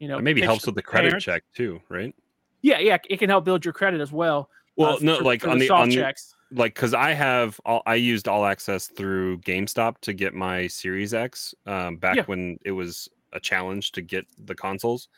you 0.00 0.08
know, 0.08 0.18
It 0.18 0.22
maybe 0.22 0.40
helps 0.40 0.66
with 0.66 0.74
the 0.74 0.82
credit 0.82 1.10
parents. 1.10 1.24
check 1.24 1.44
too, 1.54 1.80
right? 1.88 2.12
Yeah, 2.60 2.80
yeah, 2.80 2.98
it 3.08 3.18
can 3.18 3.30
help 3.30 3.44
build 3.44 3.64
your 3.64 3.72
credit 3.72 4.00
as 4.00 4.10
well. 4.10 4.50
Well, 4.76 4.94
uh, 4.94 4.98
no, 5.00 5.18
for- 5.18 5.24
like 5.24 5.42
for 5.42 5.50
on 5.50 5.58
the 5.58 5.66
soft 5.66 5.82
on 5.82 5.88
the, 5.90 6.14
like 6.50 6.74
because 6.74 6.94
I 6.94 7.12
have 7.12 7.60
all 7.64 7.82
I 7.86 7.94
used 7.94 8.28
all 8.28 8.44
access 8.44 8.86
through 8.86 9.38
GameStop 9.38 9.98
to 10.02 10.12
get 10.12 10.34
my 10.34 10.66
Series 10.66 11.14
X 11.14 11.54
um, 11.66 11.96
back 11.96 12.16
Yeah. 12.16 12.24
when 12.24 12.58
it 12.64 12.72
was 12.72 13.08
a 13.32 13.40
challenge 13.40 13.92
to 13.92 14.02
get 14.02 14.26
the 14.44 14.54
consoles, 14.54 15.08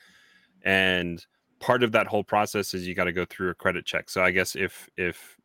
and 0.63 1.25
part 1.61 1.83
of 1.83 1.93
that 1.93 2.07
whole 2.07 2.25
process 2.25 2.75
is 2.75 2.87
you 2.87 2.95
got 2.95 3.05
to 3.05 3.13
go 3.13 3.25
through 3.25 3.51
a 3.51 3.55
credit 3.55 3.85
check. 3.87 4.11
So 4.11 4.23
I 4.23 4.31
guess 4.31 4.55
if 4.57 4.89
if 4.97 5.37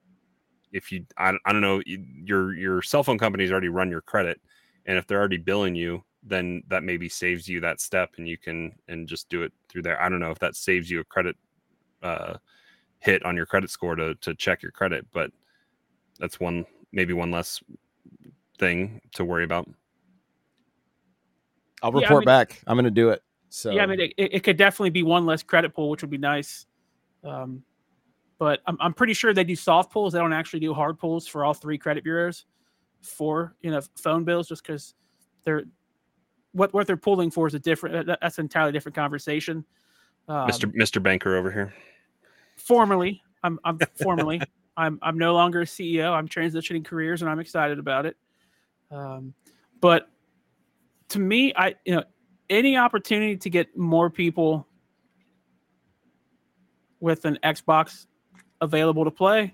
if 0.71 0.91
you 0.91 1.05
I, 1.17 1.33
I 1.45 1.51
don't 1.53 1.61
know 1.61 1.81
you- 1.85 2.05
your 2.23 2.53
your 2.53 2.81
cell 2.81 3.03
phone 3.03 3.17
company's 3.17 3.51
already 3.51 3.69
run 3.69 3.89
your 3.89 4.01
credit, 4.01 4.39
and 4.85 4.97
if 4.97 5.07
they're 5.07 5.19
already 5.19 5.37
billing 5.37 5.73
you, 5.75 6.03
then 6.21 6.61
that 6.67 6.83
maybe 6.83 7.09
saves 7.09 7.47
you 7.47 7.61
that 7.61 7.79
step, 7.81 8.11
and 8.17 8.27
you 8.27 8.37
can 8.37 8.73
and 8.87 9.07
just 9.07 9.29
do 9.29 9.41
it 9.41 9.53
through 9.69 9.81
there. 9.83 9.99
I 10.01 10.09
don't 10.09 10.19
know 10.19 10.31
if 10.31 10.39
that 10.39 10.55
saves 10.55 10.91
you 10.91 10.99
a 10.99 11.05
credit 11.05 11.35
uh, 12.03 12.37
hit 12.99 13.23
on 13.25 13.35
your 13.35 13.45
credit 13.45 13.69
score 13.69 13.95
to 13.95 14.15
to 14.15 14.35
check 14.35 14.61
your 14.61 14.71
credit, 14.71 15.05
but 15.13 15.31
that's 16.19 16.39
one 16.39 16.65
maybe 16.91 17.13
one 17.13 17.31
less 17.31 17.61
thing 18.57 18.99
to 19.13 19.23
worry 19.23 19.43
about. 19.45 19.69
i'll 21.81 21.91
Yeah, 21.91 21.97
I 21.99 22.01
report 22.01 22.21
mean- 22.21 22.25
back 22.25 22.61
i'm 22.67 22.75
gonna 22.77 22.91
do 22.91 23.09
it 23.09 23.23
so 23.51 23.71
Yeah, 23.71 23.81
I 23.83 23.85
mean, 23.87 23.99
it, 23.99 24.13
it 24.17 24.33
it 24.35 24.43
could 24.43 24.57
definitely 24.57 24.91
be 24.91 25.01
one 25.01 25.25
less 25.25 25.41
credit 25.41 25.73
pull, 25.73 25.89
which 25.89 26.03
would 26.03 26.11
be 26.11 26.19
nice. 26.19 26.67
Um, 27.23 27.63
but 28.37 28.59
I'm, 28.67 28.77
I'm 28.79 28.93
pretty 28.93 29.13
sure 29.13 29.33
they 29.33 29.43
do 29.43 29.55
soft 29.55 29.91
pulls. 29.91 30.13
They 30.13 30.19
don't 30.19 30.33
actually 30.33 30.59
do 30.59 30.71
hard 30.71 30.99
pulls 30.99 31.25
for 31.25 31.43
all 31.43 31.55
three 31.55 31.79
credit 31.79 32.03
bureaus 32.03 32.45
for 33.01 33.55
you 33.61 33.71
know 33.71 33.81
phone 33.97 34.23
bills, 34.23 34.47
just 34.47 34.61
because 34.61 34.93
they're 35.45 35.63
what 36.51 36.71
what 36.75 36.85
they're 36.85 36.95
pulling 36.95 37.31
for 37.31 37.47
is 37.47 37.55
a 37.55 37.59
different. 37.59 38.05
that- 38.05 38.19
That's 38.21 38.37
an 38.37 38.45
entirely 38.45 38.71
different 38.71 38.95
conversation. 38.95 39.65
Um, 40.27 40.47
Mr. 40.47 40.71
Mr. 40.75 41.01
Banker 41.01 41.35
over 41.35 41.51
here. 41.51 41.73
Formally 42.59 43.21
i'm 43.43 43.59
i'm 43.63 43.77
formally 44.01 44.41
i'm 44.77 44.99
i'm 45.01 45.17
no 45.17 45.33
longer 45.33 45.61
a 45.61 45.65
ceo 45.65 46.11
i'm 46.11 46.27
transitioning 46.27 46.83
careers 46.83 47.21
and 47.21 47.29
i'm 47.29 47.39
excited 47.39 47.79
about 47.79 48.05
it. 48.05 48.15
Um, 48.91 49.33
but 49.81 50.09
to 51.09 51.19
me 51.19 51.53
i 51.55 51.75
you 51.85 51.95
know 51.95 52.03
any 52.49 52.77
opportunity 52.77 53.37
to 53.37 53.49
get 53.49 53.77
more 53.77 54.09
people 54.09 54.67
with 56.99 57.25
an 57.25 57.37
xbox 57.43 58.07
available 58.61 59.05
to 59.05 59.11
play 59.11 59.53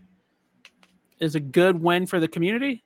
is 1.20 1.36
a 1.36 1.40
good 1.40 1.82
win 1.82 2.06
for 2.06 2.20
the 2.20 2.28
community. 2.28 2.84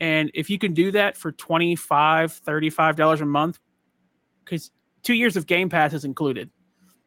And 0.00 0.30
if 0.34 0.48
you 0.48 0.58
can 0.58 0.72
do 0.72 0.90
that 0.92 1.16
for 1.16 1.32
25 1.32 2.32
35 2.32 2.96
dollars 2.96 3.20
a 3.20 3.26
month 3.26 3.58
because 4.44 4.70
two 5.02 5.14
years 5.14 5.36
of 5.36 5.46
game 5.46 5.68
pass 5.68 5.92
is 5.92 6.04
included 6.04 6.50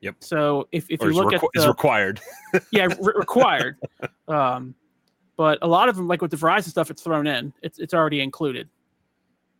Yep. 0.03 0.17
So 0.19 0.67
if, 0.73 0.85
if 0.89 1.01
or 1.01 1.05
you 1.05 1.11
is, 1.11 1.15
look 1.15 1.27
requ- 1.33 1.47
at 1.55 1.61
is 1.61 1.65
required. 1.65 2.19
yeah 2.71 2.87
re- 2.99 3.13
required, 3.15 3.77
um, 4.27 4.75
but 5.37 5.57
a 5.61 5.67
lot 5.67 5.87
of 5.87 5.95
them 5.95 6.09
like 6.09 6.21
with 6.21 6.29
the 6.29 6.35
Verizon 6.35 6.67
stuff, 6.67 6.91
it's 6.91 7.01
thrown 7.01 7.25
in. 7.25 7.53
It's 7.61 7.79
it's 7.79 7.93
already 7.93 8.19
included. 8.19 8.67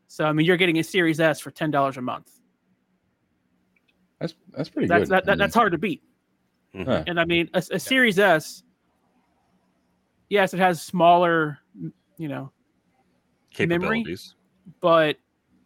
So 0.09 0.25
I 0.25 0.33
mean, 0.33 0.45
you're 0.45 0.57
getting 0.57 0.79
a 0.79 0.83
Series 0.83 1.21
S 1.21 1.39
for 1.39 1.49
ten 1.49 1.71
dollars 1.71 1.95
a 1.95 2.01
month. 2.01 2.29
That's 4.19 4.35
that's 4.55 4.69
pretty 4.69 4.89
That's 4.89 5.03
good. 5.03 5.11
that, 5.11 5.23
I 5.23 5.25
that 5.27 5.31
mean, 5.31 5.37
that's 5.39 5.55
hard 5.55 5.71
to 5.71 5.77
beat. 5.77 6.03
Mhm. 6.75 7.05
And 7.07 7.21
I 7.21 7.23
mean, 7.25 7.49
a, 7.53 7.63
a 7.71 7.79
Series 7.79 8.19
S, 8.19 8.63
yes, 10.29 10.53
it 10.53 10.59
has 10.59 10.81
smaller, 10.81 11.57
you 12.17 12.27
know, 12.27 12.51
memory? 13.57 14.03
Capabilities. 14.03 14.35
but 14.81 15.15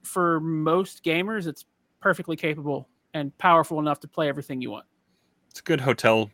for 0.04 0.40
most 0.40 1.04
gamers, 1.04 1.48
it's 1.48 1.66
perfectly 2.00 2.36
capable 2.36 2.88
and 3.18 3.38
powerful 3.38 3.80
enough 3.80 4.00
to 4.02 4.08
play 4.08 4.30
everything 4.30 4.62
you 4.62 4.72
want. 4.72 4.86
It's 5.50 5.60
a 5.60 5.64
good 5.64 5.82
hotel 5.82 6.30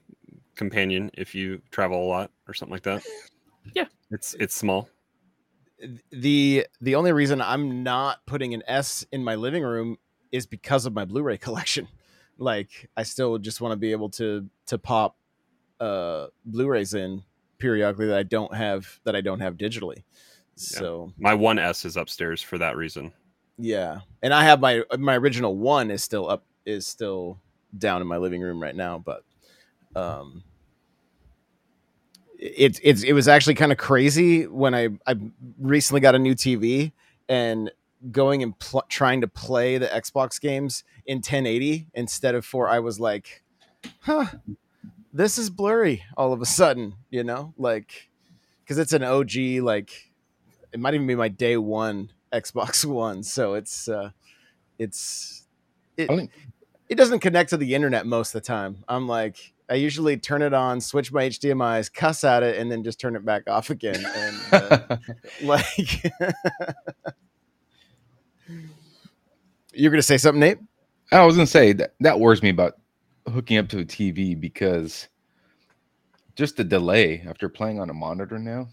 companion 0.55 1.09
if 1.15 1.33
you 1.33 1.61
travel 1.71 2.03
a 2.03 2.07
lot 2.07 2.31
or 2.47 2.53
something 2.53 2.73
like 2.73 2.83
that. 2.83 3.03
Yeah. 3.73 3.85
It's 4.11 4.35
it's 4.41 4.53
small. 4.53 4.89
the 6.11 6.67
the 6.81 6.95
only 6.95 7.11
reason 7.13 7.41
I'm 7.41 7.81
not 7.83 8.25
putting 8.25 8.53
an 8.53 8.63
S 8.67 9.05
in 9.11 9.23
my 9.23 9.35
living 9.35 9.63
room 9.63 9.97
is 10.31 10.45
because 10.45 10.85
of 10.85 10.93
my 10.93 11.05
Blu-ray 11.05 11.37
collection. 11.47 11.87
Like 12.37 12.89
I 12.97 13.03
still 13.03 13.37
just 13.37 13.61
want 13.61 13.71
to 13.71 13.77
be 13.77 13.91
able 13.91 14.09
to 14.11 14.47
to 14.67 14.77
pop 14.77 15.17
uh 15.79 16.27
Blu-rays 16.45 16.93
in 16.93 17.23
periodically 17.57 18.07
that 18.07 18.17
I 18.17 18.23
don't 18.23 18.53
have 18.53 18.99
that 19.05 19.15
I 19.15 19.21
don't 19.21 19.39
have 19.39 19.55
digitally. 19.55 20.03
So 20.55 21.11
My 21.17 21.33
one 21.33 21.57
S 21.57 21.85
is 21.85 21.97
upstairs 21.97 22.41
for 22.41 22.57
that 22.57 22.75
reason. 22.75 23.11
yeah, 23.57 24.01
and 24.21 24.33
I 24.33 24.43
have 24.43 24.59
my 24.59 24.83
my 24.99 25.15
original 25.17 25.55
one 25.57 25.89
is 25.89 26.03
still 26.03 26.29
up 26.29 26.43
is 26.65 26.87
still 26.87 27.39
down 27.77 28.01
in 28.01 28.07
my 28.07 28.17
living 28.17 28.41
room 28.41 28.61
right 28.61 28.75
now, 28.75 28.97
but 28.99 29.23
um 29.95 30.43
it 32.45 33.13
was 33.13 33.27
actually 33.27 33.55
kind 33.55 33.71
of 33.71 33.77
crazy 33.77 34.47
when 34.47 34.75
I 34.75 34.89
I 35.07 35.15
recently 35.59 36.01
got 36.01 36.15
a 36.15 36.19
new 36.19 36.35
TV 36.35 36.91
and 37.29 37.71
going 38.11 38.43
and 38.43 38.57
pl- 38.59 38.83
trying 38.89 39.21
to 39.21 39.27
play 39.27 39.77
the 39.77 39.87
Xbox 39.87 40.41
games 40.41 40.83
in 41.05 41.17
1080 41.17 41.87
instead 41.93 42.35
of 42.35 42.45
4 42.45 42.67
I 42.67 42.79
was 42.79 42.99
like 42.99 43.43
huh 44.01 44.25
this 45.13 45.37
is 45.37 45.49
blurry 45.49 46.03
all 46.17 46.33
of 46.33 46.41
a 46.41 46.45
sudden, 46.45 46.95
you 47.09 47.23
know? 47.23 47.53
Like 47.57 48.09
cuz 48.67 48.77
it's 48.77 48.93
an 48.93 49.03
OG 49.03 49.61
like 49.61 50.11
it 50.73 50.79
might 50.79 50.95
even 50.95 51.07
be 51.07 51.15
my 51.15 51.29
day 51.29 51.55
1 51.55 52.11
Xbox 52.33 52.83
One, 53.05 53.23
so 53.23 53.53
it's 53.53 53.87
uh 53.87 54.09
it's 54.77 55.42
it, 55.97 56.29
it 56.89 56.95
doesn't 56.95 57.19
connect 57.19 57.49
to 57.51 57.57
the 57.57 57.75
internet 57.75 58.05
most 58.05 58.35
of 58.35 58.41
the 58.41 58.47
time. 58.47 58.83
I'm 58.87 59.07
like, 59.07 59.53
I 59.69 59.75
usually 59.75 60.17
turn 60.17 60.41
it 60.41 60.53
on, 60.53 60.81
switch 60.81 61.11
my 61.11 61.29
HDMI's, 61.29 61.89
cuss 61.89 62.23
at 62.23 62.43
it, 62.43 62.57
and 62.57 62.71
then 62.71 62.83
just 62.83 62.99
turn 62.99 63.15
it 63.15 63.25
back 63.25 63.49
off 63.49 63.69
again. 63.69 64.05
And 64.15 64.37
uh, 64.51 64.97
like, 65.43 66.03
you're 69.73 69.91
gonna 69.91 70.01
say 70.01 70.17
something, 70.17 70.39
Nate? 70.41 70.59
I 71.11 71.25
was 71.25 71.35
gonna 71.35 71.47
say 71.47 71.73
that 71.73 71.93
that 72.01 72.19
worries 72.19 72.43
me 72.43 72.49
about 72.49 72.73
hooking 73.31 73.57
up 73.57 73.69
to 73.69 73.79
a 73.79 73.85
TV 73.85 74.39
because 74.39 75.07
just 76.35 76.57
the 76.57 76.63
delay 76.63 77.23
after 77.27 77.47
playing 77.47 77.79
on 77.79 77.89
a 77.89 77.93
monitor 77.93 78.37
now. 78.39 78.67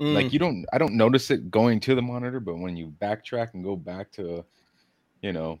Mm. 0.00 0.14
Like 0.14 0.32
you 0.32 0.38
don't, 0.38 0.64
I 0.72 0.78
don't 0.78 0.94
notice 0.94 1.30
it 1.30 1.50
going 1.50 1.78
to 1.80 1.94
the 1.94 2.02
monitor, 2.02 2.40
but 2.40 2.58
when 2.58 2.76
you 2.76 2.92
backtrack 3.00 3.54
and 3.54 3.62
go 3.62 3.76
back 3.76 4.10
to, 4.12 4.44
you 5.20 5.32
know, 5.32 5.60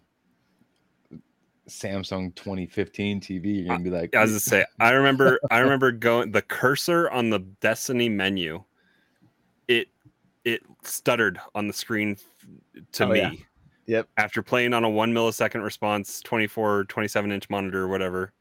Samsung 1.72 2.34
2015 2.34 3.20
TV, 3.20 3.56
you're 3.58 3.66
gonna 3.68 3.82
be 3.82 3.90
like, 3.90 4.14
I 4.14 4.22
was 4.22 4.32
to 4.32 4.40
say, 4.40 4.64
I 4.80 4.90
remember, 4.90 5.38
I 5.50 5.58
remember 5.60 5.90
going 5.92 6.30
the 6.30 6.42
cursor 6.42 7.10
on 7.10 7.30
the 7.30 7.40
Destiny 7.60 8.08
menu. 8.08 8.62
It 9.68 9.88
it 10.44 10.62
stuttered 10.82 11.40
on 11.54 11.66
the 11.68 11.72
screen 11.72 12.16
to 12.92 13.04
Oh, 13.04 13.08
me. 13.08 13.20
yeah. 13.20 13.30
Yep. 13.86 14.08
After 14.16 14.42
playing 14.42 14.74
on 14.74 14.84
a 14.84 14.90
one 14.90 15.12
millisecond 15.12 15.62
response, 15.64 16.20
24, 16.20 16.84
27 16.84 17.32
inch 17.32 17.50
monitor 17.50 17.82
or 17.82 17.88
whatever, 17.88 18.32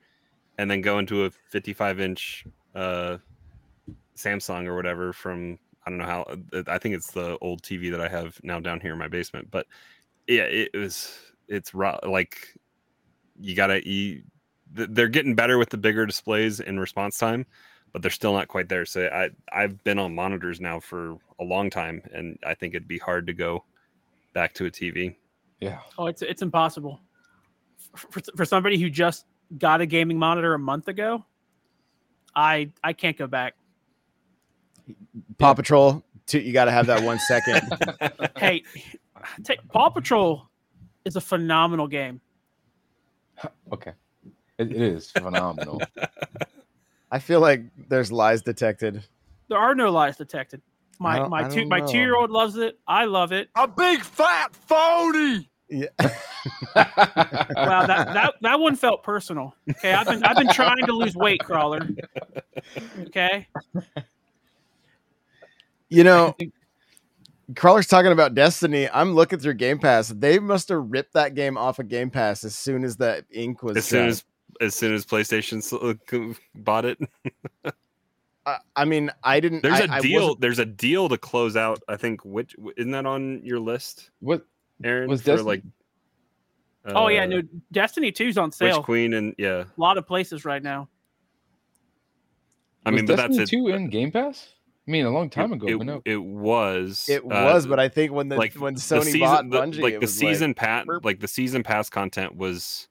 and 0.58 0.70
then 0.70 0.82
go 0.82 1.00
into 1.00 1.26
a 1.26 1.32
55 1.32 2.00
inch 2.00 2.46
uh, 2.76 3.18
Samsung 4.16 4.68
or 4.68 4.76
whatever 4.76 5.14
from 5.14 5.58
I 5.86 5.90
don't 5.90 5.98
know 5.98 6.06
how 6.06 6.22
uh, 6.54 6.64
I 6.68 6.78
think 6.78 6.96
it's 6.96 7.12
the 7.12 7.38
old 7.42 7.64
TV 7.64 7.90
that 7.92 8.02
I 8.02 8.08
have 8.08 8.40
now 8.44 8.60
down 8.60 8.80
here 8.80 8.94
in 8.94 9.00
my 9.00 9.08
basement. 9.08 9.50
But 9.50 9.66
yeah, 10.28 10.44
it 10.44 10.70
was 10.76 11.18
it's 11.48 11.74
raw 11.74 11.98
like 12.04 12.56
you 13.42 13.56
gotta 13.56 13.88
you 13.88 14.24
they're 14.74 15.10
getting 15.10 15.36
better 15.36 15.58
with 15.58 15.70
the 15.70 15.78
bigger 15.78 16.06
displays 16.06 16.60
in 16.60 16.80
response 16.80 17.18
time, 17.18 17.46
but 17.92 18.02
they're 18.02 18.12
still 18.12 18.34
not 18.34 18.48
quite 18.48 18.70
there. 18.70 18.86
So 18.86 19.08
I 19.08 19.30
I've 19.52 19.84
been 19.84 20.00
on 20.00 20.16
monitors 20.16 20.62
now 20.62 20.80
for 20.80 21.18
a 21.40 21.44
long 21.44 21.70
time, 21.70 22.02
and 22.14 22.38
I 22.46 22.54
think 22.54 22.74
it'd 22.74 22.88
be 22.88 23.00
hard 23.00 23.28
to 23.28 23.34
go 23.34 23.64
back 24.34 24.54
to 24.56 24.66
a 24.66 24.72
TV. 24.72 25.16
yeah, 25.60 25.80
Oh, 25.98 26.08
it's 26.08 26.22
it's 26.22 26.42
impossible 26.42 27.02
for, 27.96 28.22
for 28.36 28.46
somebody 28.46 28.78
who 28.80 28.90
just 28.90 29.26
got 29.58 29.82
a 29.82 29.86
gaming 29.86 30.18
monitor 30.18 30.54
a 30.54 30.60
month 30.60 30.88
ago. 30.88 31.26
I 32.36 32.72
I 32.84 32.94
can't 32.94 33.18
go 33.18 33.28
back. 33.28 33.56
Paw 35.38 35.54
Patrol. 35.54 36.04
Two, 36.28 36.40
you 36.40 36.54
got 36.54 36.66
to 36.66 36.72
have 36.72 36.86
that 36.88 37.04
one 37.04 37.20
second. 37.20 37.62
Hey, 38.38 38.64
take, 39.44 39.60
Paw 39.68 39.90
Patrol 39.90 40.48
is 41.06 41.16
a 41.16 41.22
phenomenal 41.22 41.88
game. 41.88 42.22
Okay, 43.74 43.92
it, 44.58 44.72
it 44.72 44.82
is 44.82 45.12
phenomenal. 45.12 45.82
I 47.12 47.20
feel 47.20 47.40
like 47.42 47.64
there's 47.90 48.12
lies 48.12 48.42
detected. 48.42 49.04
There 49.50 49.58
are 49.58 49.76
no 49.76 49.92
lies 49.92 50.18
detected. 50.18 50.62
My 51.00 51.28
my 51.28 51.50
two 51.50 51.62
don't 51.62 51.70
my 51.70 51.80
know. 51.80 51.88
two 51.88 51.98
year 51.98 52.16
old 52.16 52.30
loves 52.30 52.56
it. 52.58 52.80
I 52.88 53.06
love 53.06 53.32
it. 53.32 53.50
A 53.56 53.68
big 53.68 54.02
fat 54.02 54.56
phony. 54.56 55.50
Yeah. 55.70 55.88
Wow, 56.76 57.86
that, 57.86 58.14
that 58.14 58.34
that 58.42 58.60
one 58.60 58.76
felt 58.76 59.04
personal. 59.04 59.56
Okay, 59.70 59.94
I've 59.94 60.08
been 60.08 60.24
I've 60.24 60.36
been 60.36 60.50
trying 60.50 60.84
to 60.88 60.92
lose 60.92 61.16
weight, 61.16 61.40
crawler. 61.40 61.88
Okay, 63.02 63.48
You 65.90 66.04
know, 66.06 66.36
Crawler's 67.56 67.88
talking 67.88 68.12
about 68.12 68.34
Destiny. 68.36 68.90
I'm 68.90 69.14
looking 69.14 69.40
through 69.40 69.56
Game 69.56 69.80
Pass. 69.80 70.10
They 70.10 70.40
must 70.40 70.70
have 70.70 70.84
ripped 70.90 71.14
that 71.14 71.34
game 71.36 71.58
off 71.58 71.80
of 71.80 71.88
Game 71.88 72.10
Pass 72.10 72.44
as 72.44 72.56
soon 72.56 72.84
as 72.84 72.98
that 72.98 73.26
ink 73.32 73.64
was. 73.64 73.78
as 73.78 73.86
soon 73.86 74.00
done. 74.02 74.10
as 74.10 74.24
as 74.60 74.76
soon 74.76 74.94
as 74.94 75.06
PlayStation 75.06 75.58
s- 75.58 75.74
uh, 75.74 75.94
c- 76.10 76.36
bought 76.54 76.86
it, 76.86 77.00
I, 78.46 78.58
I 78.76 78.86
mean, 78.86 79.10
I 79.24 79.40
didn't. 79.40 79.64
there's 79.64 79.80
I- 79.82 79.86
a 79.86 79.90
I 79.92 80.00
deal. 80.02 80.22
wasn't- 80.22 80.42
There's 80.42 80.60
a 80.60 80.66
deal 80.66 81.10
to 81.10 81.18
close 81.18 81.56
out. 81.56 81.82
I 81.88 81.98
think 81.98 82.24
which 82.26 82.56
isn't 82.78 82.92
that 82.92 83.06
on 83.06 83.42
your 83.44 83.60
list, 83.60 84.12
what 84.20 84.46
Aaron? 84.84 85.10
Was 85.10 85.22
for 85.22 85.28
Destiny- 85.28 85.48
like. 85.48 85.64
oh 86.96 87.08
yeah, 87.08 87.24
uh, 87.24 87.28
no, 87.28 87.42
Destiny 87.72 88.12
2's 88.12 88.38
on 88.38 88.46
Witch 88.50 88.54
sale. 88.56 88.84
Queen 88.84 89.14
and 89.14 89.34
yeah, 89.38 89.64
A 89.78 89.82
lot 89.82 89.98
of 89.98 90.06
places 90.08 90.46
right 90.46 90.62
now. 90.62 90.90
I 92.86 92.90
was 92.92 92.98
mean, 92.98 93.06
but 93.06 93.16
Destiny 93.18 93.38
that's 93.38 93.54
it. 93.54 93.56
2 93.58 93.68
in 93.70 93.90
Game 93.90 94.12
Pass? 94.12 94.50
I 94.88 94.92
mean, 94.92 95.06
a 95.06 95.12
long 95.12 95.30
time 95.30 95.54
ago, 95.54 95.68
It, 95.68 95.78
but 95.78 95.86
no. 95.88 96.02
it 96.06 96.18
was. 96.22 97.08
It 97.08 97.22
uh, 97.24 97.28
was, 97.28 97.68
but 97.68 97.80
I 97.80 97.88
think 97.88 98.12
when 98.12 98.30
the 98.30 98.36
like 98.38 98.56
when 98.56 98.74
the 98.74 98.80
Sony 98.80 99.04
season, 99.04 99.20
bought 99.22 99.50
the- 99.50 99.58
Bungie, 99.60 99.82
like 99.82 99.94
it 99.94 100.00
the 100.00 100.06
was 100.06 100.18
season 100.18 100.54
pat, 100.54 100.86
burp. 100.88 101.06
like 101.06 101.20
the 101.20 101.28
season 101.28 101.62
pass 101.64 101.90
content 101.90 102.36
was 102.36 102.88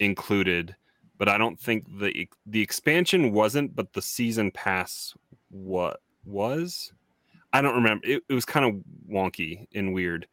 included, 0.00 0.74
but 1.18 1.28
I 1.28 1.36
don't 1.38 1.60
think 1.60 1.86
the 2.00 2.28
the 2.46 2.62
expansion 2.62 3.32
wasn't, 3.32 3.76
but 3.76 3.92
the 3.92 4.02
season 4.02 4.50
pass 4.50 5.14
what 5.50 6.00
was. 6.24 6.92
I 7.52 7.60
don't 7.60 7.74
remember. 7.74 8.06
It, 8.06 8.22
it 8.28 8.32
was 8.32 8.46
kind 8.46 8.64
of 8.64 8.82
wonky 9.14 9.66
and 9.74 9.92
weird 9.92 10.26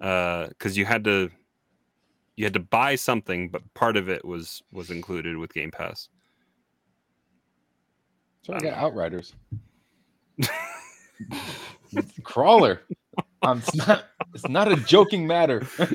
Uh 0.00 0.46
because 0.48 0.78
you 0.78 0.86
had 0.86 1.04
to 1.04 1.30
you 2.36 2.46
had 2.46 2.54
to 2.54 2.60
buy 2.60 2.94
something, 2.94 3.50
but 3.50 3.62
part 3.74 3.98
of 3.98 4.08
it 4.08 4.24
was 4.24 4.62
was 4.72 4.90
included 4.90 5.36
with 5.36 5.52
Game 5.52 5.70
Pass. 5.70 6.08
So 8.40 8.54
I 8.54 8.56
I 8.56 8.60
got 8.60 8.70
don't 8.70 8.78
Outriders. 8.84 9.34
Crawler. 12.22 12.80
Um, 13.42 13.58
it's 13.58 13.74
not. 13.74 14.04
It's 14.34 14.48
not 14.48 14.70
a 14.72 14.76
joking 14.76 15.26
matter. 15.26 15.66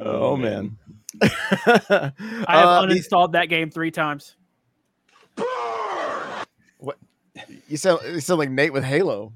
oh 0.00 0.36
man. 0.36 0.76
I 1.22 1.28
have 1.28 2.12
Uh, 2.48 2.86
these- 2.86 3.06
uninstalled 3.08 3.32
that 3.32 3.48
game 3.48 3.70
three 3.70 3.90
times. 3.90 4.36
What? 6.78 6.98
You 7.68 7.76
sound 7.76 8.00
you 8.06 8.20
sound 8.20 8.38
like 8.38 8.50
Nate 8.50 8.72
with 8.72 8.84
Halo. 8.84 9.32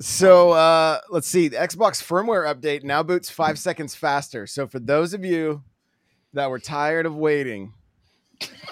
so 0.00 0.52
uh, 0.52 1.00
let's 1.10 1.26
see. 1.28 1.48
The 1.48 1.56
Xbox 1.56 2.02
firmware 2.02 2.52
update 2.52 2.82
now 2.84 3.02
boots 3.02 3.30
five 3.30 3.58
seconds 3.58 3.94
faster. 3.94 4.46
So 4.46 4.66
for 4.66 4.78
those 4.78 5.14
of 5.14 5.24
you 5.24 5.62
that 6.32 6.50
were 6.50 6.58
tired 6.58 7.06
of 7.06 7.16
waiting 7.16 7.72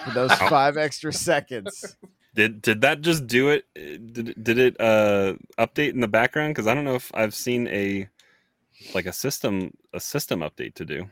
for 0.03 0.11
those 0.11 0.31
five 0.33 0.77
extra 0.77 1.11
seconds, 1.13 1.97
Did 2.35 2.63
did 2.63 2.81
that 2.81 3.01
just 3.01 3.27
do 3.27 3.49
it? 3.49 3.65
Did 3.75 4.29
it- 4.29 4.43
did 4.43 4.57
it 4.57 4.75
uh 4.81 5.35
update 5.59 5.93
in 5.93 5.99
the 5.99 6.07
background? 6.07 6.55
Because 6.55 6.65
I 6.65 6.73
don't 6.73 6.83
know 6.83 6.95
if 6.95 7.11
I've 7.13 7.35
seen 7.35 7.67
a 7.67 8.09
like 8.95 9.05
a 9.05 9.13
system 9.13 9.71
a 9.93 9.99
system 9.99 10.39
update 10.39 10.73
to 10.75 10.85
do. 10.85 11.05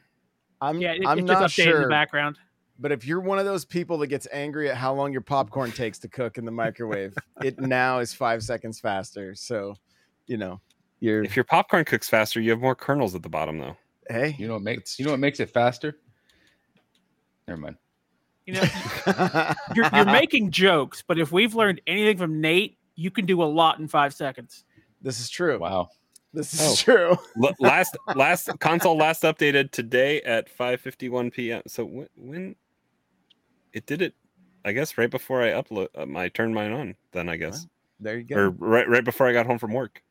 I'm 0.62 0.82
Yeah, 0.82 0.94
it, 0.94 1.04
I'm 1.06 1.20
it's 1.20 1.28
not 1.28 1.42
just 1.44 1.58
updated 1.58 1.66
in 1.66 1.72
sure. 1.74 1.82
the 1.84 1.90
background. 1.90 2.38
But 2.80 2.92
if 2.92 3.06
you're 3.06 3.20
one 3.20 3.38
of 3.38 3.46
those 3.46 3.66
people 3.66 4.00
that 4.00 4.08
gets 4.08 4.28
angry 4.32 4.68
at 4.72 4.78
how 4.78 4.96
long 4.96 5.12
your 5.12 5.22
popcorn 5.22 5.72
takes 5.72 6.00
to 6.00 6.08
cook 6.08 6.40
in 6.40 6.46
the 6.46 6.52
microwave, 6.52 7.14
it 7.44 7.60
now 7.60 8.00
is 8.00 8.12
five 8.16 8.42
seconds 8.42 8.80
faster. 8.80 9.36
So, 9.36 9.76
you 10.26 10.38
know, 10.38 10.60
you're 11.02 11.24
If 11.24 11.36
your 11.36 11.46
popcorn 11.46 11.86
cooks 11.86 12.10
faster, 12.10 12.42
you 12.42 12.50
have 12.50 12.60
more 12.60 12.74
kernels 12.74 13.14
at 13.14 13.22
the 13.22 13.30
bottom 13.30 13.60
though. 13.60 13.78
hey. 14.10 14.36
You 14.40 14.48
know 14.48 14.54
what 14.54 14.64
makes 14.64 14.98
you 14.98 15.06
know 15.06 15.12
what 15.12 15.20
makes 15.20 15.40
it 15.40 15.52
faster? 15.52 15.98
Never 17.48 17.62
mind. 17.62 17.76
You 18.46 18.54
know, 18.56 18.64
you're, 19.76 19.90
you're 19.94 20.06
making 20.12 20.52
jokes, 20.52 21.04
but 21.08 21.20
if 21.20 21.32
we've 21.32 21.54
learned 21.54 21.82
anything 21.86 22.18
from 22.18 22.42
Nate, 22.42 22.78
you 22.96 23.12
can 23.12 23.26
do 23.26 23.42
a 23.42 23.46
lot 23.46 23.80
in 23.80 23.88
five 23.88 24.14
seconds. 24.14 24.64
this 25.02 25.20
is 25.20 25.30
true. 25.30 25.60
Wow. 25.60 25.90
This 26.34 26.54
is 26.54 26.62
Oh. 26.62 26.76
true. 26.76 27.18
L- 27.44 27.56
last 27.60 27.98
last 28.16 28.50
console 28.60 28.96
last 28.98 29.24
updated 29.24 29.72
today 29.72 30.22
at 30.22 30.48
5:51 30.56 31.34
p.m. 31.34 31.62
So 31.68 31.86
when, 31.86 32.08
when 32.16 32.56
it 33.74 33.86
did 33.86 34.02
it, 34.02 34.14
I 34.66 34.72
guess 34.72 34.98
right 34.98 35.10
before 35.12 35.42
I 35.44 35.50
upload, 35.50 35.88
um, 35.96 36.16
I 36.18 36.30
turned 36.30 36.56
mine 36.56 36.72
on. 36.72 36.96
Then 37.12 37.28
I 37.30 37.36
guess, 37.36 37.68
There 38.00 38.18
you 38.18 38.24
go. 38.24 38.36
or 38.38 38.50
right 38.50 38.88
right 38.88 39.04
before 39.04 39.28
I 39.28 39.34
got 39.34 39.46
home 39.46 39.60
from 39.60 39.74
work. 39.74 40.02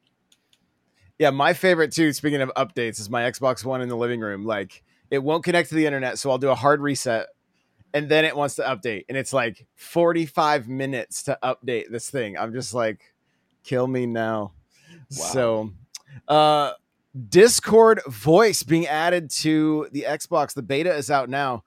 Yeah, 1.19 1.31
my 1.31 1.53
favorite 1.53 1.93
too, 1.93 2.13
speaking 2.13 2.41
of 2.41 2.51
updates, 2.57 3.01
is 3.01 3.11
my 3.11 3.23
Xbox 3.23 3.65
One 3.65 3.81
in 3.83 3.89
the 3.89 3.97
living 3.97 4.21
room. 4.21 4.45
Like 4.45 4.83
it 5.11 5.23
won't 5.23 5.43
connect 5.45 5.71
to 5.71 5.75
the 5.75 5.87
internet, 5.87 6.19
so 6.19 6.31
I'll 6.31 6.39
do 6.39 6.51
a 6.51 6.55
hard 6.55 6.81
reset 6.81 7.27
and 7.95 8.09
then 8.09 8.25
it 8.25 8.37
wants 8.37 8.57
to 8.57 8.63
update. 8.63 9.05
And 9.09 9.19
it's 9.19 9.33
like 9.33 9.67
45 9.77 10.69
minutes 10.69 11.23
to 11.25 11.39
update 11.43 11.91
this 11.91 12.09
thing. 12.11 12.37
I'm 12.39 12.53
just 12.53 12.73
like, 12.75 13.15
kill 13.65 13.87
me 13.87 14.07
now. 14.07 14.53
So 15.11 15.71
uh 16.29 16.73
Discord 17.29 18.01
voice 18.07 18.63
being 18.63 18.87
added 18.87 19.31
to 19.31 19.89
the 19.93 20.03
Xbox. 20.09 20.55
The 20.55 20.63
beta 20.63 20.95
is 20.95 21.11
out 21.11 21.29
now. 21.29 21.65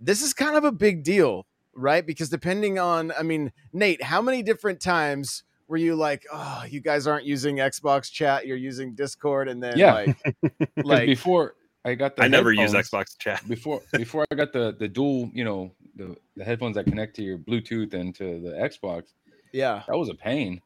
This 0.00 0.20
is 0.22 0.34
kind 0.34 0.56
of 0.56 0.64
a 0.64 0.72
big 0.72 1.02
deal, 1.02 1.46
right? 1.74 2.04
Because 2.06 2.28
depending 2.28 2.78
on, 2.78 3.10
I 3.18 3.22
mean, 3.22 3.52
Nate, 3.72 4.02
how 4.02 4.20
many 4.20 4.42
different 4.42 4.80
times 4.80 5.44
were 5.68 5.78
you 5.78 5.94
like, 5.94 6.26
oh, 6.30 6.64
you 6.68 6.80
guys 6.82 7.06
aren't 7.06 7.24
using 7.24 7.56
Xbox 7.56 8.10
chat, 8.12 8.46
you're 8.46 8.58
using 8.58 8.94
Discord, 8.94 9.48
and 9.48 9.62
then 9.62 9.78
Yeah. 9.78 9.92
like, 9.94 10.16
'Cause 10.22 10.32
like 10.84 11.06
before 11.06 11.54
I 11.84 11.94
got 11.94 12.16
the 12.16 12.22
I 12.24 12.28
never 12.28 12.52
use 12.52 12.72
Xbox 12.72 13.18
chat. 13.18 13.46
before 13.48 13.82
before 13.92 14.24
I 14.30 14.34
got 14.34 14.52
the 14.52 14.74
the 14.78 14.88
dual, 14.88 15.30
you 15.34 15.44
know, 15.44 15.72
the, 15.96 16.16
the 16.36 16.44
headphones 16.44 16.76
that 16.76 16.84
connect 16.86 17.16
to 17.16 17.22
your 17.22 17.38
Bluetooth 17.38 17.92
and 17.94 18.14
to 18.16 18.40
the 18.40 18.50
Xbox, 18.50 19.04
yeah, 19.52 19.82
that 19.86 19.96
was 19.96 20.08
a 20.08 20.14
pain. 20.14 20.60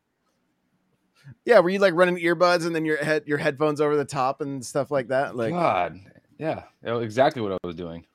yeah, 1.44 1.58
were 1.60 1.70
you 1.70 1.78
like 1.78 1.94
running 1.94 2.16
earbuds 2.16 2.66
and 2.66 2.74
then 2.74 2.84
your 2.84 3.02
head 3.02 3.24
your 3.26 3.38
headphones 3.38 3.80
over 3.80 3.96
the 3.96 4.04
top 4.04 4.40
and 4.40 4.64
stuff 4.64 4.90
like 4.90 5.08
that? 5.08 5.36
Like, 5.36 5.52
God, 5.52 5.98
yeah, 6.38 6.62
exactly 6.84 7.42
what 7.42 7.52
I 7.52 7.58
was 7.66 7.74
doing. 7.74 8.06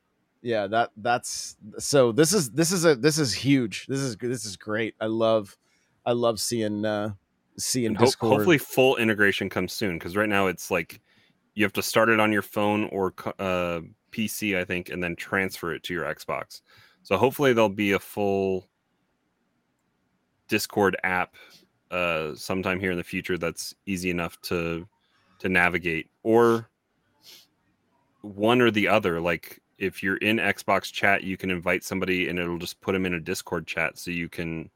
yeah 0.42 0.68
that 0.68 0.92
that's 0.98 1.58
so 1.80 2.12
this 2.12 2.34
is 2.34 2.52
this 2.52 2.72
is 2.72 2.86
a 2.86 2.96
this 2.96 3.18
is 3.20 3.34
huge 3.34 3.86
this 3.88 4.00
is 4.00 4.18
this 4.18 4.46
is 4.46 4.58
great 4.58 4.94
i 5.00 5.06
love 5.06 5.56
i 6.06 6.12
love 6.12 6.38
seeing 6.40 6.84
uh 6.86 7.14
seeing 7.58 7.88
And 7.88 7.98
ho- 7.98 8.06
discord 8.06 8.32
hopefully, 8.40 8.58
full 8.58 8.98
integration 8.98 9.48
comes 9.50 9.72
soon 9.74 9.98
because 9.98 10.16
right 10.18 10.28
now 10.30 10.48
it's 10.48 10.70
like 10.72 11.00
you 11.56 11.64
have 11.64 11.74
to 11.74 11.84
start 11.84 12.10
it 12.10 12.20
on 12.20 12.32
your 12.32 12.42
phone 12.42 12.86
or 12.86 13.14
uh, 13.40 13.82
PC, 14.12 14.58
I 14.58 14.66
think, 14.66 14.90
and 14.90 15.04
then 15.04 15.16
transfer 15.16 15.74
it 15.74 15.84
to 15.84 15.94
your 15.94 16.06
Xbox. 16.06 16.62
So 17.04 17.18
hopefully, 17.18 17.54
there'll 17.54 17.70
be 17.70 17.92
a 17.92 18.00
full 18.00 18.68
Discord 20.48 20.96
app 21.04 21.36
uh, 21.92 22.36
sometime 22.36 22.80
here 22.80 22.92
in 22.92 22.98
the 22.98 23.04
future 23.04 23.38
that's 23.38 23.76
easy 23.86 24.10
enough 24.10 24.40
to 24.44 24.88
to 25.40 25.50
navigate, 25.50 26.10
or 26.24 26.70
one 28.22 28.62
or 28.62 28.72
the 28.72 28.88
other. 28.88 29.20
Like 29.20 29.62
if 29.78 30.02
you're 30.02 30.18
in 30.18 30.38
Xbox 30.38 30.92
chat, 30.92 31.24
you 31.24 31.38
can 31.38 31.52
invite 31.52 31.84
somebody 31.84 32.30
and 32.30 32.40
it'll 32.40 32.58
just 32.58 32.80
put 32.82 32.94
them 32.94 33.06
in 33.06 33.14
a 33.14 33.20
Discord 33.20 33.68
chat, 33.68 33.98
so 33.98 34.12
you 34.12 34.30
can 34.30 34.70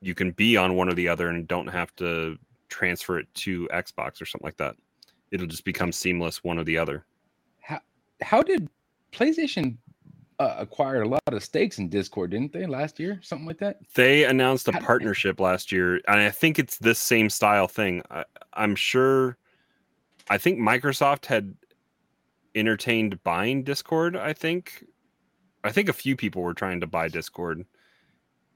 you 0.00 0.14
can 0.14 0.30
be 0.32 0.56
on 0.56 0.74
one 0.74 0.88
or 0.88 0.94
the 0.94 1.08
other 1.08 1.28
and 1.28 1.46
don't 1.48 1.66
have 1.66 1.94
to 1.96 2.38
transfer 2.68 3.18
it 3.18 3.28
to 3.34 3.68
Xbox 3.72 4.20
or 4.20 4.26
something 4.26 4.46
like 4.46 4.56
that. 4.56 4.76
It'll 5.30 5.46
just 5.46 5.64
become 5.64 5.92
seamless 5.92 6.44
one 6.44 6.58
or 6.58 6.64
the 6.64 6.78
other. 6.78 7.04
How 7.60 7.80
how 8.20 8.42
did 8.42 8.68
PlayStation 9.12 9.76
uh, 10.38 10.54
acquire 10.58 11.02
a 11.02 11.08
lot 11.08 11.22
of 11.26 11.42
stakes 11.42 11.78
in 11.78 11.88
Discord? 11.88 12.30
Didn't 12.30 12.52
they 12.52 12.66
last 12.66 13.00
year, 13.00 13.18
something 13.22 13.46
like 13.46 13.58
that? 13.58 13.78
They 13.94 14.24
announced 14.24 14.68
a 14.68 14.72
How- 14.72 14.80
partnership 14.80 15.40
last 15.40 15.72
year, 15.72 15.96
and 16.08 16.20
I 16.20 16.30
think 16.30 16.58
it's 16.58 16.78
this 16.78 16.98
same 16.98 17.30
style 17.30 17.68
thing. 17.68 18.02
I, 18.10 18.24
I'm 18.52 18.74
sure. 18.74 19.36
I 20.28 20.38
think 20.38 20.58
Microsoft 20.58 21.26
had 21.26 21.54
entertained 22.56 23.22
buying 23.22 23.62
Discord. 23.62 24.16
I 24.16 24.32
think, 24.32 24.84
I 25.62 25.70
think 25.70 25.88
a 25.88 25.92
few 25.92 26.16
people 26.16 26.42
were 26.42 26.54
trying 26.54 26.80
to 26.80 26.86
buy 26.86 27.08
Discord, 27.08 27.64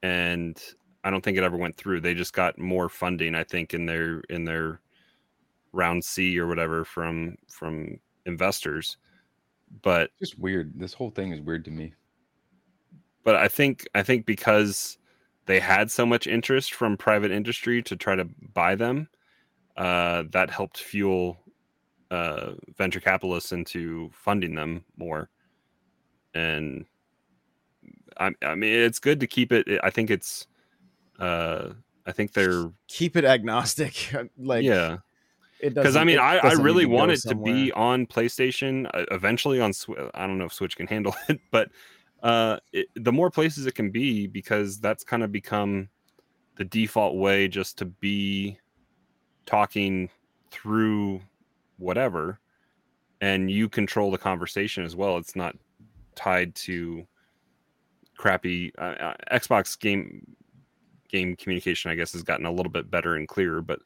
and 0.03 0.61
I 1.03 1.09
don't 1.09 1.23
think 1.23 1.37
it 1.37 1.43
ever 1.43 1.57
went 1.57 1.77
through. 1.77 2.01
They 2.01 2.13
just 2.13 2.33
got 2.33 2.59
more 2.59 2.89
funding. 2.89 3.35
I 3.35 3.43
think 3.43 3.73
in 3.73 3.85
their 3.85 4.21
in 4.29 4.43
their 4.43 4.81
round 5.73 6.03
C 6.03 6.37
or 6.39 6.47
whatever 6.47 6.83
from 6.85 7.37
from 7.49 7.99
investors, 8.25 8.97
but 9.81 10.11
Just 10.19 10.37
weird. 10.39 10.73
This 10.75 10.93
whole 10.93 11.09
thing 11.11 11.31
is 11.31 11.41
weird 11.41 11.65
to 11.65 11.71
me. 11.71 11.93
but 13.23 13.35
I 13.35 13.47
think 13.47 13.87
I 13.95 14.03
think 14.03 14.25
because 14.25 14.97
they 15.45 15.59
had 15.59 15.89
so 15.91 16.05
much 16.05 16.27
interest 16.27 16.73
from 16.73 16.97
private 16.97 17.31
industry 17.31 17.81
to 17.83 17.95
try 17.95 18.15
to 18.15 18.25
buy 18.53 18.75
them, 18.75 19.09
uh, 19.77 20.23
that 20.31 20.49
helped 20.49 20.77
fuel 20.77 21.37
uh, 22.11 22.51
venture 22.77 22.99
capitalists 22.99 23.51
into 23.51 24.09
funding 24.13 24.53
them 24.55 24.83
more. 24.97 25.29
And 26.33 26.85
I, 28.19 28.31
I 28.43 28.55
mean, 28.55 28.73
it's 28.73 28.99
good 28.99 29.19
to 29.21 29.27
keep 29.27 29.51
it. 29.51 29.67
I 29.83 29.89
think 29.89 30.09
it's, 30.11 30.47
uh, 31.19 31.69
I 32.05 32.11
think 32.11 32.33
they're 32.33 32.71
keep 32.87 33.15
it 33.15 33.25
agnostic 33.25 34.13
like 34.37 34.63
yeah. 34.63 34.97
Because 35.61 35.95
I 35.95 36.03
mean, 36.03 36.19
I, 36.19 36.37
I 36.37 36.53
really 36.53 36.85
need 36.85 36.91
to 36.91 36.95
want 36.95 37.11
it 37.11 37.21
to 37.21 37.35
be 37.35 37.71
on 37.73 38.07
PlayStation 38.07 38.89
uh, 38.93 39.05
eventually 39.11 39.59
on. 39.61 39.71
Swi- 39.71 40.09
I 40.13 40.27
don't 40.27 40.37
know 40.37 40.45
if 40.45 40.53
Switch 40.53 40.75
can 40.75 40.87
handle 40.87 41.15
it, 41.29 41.39
but 41.51 41.69
uh, 42.23 42.57
it, 42.73 42.87
the 42.95 43.11
more 43.11 43.29
places 43.29 43.65
it 43.65 43.75
can 43.75 43.91
be, 43.91 44.27
because 44.27 44.79
that's 44.79 45.03
kind 45.03 45.23
of 45.23 45.31
become 45.31 45.89
the 46.57 46.65
default 46.65 47.15
way 47.15 47.47
just 47.47 47.77
to 47.79 47.85
be 47.85 48.57
talking 49.45 50.09
through 50.49 51.21
whatever, 51.77 52.39
and 53.21 53.49
you 53.49 53.69
control 53.69 54.11
the 54.11 54.17
conversation 54.17 54.83
as 54.83 54.95
well. 54.95 55.17
It's 55.17 55.35
not 55.35 55.55
tied 56.15 56.55
to 56.55 57.05
crappy 58.17 58.71
uh, 58.77 58.81
uh, 58.81 59.13
Xbox 59.31 59.79
game 59.79 60.25
game 61.09 61.35
communication. 61.35 61.91
I 61.91 61.95
guess 61.95 62.13
has 62.13 62.23
gotten 62.23 62.45
a 62.45 62.51
little 62.51 62.71
bit 62.71 62.89
better 62.89 63.15
and 63.15 63.27
clearer, 63.27 63.61
but 63.61 63.79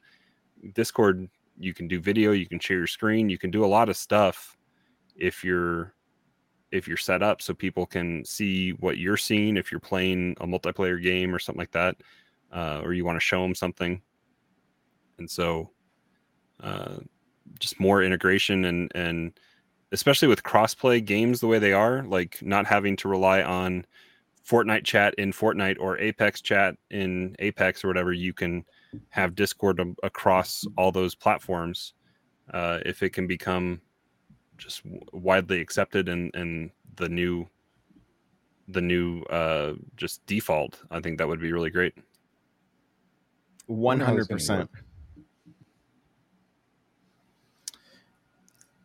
Discord 0.73 1.29
you 1.57 1.73
can 1.73 1.87
do 1.87 1.99
video 1.99 2.31
you 2.31 2.47
can 2.47 2.59
share 2.59 2.77
your 2.77 2.87
screen 2.87 3.29
you 3.29 3.37
can 3.37 3.51
do 3.51 3.63
a 3.63 3.67
lot 3.67 3.89
of 3.89 3.97
stuff 3.97 4.57
if 5.15 5.43
you're 5.43 5.93
if 6.71 6.87
you're 6.87 6.97
set 6.97 7.23
up 7.23 7.41
so 7.41 7.53
people 7.53 7.85
can 7.85 8.23
see 8.25 8.71
what 8.71 8.97
you're 8.97 9.17
seeing 9.17 9.55
if 9.55 9.71
you're 9.71 9.79
playing 9.79 10.35
a 10.41 10.47
multiplayer 10.47 11.01
game 11.01 11.33
or 11.33 11.39
something 11.39 11.59
like 11.59 11.71
that 11.71 11.95
uh, 12.55 12.81
or 12.83 12.93
you 12.93 13.05
want 13.05 13.17
to 13.17 13.25
show 13.25 13.41
them 13.41 13.53
something. 13.53 14.01
And 15.19 15.29
so 15.29 15.71
uh, 16.61 16.95
just 17.59 17.79
more 17.79 18.01
integration 18.03 18.65
and 18.65 18.91
and 18.95 19.37
especially 19.91 20.27
with 20.27 20.43
crossplay 20.43 21.03
games 21.03 21.39
the 21.39 21.47
way 21.47 21.59
they 21.59 21.71
are 21.71 22.03
like 22.03 22.41
not 22.41 22.65
having 22.65 22.95
to 22.97 23.07
rely 23.07 23.43
on 23.43 23.85
Fortnite 24.47 24.83
chat 24.83 25.13
in 25.15 25.31
Fortnite 25.31 25.77
or 25.79 25.97
Apex 25.99 26.41
chat 26.41 26.75
in 26.89 27.35
Apex 27.39 27.83
or 27.83 27.87
whatever 27.87 28.11
you 28.11 28.33
can 28.33 28.65
have 29.09 29.35
Discord 29.35 29.81
across 30.03 30.65
all 30.77 30.91
those 30.91 31.15
platforms, 31.15 31.93
uh, 32.53 32.79
if 32.85 33.01
it 33.03 33.11
can 33.11 33.27
become 33.27 33.81
just 34.57 34.81
widely 35.11 35.59
accepted 35.59 36.07
and 36.09 36.33
and 36.35 36.71
the 36.95 37.09
new 37.09 37.45
the 38.67 38.81
new 38.81 39.21
uh, 39.23 39.73
just 39.95 40.25
default, 40.25 40.81
I 40.89 40.99
think 40.99 41.17
that 41.17 41.27
would 41.27 41.39
be 41.41 41.51
really 41.51 41.69
great. 41.69 41.93
One 43.67 43.99
Wonder 43.99 44.05
how 44.05 44.11
hundred 44.11 44.27
this 44.29 44.41
is 44.43 44.47
gonna 44.47 44.65
percent. 44.67 44.71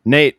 Nate, 0.04 0.38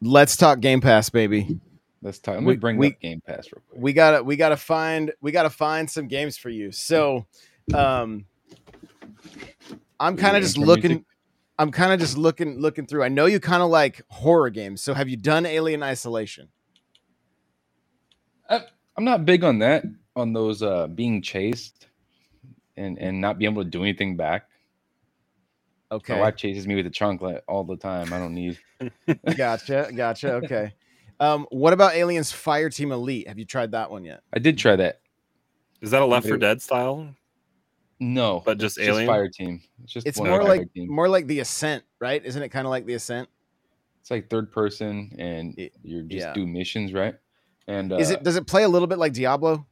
let's 0.00 0.36
talk 0.36 0.60
Game 0.60 0.80
Pass, 0.80 1.10
baby. 1.10 1.58
Let's 2.02 2.18
talk. 2.18 2.36
Let 2.36 2.44
We- 2.44 2.56
bring 2.56 2.76
we- 2.76 2.88
up 2.88 3.00
Game 3.00 3.20
Pass 3.26 3.46
real 3.52 3.62
quick. 3.68 3.80
We 3.80 3.92
gotta 3.92 4.22
we 4.22 4.36
gotta 4.36 4.56
find 4.56 5.12
we 5.20 5.32
gotta 5.32 5.50
find 5.50 5.88
some 5.90 6.08
games 6.08 6.36
for 6.36 6.50
you. 6.50 6.72
So, 6.72 7.26
um, 7.74 8.26
I'm 9.98 10.16
kind 10.16 10.36
of 10.36 10.42
just 10.42 10.58
looking. 10.58 10.90
music? 10.90 11.06
I'm 11.58 11.70
kind 11.70 11.92
of 11.92 12.00
just 12.00 12.16
looking 12.16 12.58
looking 12.58 12.86
through. 12.86 13.02
I 13.02 13.08
know 13.08 13.26
you 13.26 13.38
kind 13.38 13.62
of 13.62 13.68
like 13.68 14.00
horror 14.08 14.50
games. 14.50 14.82
So, 14.82 14.94
have 14.94 15.08
you 15.08 15.16
done 15.16 15.44
Alien 15.44 15.82
Isolation? 15.82 16.48
I, 18.48 18.62
I'm 18.96 19.04
not 19.04 19.24
big 19.24 19.44
on 19.44 19.58
that, 19.58 19.84
on 20.16 20.32
those 20.32 20.62
uh 20.62 20.86
being 20.86 21.20
chased 21.20 21.86
and 22.76 22.98
and 22.98 23.20
not 23.20 23.38
being 23.38 23.52
able 23.52 23.62
to 23.62 23.68
do 23.68 23.82
anything 23.82 24.16
back. 24.16 24.48
Okay, 25.92 26.14
my 26.14 26.20
wife 26.20 26.36
chases 26.36 26.66
me 26.66 26.76
with 26.76 26.86
a 26.86 26.90
trunk 26.90 27.20
like 27.20 27.44
all 27.46 27.64
the 27.64 27.76
time. 27.76 28.12
I 28.12 28.18
don't 28.18 28.34
need. 28.34 28.58
gotcha, 29.36 29.90
gotcha. 29.94 30.32
Okay. 30.34 30.72
Um, 31.20 31.46
what 31.50 31.74
about 31.74 31.94
Aliens 31.94 32.32
Fire 32.32 32.70
Team 32.70 32.92
Elite? 32.92 33.28
Have 33.28 33.38
you 33.38 33.44
tried 33.44 33.72
that 33.72 33.90
one 33.90 34.04
yet? 34.04 34.22
I 34.32 34.38
did 34.38 34.56
try 34.56 34.74
that. 34.76 35.00
Is 35.82 35.90
that 35.90 36.00
a 36.00 36.06
Left 36.06 36.24
But 36.24 36.30
4 36.30 36.38
Dead 36.38 36.62
style? 36.62 37.14
No, 38.00 38.42
But 38.44 38.58
just 38.58 38.78
it's 38.78 38.88
Alien? 38.88 39.06
fire 39.06 39.28
team. 39.28 39.60
It's 39.84 39.92
just 39.92 40.06
It's 40.06 40.18
one 40.18 40.28
more 40.30 40.42
like 40.42 40.72
team. 40.72 40.88
more 40.90 41.08
like 41.08 41.26
the 41.26 41.40
Ascent, 41.40 41.84
right? 42.00 42.24
Isn't 42.24 42.42
it 42.42 42.48
kind 42.48 42.66
of 42.66 42.70
like 42.70 42.86
the 42.86 42.94
Ascent? 42.94 43.28
It's 44.00 44.10
like 44.10 44.30
third 44.30 44.50
person, 44.50 45.14
and 45.18 45.54
Y- 45.58 45.70
you're 45.82 46.02
just 46.02 46.26
yeah. 46.28 46.32
do 46.32 46.46
missions, 46.46 46.94
right? 46.94 47.14
And 47.68 47.92
uh, 47.92 47.96
Is 47.96 48.10
it? 48.10 48.22
Does 48.22 48.36
it 48.36 48.46
play 48.46 48.62
a 48.62 48.68
little 48.68 48.88
bit 48.88 48.98
like 48.98 49.12
Diablo? 49.12 49.66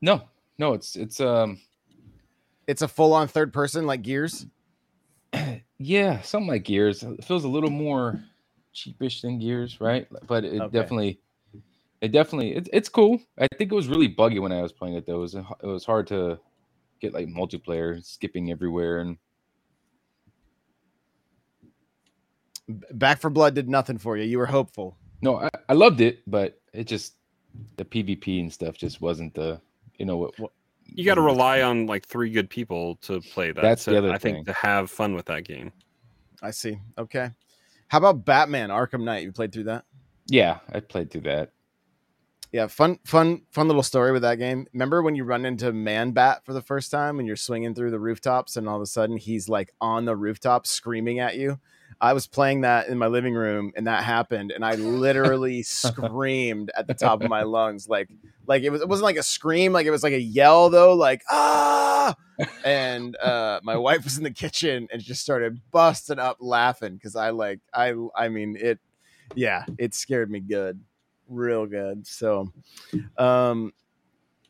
No, 0.00 0.22
no. 0.58 0.74
It's 0.74 0.94
it's 0.94 1.20
um 1.20 1.58
It's 2.68 2.82
a 2.82 2.88
full 2.88 3.12
on 3.12 3.26
third 3.26 3.52
person 3.52 3.84
like 3.86 4.02
Gears. 4.02 4.46
yeah, 5.78 6.20
something 6.22 6.48
like 6.48 6.64
Gears. 6.64 7.02
It 7.02 7.24
feels 7.24 7.42
a 7.42 7.48
little 7.48 7.70
more 7.70 8.22
cheapish 8.72 9.22
than 9.22 9.40
Gears, 9.40 9.80
right? 9.80 10.06
But 10.28 10.44
it 10.44 10.60
Okay. 10.62 10.70
definitely, 10.78 11.20
it 12.00 12.12
definitely, 12.12 12.54
it, 12.54 12.68
it's 12.72 12.88
cool. 12.88 13.20
I 13.38 13.48
think 13.56 13.72
it 13.72 13.74
was 13.74 13.88
really 13.88 14.06
buggy 14.08 14.38
when 14.38 14.52
I 14.52 14.62
was 14.62 14.72
playing 14.72 14.94
it 14.94 15.04
though. 15.04 15.16
It 15.16 15.20
was 15.20 15.34
it 15.34 15.44
was 15.64 15.84
hard 15.84 16.06
to 16.08 16.38
get 17.00 17.14
like 17.14 17.26
multiplayer, 17.28 18.02
skipping 18.04 18.50
everywhere, 18.50 18.98
and 19.00 19.16
Back 22.92 23.20
4 23.20 23.30
Blood 23.30 23.54
did 23.54 23.68
nothing 23.68 23.98
for 23.98 24.16
you. 24.16 24.24
You 24.24 24.38
were 24.38 24.46
hopeful. 24.46 24.96
no, 25.22 25.36
I, 25.40 25.48
I 25.70 25.72
loved 25.72 26.00
it, 26.00 26.20
but 26.26 26.60
it 26.72 26.84
just 26.84 27.14
the 27.76 27.84
PvP 27.84 28.40
and 28.40 28.52
stuff 28.52 28.76
just 28.76 29.00
wasn't 29.00 29.34
the 29.34 29.60
you 29.98 30.04
know 30.04 30.16
what. 30.18 30.38
what 30.38 30.52
You 30.84 31.04
got 31.04 31.14
to 31.14 31.22
rely 31.22 31.62
on 31.62 31.86
like 31.86 32.06
three 32.06 32.30
good 32.30 32.50
people 32.50 32.96
to 33.02 33.20
play 33.20 33.52
that. 33.52 33.62
That's 33.62 33.84
the 33.86 33.92
to- 33.92 33.98
other 33.98 34.12
I 34.12 34.18
think 34.18 34.46
to 34.46 34.52
have 34.52 34.90
fun 34.90 35.14
with 35.14 35.26
that 35.26 35.44
game. 35.44 35.72
I 36.42 36.50
see. 36.50 36.78
Okay. 36.98 37.30
How 37.88 37.98
about 37.98 38.24
Batman 38.24 38.68
Arkham 38.68 39.02
Knight? 39.02 39.22
You 39.24 39.32
played 39.32 39.50
through 39.52 39.64
that? 39.64 39.84
Yeah, 40.26 40.58
I 40.72 40.80
played 40.80 41.10
through 41.10 41.22
that. 41.22 41.52
Yeah, 42.50 42.66
fun, 42.66 42.98
fun, 43.04 43.42
fun 43.50 43.66
little 43.66 43.82
story 43.82 44.10
with 44.10 44.22
that 44.22 44.36
game. 44.36 44.66
Remember 44.72 45.02
when 45.02 45.14
you 45.14 45.24
run 45.24 45.44
into 45.44 45.70
Man 45.70 46.12
Bat 46.12 46.46
for 46.46 46.54
the 46.54 46.62
first 46.62 46.90
time 46.90 47.18
and 47.18 47.26
you're 47.26 47.36
swinging 47.36 47.74
through 47.74 47.90
the 47.90 48.00
rooftops, 48.00 48.56
and 48.56 48.66
all 48.66 48.76
of 48.76 48.82
a 48.82 48.86
sudden 48.86 49.18
he's 49.18 49.50
like 49.50 49.74
on 49.80 50.06
the 50.06 50.16
rooftop 50.16 50.66
screaming 50.66 51.20
at 51.20 51.36
you? 51.36 51.58
I 52.00 52.14
was 52.14 52.26
playing 52.26 52.62
that 52.62 52.88
in 52.88 52.96
my 52.96 53.08
living 53.08 53.34
room, 53.34 53.72
and 53.76 53.86
that 53.86 54.02
happened, 54.02 54.50
and 54.52 54.64
I 54.64 54.76
literally 54.76 55.62
screamed 55.64 56.70
at 56.74 56.86
the 56.86 56.94
top 56.94 57.22
of 57.22 57.28
my 57.28 57.42
lungs, 57.42 57.86
like, 57.88 58.08
like 58.46 58.62
it 58.62 58.70
was. 58.70 58.80
It 58.80 58.88
wasn't 58.88 59.04
like 59.04 59.16
a 59.16 59.22
scream, 59.22 59.72
like 59.72 59.84
it 59.84 59.90
was 59.90 60.02
like 60.02 60.14
a 60.14 60.20
yell 60.20 60.70
though, 60.70 60.94
like 60.94 61.22
ah. 61.28 62.14
And 62.64 63.16
uh, 63.16 63.60
my 63.62 63.76
wife 63.76 64.04
was 64.04 64.16
in 64.16 64.24
the 64.24 64.30
kitchen 64.30 64.88
and 64.90 65.02
just 65.02 65.20
started 65.20 65.60
busting 65.70 66.18
up 66.20 66.38
laughing 66.40 66.94
because 66.94 67.16
I 67.16 67.30
like 67.30 67.60
I 67.74 67.92
I 68.14 68.28
mean 68.28 68.56
it, 68.58 68.78
yeah, 69.34 69.64
it 69.76 69.92
scared 69.92 70.30
me 70.30 70.40
good 70.40 70.80
real 71.28 71.66
good. 71.66 72.06
So, 72.06 72.52
um, 73.16 73.72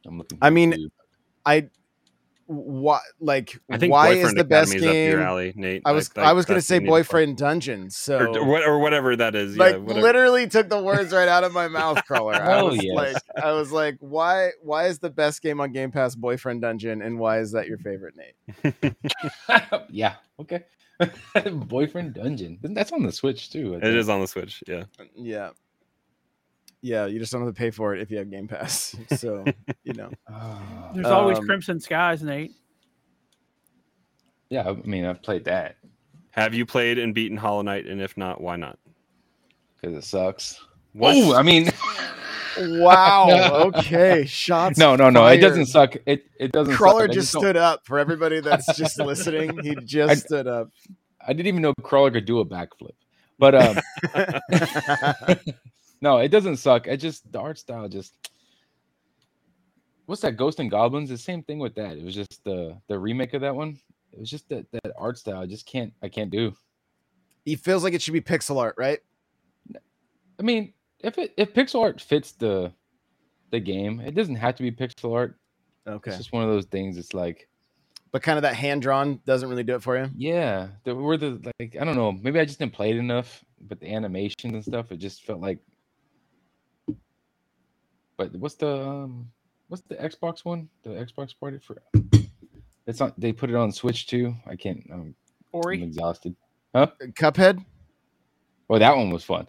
I'm 0.07 0.19
looking. 0.19 0.39
I 0.41 0.51
mean, 0.51 0.73
forward 0.73 0.91
I 1.47 1.69
why 2.47 3.01
like 3.21 3.61
I 3.71 3.77
think 3.77 3.93
why 3.93 4.09
is 4.09 4.17
Boyfriend 4.21 4.39
the 4.39 4.45
best 4.45 4.73
Academy 4.73 4.89
is 4.89 5.15
game? 5.15 5.23
alley, 5.23 5.53
Nate. 5.55 5.83
I 5.85 5.93
was 5.93 6.17
Like, 6.17 6.27
I 6.27 6.33
was 6.33 6.47
gonna 6.47 6.63
say 6.63 6.77
what 6.79 6.85
to 6.85 6.91
boyfriend 6.91 7.37
dungeon. 7.37 7.91
So 7.91 8.35
or, 8.35 8.65
or, 8.65 8.79
whatever 8.79 9.15
that 9.17 9.35
is. 9.35 9.55
like 9.59 9.75
yeah, 9.75 9.79
whatever. 9.81 10.01
literally 10.01 10.47
took 10.49 10.71
the 10.71 10.83
words 10.83 11.13
right 11.13 11.29
out 11.29 11.45
of 11.45 11.53
my 11.53 11.69
mouth, 11.69 12.03
crawler. 12.07 12.35
I 12.35 12.61
Oh, 12.61 12.69
was 12.69 12.83
yes. 12.83 12.95
like, 12.97 13.17
I 13.45 13.53
was 13.53 13.71
like, 13.71 13.97
why 14.01 14.53
why 14.63 14.87
is 14.87 14.99
the 14.99 15.11
best 15.11 15.43
game 15.43 15.61
on 15.61 15.73
Game 15.73 15.91
Pass 15.91 16.15
boyfriend 16.15 16.63
dungeon, 16.63 17.03
and 17.03 17.19
why 17.19 17.41
is 17.41 17.53
that 17.53 17.67
your 17.67 17.77
favorite, 17.79 18.15
Nate? 18.17 18.95
yeah. 19.91 20.15
Okay. 20.41 20.65
Boyfriend 21.53 22.15
Dungeon. 22.15 22.59
That's 22.61 22.91
on 22.91 23.05
the 23.05 23.13
Switch 23.13 23.51
too. 23.53 23.75
I 23.75 23.77
It 23.77 23.83
think. 23.83 23.95
is 23.97 24.09
on 24.09 24.21
the 24.21 24.27
Switch. 24.27 24.65
Yeah. 24.67 24.85
Yeah. 25.15 25.51
Yeah, 26.81 27.07
you 27.07 27.19
just 27.19 27.33
don't 27.33 27.43
have 27.45 27.53
to 27.53 27.59
pay 27.59 27.71
for 27.71 27.95
it 27.95 28.01
if 28.01 28.11
you 28.11 28.19
have 28.19 28.31
Game 28.31 28.47
Pass. 28.49 28.95
So, 29.17 29.45
you 29.85 29.95
know. 29.95 30.11
Ah. 30.31 30.91
There's 30.95 31.07
always 31.07 31.39
Um, 31.39 31.45
Crimson 31.47 31.81
Skies, 31.81 32.23
Nate. 32.23 32.53
yeah, 34.51 34.69
I 34.69 34.73
mean, 34.87 35.05
I've 35.05 35.23
played 35.23 35.45
that 35.47 35.77
Have 36.31 36.55
you 36.55 36.65
played 36.67 36.99
and 36.99 37.15
beaten 37.15 37.37
Hollow 37.37 37.63
Knight? 37.63 37.87
And 37.87 38.01
if 38.01 38.17
not, 38.17 38.41
why 38.41 38.57
not? 38.57 38.79
because 39.81 39.97
it 39.97 40.05
sucks. 40.05 40.61
What? 40.93 41.15
Oh, 41.17 41.35
I 41.37 41.43
mean, 41.43 41.71
Wow. 42.61 43.71
Okay. 43.77 44.25
Shots. 44.27 44.77
no, 44.79 44.97
no, 44.97 45.11
no. 45.11 45.27
It 45.27 45.37
doesn't 45.39 45.67
suck. 45.67 45.95
It 46.07 46.27
it 46.41 46.51
doesn't. 46.51 46.75
Crawler 46.75 47.03
suck. 47.03 47.11
I 47.11 47.15
just 47.15 47.29
stood 47.29 47.57
up 47.57 47.87
for 47.87 48.01
everybody 48.01 48.41
that's 48.41 48.77
just 48.77 48.99
listening. 48.99 49.57
He 49.63 49.77
just 49.85 50.11
I- 50.11 50.15
stood 50.17 50.47
up. 50.49 50.71
I 51.25 51.33
didn't 51.35 51.47
even 51.47 51.63
know 51.63 51.73
Crawler 51.83 52.11
could 52.11 52.25
do 52.25 52.41
a 52.41 52.45
backflip. 52.45 52.95
But 53.39 53.55
um, 53.55 53.79
no, 56.01 56.19
it 56.19 56.29
doesn't 56.29 56.57
suck. 56.59 56.87
It 56.87 56.99
just 56.99 57.31
the 57.33 57.41
art 57.41 57.59
style 57.59 57.89
just. 57.89 58.15
What's 60.07 60.23
that? 60.23 60.37
Ghost 60.37 60.59
and 60.59 60.71
Goblins. 60.71 61.11
The 61.11 61.19
same 61.19 61.43
thing 61.43 61.59
with 61.59 61.75
that. 61.75 61.97
It 61.99 62.05
was 62.05 62.15
just 62.15 62.43
the 62.45 62.81
the 62.89 62.99
remake 62.99 63.35
of 63.35 63.43
that 63.43 63.55
one. 63.55 63.79
It 64.13 64.19
was 64.21 64.31
just 64.31 64.49
that 64.49 64.67
that 64.73 64.93
art 64.97 65.19
style. 65.19 65.41
I 65.41 65.47
just 65.47 65.67
can't. 65.67 65.93
I 66.03 66.09
can't 66.09 66.31
do. 66.31 66.55
he 67.45 67.57
feels 67.57 67.85
like 67.85 67.93
it 67.95 68.01
should 68.03 68.15
be 68.15 68.21
pixel 68.21 68.59
art, 68.59 68.75
right? 68.79 69.01
I 70.39 70.43
mean, 70.43 70.73
if 71.01 71.19
it 71.19 71.35
if 71.37 71.53
pixel 71.53 71.83
art 71.83 72.01
fits 72.01 72.33
the 72.33 72.73
the 73.51 73.61
game, 73.61 74.01
it 74.01 74.15
doesn't 74.15 74.37
have 74.37 74.55
to 74.57 74.63
be 74.63 74.71
pixel 74.71 75.15
art. 75.15 75.39
Okay. 75.87 76.11
It's 76.11 76.19
just 76.19 76.33
one 76.33 76.43
of 76.43 76.49
those 76.51 76.67
things. 76.67 76.97
It's 76.99 77.15
like, 77.15 77.49
But 78.13 78.23
kind 78.23 78.37
of 78.39 78.43
that 78.43 78.55
hand 78.55 78.83
drawn 78.83 79.21
doesn't 79.27 79.49
really 79.49 79.63
do 79.65 79.75
it 79.75 79.83
for 79.83 79.97
you. 79.99 80.11
yeah, 80.17 80.69
the 80.85 80.95
were 80.95 81.17
the 81.19 81.53
like 81.61 81.77
I 81.81 81.85
don't 81.85 81.97
know. 81.97 82.13
Maybe 82.13 82.41
I 82.41 82.45
just 82.47 82.59
didn't 82.59 82.73
play 82.75 82.91
it 82.91 82.97
enough, 82.97 83.45
but 83.61 83.79
the 83.81 83.93
animations 83.93 84.55
and 84.55 84.65
stuff, 84.65 84.91
it 84.91 84.97
just 84.99 85.23
felt 85.25 85.41
like. 85.41 85.59
But 88.19 88.35
what's 88.37 88.57
the 88.57 88.69
um, 88.87 89.31
what's 89.69 89.83
the 89.89 89.95
Xbox 89.95 90.45
one? 90.45 90.69
The 90.83 90.91
Xbox 90.91 91.33
party 91.39 91.59
for. 91.59 91.81
It's 92.87 93.01
not. 93.01 93.19
They 93.19 93.33
put 93.33 93.49
it 93.49 93.57
on 93.57 93.73
Switch 93.73 94.07
too. 94.07 94.35
I 94.47 94.57
can't. 94.57 94.83
I'm, 94.93 95.01
I'm 95.01 95.15
Ori. 95.53 95.83
exhausted. 95.83 96.35
Cuphead. 96.75 97.65
Well, 98.67 98.81
that 98.81 98.95
one 98.97 99.11
was 99.11 99.25
fun. 99.25 99.47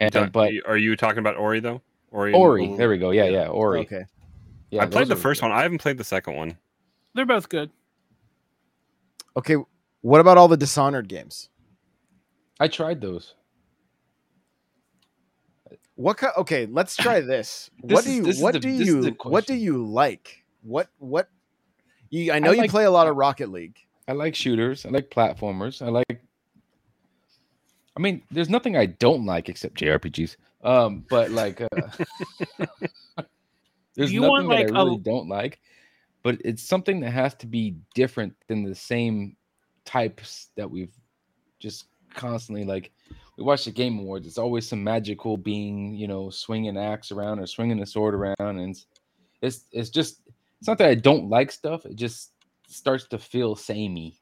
And 0.00 0.12
Talk- 0.12 0.32
but 0.32 0.52
are 0.66 0.76
you 0.76 0.96
talking 0.96 1.18
about 1.20 1.36
Ori 1.36 1.60
though? 1.60 1.80
Ori. 2.10 2.32
and- 2.32 2.42
Ori, 2.42 2.76
there 2.76 2.90
we 2.90 2.98
go. 2.98 3.10
Yeah, 3.10 3.24
yeah, 3.26 3.46
Ori. 3.46 3.80
Okay. 3.80 4.04
Yeah, 4.70 4.82
I 4.82 4.86
played 4.86 5.08
the 5.08 5.14
are- 5.14 5.16
first 5.16 5.40
one. 5.40 5.52
I 5.52 5.62
haven't 5.62 5.78
played 5.78 5.96
the 5.98 6.04
second 6.04 6.36
one. 6.36 6.56
They're 7.14 7.26
both 7.26 7.48
good. 7.48 7.70
Okay. 9.36 9.56
What 10.02 10.20
about 10.20 10.36
all 10.38 10.48
the 10.48 10.56
Dishonored 10.56 11.08
games? 11.08 11.48
I 12.58 12.68
tried 12.68 13.00
those. 13.00 13.34
What 16.00 16.16
kind? 16.16 16.32
Okay, 16.38 16.66
let's 16.66 16.96
try 16.96 17.20
this. 17.34 17.70
This 17.82 17.94
what 17.94 18.04
do 18.04 18.12
you? 18.12 18.26
is 18.26 18.40
What 18.40 18.54
the- 18.54 18.60
do 18.60 18.70
you? 18.70 19.16
What 19.22 19.46
do 19.46 19.54
you 19.54 19.84
like? 19.84 20.44
What? 20.62 20.88
What? 20.98 21.28
You? 22.08 22.32
I 22.32 22.38
know 22.38 22.52
you 22.52 22.62
like- 22.62 22.70
play 22.70 22.84
a 22.84 22.90
lot 22.90 23.06
of 23.06 23.16
Rocket 23.16 23.50
League. 23.50 23.76
I 24.08 24.12
like 24.12 24.34
shooters. 24.34 24.86
I 24.86 24.88
like 24.88 25.10
platformers. 25.10 25.82
I 25.82 25.90
like. 25.90 26.22
I 27.96 28.00
mean, 28.00 28.22
there's 28.30 28.48
nothing 28.48 28.76
I 28.78 28.86
don't 28.86 29.26
like 29.26 29.48
except 29.50 29.74
JRPGs. 29.74 30.36
Um, 30.64 31.04
but 31.10 31.30
like, 31.32 31.60
uh, 31.60 31.66
there's 33.94 34.10
You 34.12 34.20
nothing 34.20 34.30
want, 34.30 34.48
that 34.48 34.54
like, 34.54 34.72
I 34.72 34.80
a- 34.80 34.84
really 34.84 34.98
don't 34.98 35.28
like. 35.28 35.60
But 36.22 36.38
it's 36.44 36.62
something 36.62 37.00
that 37.00 37.10
has 37.10 37.34
to 37.36 37.46
be 37.46 37.76
different 37.94 38.34
than 38.48 38.62
the 38.64 38.74
same 38.74 39.36
types 39.84 40.48
that 40.56 40.70
we've 40.70 40.94
just 41.58 41.84
constantly 42.14 42.64
like. 42.64 42.90
We 43.40 43.46
watch 43.46 43.64
the 43.64 43.70
Game 43.72 43.98
Awards. 43.98 44.26
It's 44.26 44.36
always 44.38 44.68
some 44.68 44.84
magical 44.84 45.36
being, 45.38 45.94
you 45.94 46.06
know, 46.06 46.28
swinging 46.28 46.76
axe 46.76 47.10
around 47.10 47.38
or 47.40 47.46
swinging 47.46 47.80
a 47.80 47.86
sword 47.86 48.14
around, 48.14 48.36
and 48.38 48.70
it's 48.70 48.86
it's, 49.42 49.64
it's 49.72 49.88
just. 49.90 50.20
It's 50.58 50.68
not 50.68 50.76
that 50.76 50.90
I 50.90 50.94
don't 50.94 51.30
like 51.30 51.50
stuff. 51.50 51.86
It 51.86 51.96
just 51.96 52.32
starts 52.68 53.08
to 53.08 53.18
feel 53.18 53.56
samey. 53.56 54.20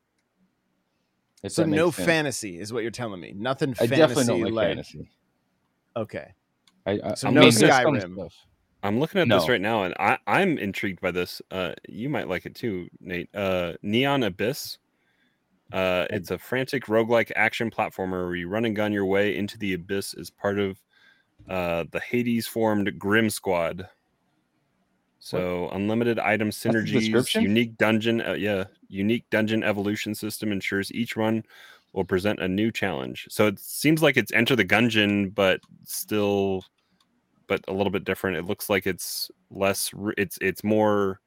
If 1.43 1.51
So 1.53 1.65
no 1.65 1.91
sense. 1.91 2.07
fantasy 2.07 2.61
is 2.61 2.73
what 2.73 2.83
you're 2.83 2.93
telling 2.93 3.21
me. 3.21 3.33
Nothing 3.37 3.71
I 3.81 3.89
fantasy. 3.89 3.97
definitely 3.97 4.25
don't 4.27 4.43
like, 4.43 4.53
like 4.53 4.67
fantasy. 4.69 5.11
okay. 5.97 6.33
I, 6.87 7.01
I, 7.05 7.15
So 7.15 7.27
I 7.27 7.31
no 7.33 7.41
mean, 7.41 7.51
skyrim 7.51 8.13
stuff. 8.15 8.35
i'm 8.85 9.01
looking 9.01 9.21
at 9.21 9.29
this 9.29 9.49
right 9.49 9.61
now, 9.61 9.83
and 9.83 9.95
I, 9.99 10.19
I'm 10.29 10.59
intrigued 10.59 11.01
by 11.01 11.11
this. 11.11 11.43
Uh, 11.51 11.73
you 11.89 12.09
might 12.09 12.29
like 12.29 12.47
it 12.47 12.55
too, 12.55 12.89
Nate. 13.01 13.29
Uh, 13.35 13.73
Neon 13.83 14.23
Abyss. 14.23 14.79
Uh, 15.73 16.07
it's 16.11 16.31
a 16.31 16.39
frantic 16.39 16.87
roguelike 16.87 17.31
action 17.37 17.71
platformer 17.71 18.27
where 18.27 18.37
you 18.37 18.49
run 18.49 18.65
and 18.65 18.75
gun 18.75 18.93
your 18.93 19.05
way 19.05 19.37
into 19.37 19.59
the 19.59 19.75
abyss 19.75 20.15
as 20.15 20.31
part 20.31 20.59
of 20.59 20.81
uh, 21.49 21.85
the 21.91 22.01
Hades 22.01 22.47
formed 22.47 22.99
Grim 22.99 23.29
Squad. 23.31 23.89
So 25.21 25.69
unlimited 25.71 26.19
item 26.19 26.51
synergies, 26.51 27.41
unique 27.41 27.77
dungeon, 27.77 28.21
uh, 28.21 28.35
yeah, 28.35 28.65
unique 28.89 29.29
dungeon 29.31 29.63
evolution 29.63 30.15
system 30.15 30.53
ensures 30.53 30.93
each 30.93 31.17
run 31.17 31.45
will 31.93 32.05
present 32.05 32.41
a 32.41 32.49
new 32.49 32.71
challenge. 32.71 33.27
So 33.31 33.47
it 33.47 33.59
seems 33.59 34.03
like 34.03 34.17
it's 34.17 34.33
Enter 34.33 34.55
the 34.55 34.65
Gungeon, 34.65 35.35
but 35.35 35.61
still, 35.85 36.65
but 37.47 37.65
a 37.69 37.73
little 37.73 37.91
bit 37.91 38.05
different. 38.05 38.37
It 38.37 38.45
looks 38.45 38.71
like 38.71 38.87
it's 38.87 39.31
less. 39.51 39.91
It's 40.17 40.39
it's 40.41 40.63
more 40.63 41.21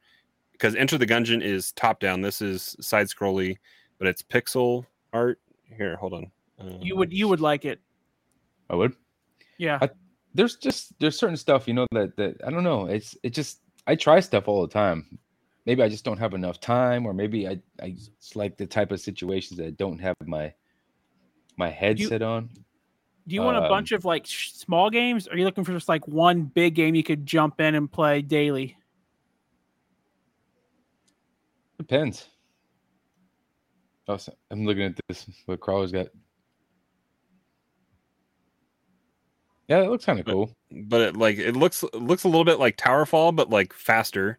because 0.54 0.76
Enter 0.76 0.98
the 0.98 1.08
Gungeon 1.08 1.42
is 1.42 1.72
top 1.74 2.00
down. 2.00 2.22
This 2.22 2.42
is 2.42 2.76
side 2.80 3.08
scrolly, 3.08 3.58
but 4.02 4.08
it's 4.08 4.24
pixel 4.24 4.84
art. 5.14 5.40
Here, 5.78 5.96
hold 5.96 6.14
on. 6.14 6.32
Uh, 6.60 6.80
You 6.82 6.96
would 6.96 7.14
you 7.14 7.28
would 7.28 7.40
like 7.40 7.66
it. 7.66 7.80
I 8.68 8.76
would. 8.76 8.96
Yeah. 9.60 9.78
I- 9.80 9.90
There's 10.34 10.56
just 10.56 10.98
there's 11.00 11.20
certain 11.20 11.38
stuff 11.38 11.68
you 11.68 11.74
know 11.76 11.86
that 11.92 12.16
that 12.18 12.42
I 12.44 12.50
don't 12.50 12.64
know. 12.64 12.88
It's 12.88 13.16
it 13.22 13.30
just 13.36 13.60
I 13.86 13.94
try 13.96 14.20
stuff 14.22 14.48
all 14.48 14.62
the 14.66 14.74
time. 14.74 15.20
Maybe 15.68 15.84
I 15.84 15.90
just 15.90 16.04
don't 16.04 16.18
have 16.18 16.34
enough 16.34 16.60
time, 16.60 17.06
or 17.06 17.14
maybe 17.14 17.48
I 17.48 17.62
I 17.80 17.94
it's 18.18 18.36
like 18.36 18.58
the 18.58 18.66
type 18.66 18.92
of 18.92 19.00
situations 19.00 19.58
that 19.60 19.68
I 19.68 19.72
don't 19.72 20.00
have 20.00 20.16
my 20.26 20.52
my 21.58 21.70
headset 21.70 22.22
on. 22.24 22.50
Do 23.28 23.36
you 23.36 23.44
want 23.44 23.58
a 23.58 23.64
Um, 23.64 23.70
bunch 23.70 23.92
of 23.92 24.04
like 24.04 24.26
sh- 24.26 24.54
small 24.54 24.90
games? 24.90 25.28
Or 25.28 25.34
are 25.34 25.38
you 25.38 25.46
looking 25.46 25.64
for 25.64 25.74
just 25.74 25.88
like 25.90 26.08
one 26.08 26.42
big 26.44 26.74
game 26.74 26.96
you 26.96 27.04
could 27.04 27.24
jump 27.28 27.62
in 27.62 27.76
and 27.76 27.92
play 27.92 28.24
daily? 28.24 28.78
Depends. 31.78 32.28
I'm 34.08 34.66
looking 34.66 34.84
at 34.84 35.00
this. 35.08 35.30
What 35.46 35.60
Crawler's 35.60 35.92
got. 35.92 36.08
Yeah, 39.68 39.84
it 39.84 39.90
looks 39.90 40.06
kind 40.06 40.20
of 40.20 40.26
cool. 40.26 40.54
but 40.72 41.02
it 41.02 41.16
like 41.18 41.38
it 41.38 41.56
looks 41.56 41.84
it 41.84 41.96
looks 42.02 42.24
a 42.24 42.28
little 42.28 42.44
bit 42.44 42.60
like 42.60 42.78
Towerfall, 42.78 43.36
but 43.36 43.50
like 43.50 43.74
faster. 43.74 44.38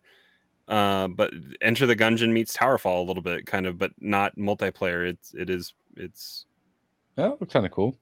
Uh, 0.68 1.08
but 1.08 1.32
Enter 1.60 1.86
the 1.86 1.96
Gungeon 1.96 2.32
meets 2.32 2.56
Towerfall 2.56 3.00
a 3.02 3.06
little 3.06 3.22
bit, 3.22 3.46
kind 3.46 3.66
of, 3.66 3.78
but 3.78 3.92
not 3.98 4.36
multiplayer. 4.36 5.08
It's 5.08 5.32
it 5.34 5.48
is 5.50 5.74
it's. 5.96 6.46
Yeah, 7.16 7.32
it 7.32 7.40
looks 7.40 7.52
kind 7.52 7.66
of 7.66 7.72
cool. 7.72 7.96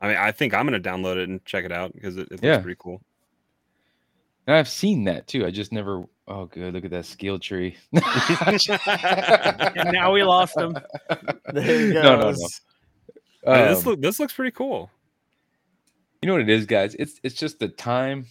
I 0.00 0.08
mean, 0.08 0.16
I 0.16 0.32
think 0.32 0.52
I'm 0.54 0.66
gonna 0.66 0.80
download 0.80 1.16
it 1.16 1.28
and 1.28 1.44
check 1.44 1.64
it 1.64 1.72
out 1.72 1.92
because 1.94 2.16
it, 2.16 2.22
it 2.26 2.30
looks 2.32 2.42
Yeah. 2.42 2.58
pretty 2.58 2.78
cool. 2.80 3.02
And 4.46 4.56
I've 4.56 4.68
seen 4.68 5.04
that 5.04 5.26
too. 5.28 5.46
I 5.46 5.50
just 5.50 5.72
never. 5.72 6.04
Oh, 6.30 6.44
good. 6.44 6.74
Look 6.74 6.84
at 6.84 6.90
that 6.90 7.06
skill 7.06 7.38
tree. 7.38 7.76
And 7.92 9.92
now 9.92 10.12
we 10.12 10.22
lost 10.22 10.54
them. 10.54 10.74
There. 11.52 11.94
No, 11.94 12.20
no, 12.20 12.30
no. 12.32 12.36
I 13.46 13.58
mean, 13.60 13.68
this 13.68 13.78
Um, 13.78 13.84
look 13.84 14.00
this 14.00 14.20
looks 14.20 14.32
pretty 14.34 14.50
cool. 14.50 14.90
You 16.20 16.26
know 16.26 16.34
what 16.34 16.42
it 16.42 16.50
is, 16.50 16.66
guys? 16.66 16.94
It's 16.96 17.18
it's 17.22 17.34
just 17.36 17.58
the 17.58 17.68
time. 17.68 18.26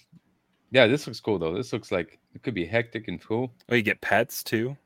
Yeah, 0.72 0.88
this 0.88 1.08
looks 1.08 1.20
cool 1.20 1.40
though. 1.40 1.56
This 1.56 1.74
looks 1.74 1.92
like 1.92 2.20
it 2.36 2.44
could 2.44 2.54
be 2.54 2.66
hectic 2.66 3.08
and 3.08 3.20
cool. 3.22 3.52
Oh, 3.70 3.76
you 3.76 3.82
get 3.82 4.02
pets 4.02 4.44
too. 4.44 4.78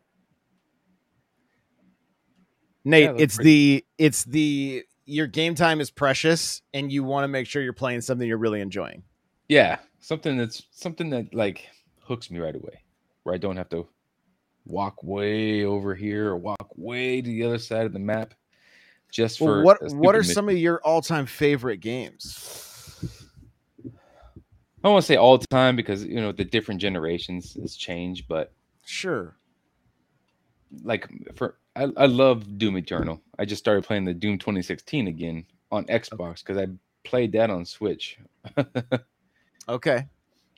Nate, 2.86 3.04
Yeah, 3.04 3.14
it's 3.18 3.36
pretty- 3.36 3.76
the 3.78 3.86
it's 3.98 4.24
the 4.26 4.84
your 5.06 5.28
game 5.28 5.56
time 5.56 5.82
is 5.82 5.92
precious 5.92 6.62
and 6.74 6.92
you 6.92 7.04
want 7.04 7.26
to 7.26 7.28
make 7.28 7.48
sure 7.48 7.62
you're 7.62 7.74
playing 7.74 8.02
something 8.02 8.28
you're 8.28 8.38
really 8.38 8.62
enjoying. 8.62 9.04
Yeah, 9.50 9.80
something 10.00 10.38
that's 10.38 10.64
something 10.72 11.10
that 11.10 11.34
like 11.34 11.68
hooks 12.04 12.32
me 12.32 12.40
right 12.40 12.56
away, 12.56 12.81
where 13.24 13.36
I 13.36 13.38
don't 13.38 13.58
have 13.58 13.70
to 13.70 13.88
walk 14.66 15.04
way 15.04 15.66
over 15.66 15.96
here 15.96 16.30
or 16.30 16.38
walk 16.38 16.68
way 16.76 17.22
to 17.22 17.28
the 17.28 17.44
other 17.44 17.58
side 17.58 17.86
of 17.86 17.94
the 17.94 18.00
map 18.00 18.34
just 19.12 19.40
for 19.40 19.64
Well, 19.64 19.64
what 19.64 19.94
what 19.94 20.16
are 20.16 20.24
stupid 20.24 20.34
some 20.36 20.50
of 20.50 20.58
your 20.58 20.80
all-time 20.84 21.26
favorite 21.26 21.78
games? 21.78 22.98
I 24.84 24.88
don't 24.88 24.94
want 24.94 25.04
to 25.04 25.08
say 25.08 25.16
all 25.18 25.38
time 25.38 25.76
because 25.76 26.04
you 26.04 26.22
know 26.22 26.32
the 26.32 26.46
different 26.46 26.82
generations 26.82 27.56
has 27.62 27.76
changed, 27.76 28.26
but 28.28 28.54
Sure. 28.84 29.36
like 30.84 31.08
for 31.36 31.58
I, 31.76 31.88
I 31.96 32.06
love 32.06 32.58
Doom 32.58 32.78
Eternal. 32.78 33.22
I 33.38 33.46
just 33.46 33.60
started 33.60 33.84
playing 33.84 34.06
the 34.06 34.14
Doom 34.14 34.38
2016 34.40 35.08
again 35.08 35.46
on 35.72 35.86
Xbox 35.86 36.40
because 36.44 36.58
I 36.58 36.68
played 37.04 37.34
that 37.34 37.50
on 37.50 37.66
Switch. 37.66 38.18
Okay. 39.70 40.08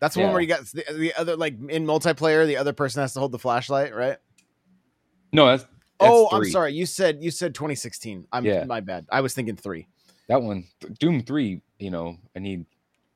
That's 0.03 0.15
the 0.15 0.21
one 0.21 0.33
where 0.33 0.41
you 0.41 0.47
got 0.47 0.65
the, 0.65 0.83
the 0.97 1.13
other 1.17 1.37
like 1.37 1.53
in 1.69 1.85
multiplayer 1.85 2.45
the 2.45 2.57
other 2.57 2.73
person 2.73 2.99
has 3.01 3.13
to 3.13 3.19
hold 3.19 3.31
the 3.31 3.39
flashlight, 3.39 3.95
right? 3.95 4.17
no, 5.31 5.45
that's, 5.47 5.63
that's 5.63 5.71
oh, 6.01 6.27
I'm 6.29 6.43
sorry. 6.43 6.73
You 6.73 6.85
said 6.85 7.23
you 7.23 7.31
said 7.31 7.55
2016. 7.55 8.27
I'm 8.33 8.43
Yeah. 8.45 8.65
my 8.65 8.81
bad. 8.81 9.05
I 9.09 9.21
was 9.21 9.33
thinking 9.33 9.55
3. 9.55 9.87
That 10.27 10.41
one, 10.41 10.65
Doom 10.99 11.23
3. 11.23 11.61
You 11.79 11.89
know, 11.89 12.17
I 12.35 12.39
need 12.39 12.65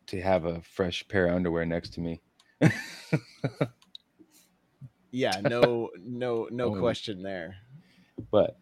to 0.05 0.21
have 0.21 0.45
a 0.45 0.61
fresh 0.61 1.05
pair 1.09 1.27
of 1.27 1.35
underwear 1.35 1.65
next 1.65 1.89
to 1.95 1.99
me. 1.99 2.21
Yeah, 5.11 5.39
no 5.41 5.89
no 6.05 6.47
no 6.51 6.65
Oh. 6.75 6.79
question 6.79 7.21
there. 7.23 7.55
But 8.31 8.57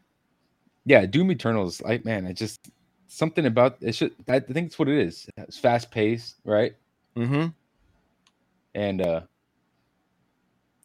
yeah, 0.85 1.05
Doom 1.05 1.31
Eternal 1.31 1.67
is 1.67 1.81
like, 1.81 2.05
man, 2.05 2.25
I 2.25 2.33
just 2.33 2.69
something 3.07 3.45
about 3.45 3.77
it. 3.81 3.93
Should 3.95 4.13
I 4.27 4.39
think 4.39 4.67
it's 4.67 4.79
what 4.79 4.87
it 4.87 4.97
is. 4.97 5.27
It's 5.37 5.57
fast 5.57 5.91
paced, 5.91 6.35
right? 6.45 6.75
Mhm. 7.15 7.53
And 8.75 9.01
uh, 9.01 9.21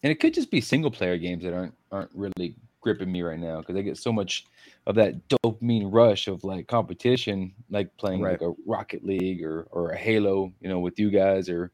and 0.02 0.10
it 0.10 0.20
could 0.20 0.32
just 0.32 0.50
be 0.50 0.60
single 0.62 0.90
player 0.90 1.18
games 1.18 1.44
that 1.44 1.52
aren't 1.52 1.74
aren't 1.92 2.10
really 2.14 2.54
gripping 2.80 3.12
me 3.12 3.20
right 3.20 3.38
now 3.38 3.58
because 3.58 3.76
I 3.76 3.82
get 3.82 3.98
so 3.98 4.12
much 4.12 4.46
of 4.86 4.94
that 4.94 5.16
dopamine 5.28 5.92
rush 5.92 6.28
of 6.28 6.42
like 6.44 6.66
competition, 6.66 7.52
like 7.68 7.94
playing 7.98 8.22
like 8.22 8.40
a 8.40 8.54
Rocket 8.66 9.04
League 9.04 9.44
or 9.44 9.66
or 9.70 9.90
a 9.90 9.98
Halo, 9.98 10.52
you 10.60 10.68
know, 10.68 10.78
with 10.78 10.98
you 10.98 11.10
guys 11.10 11.50
or 11.50 11.70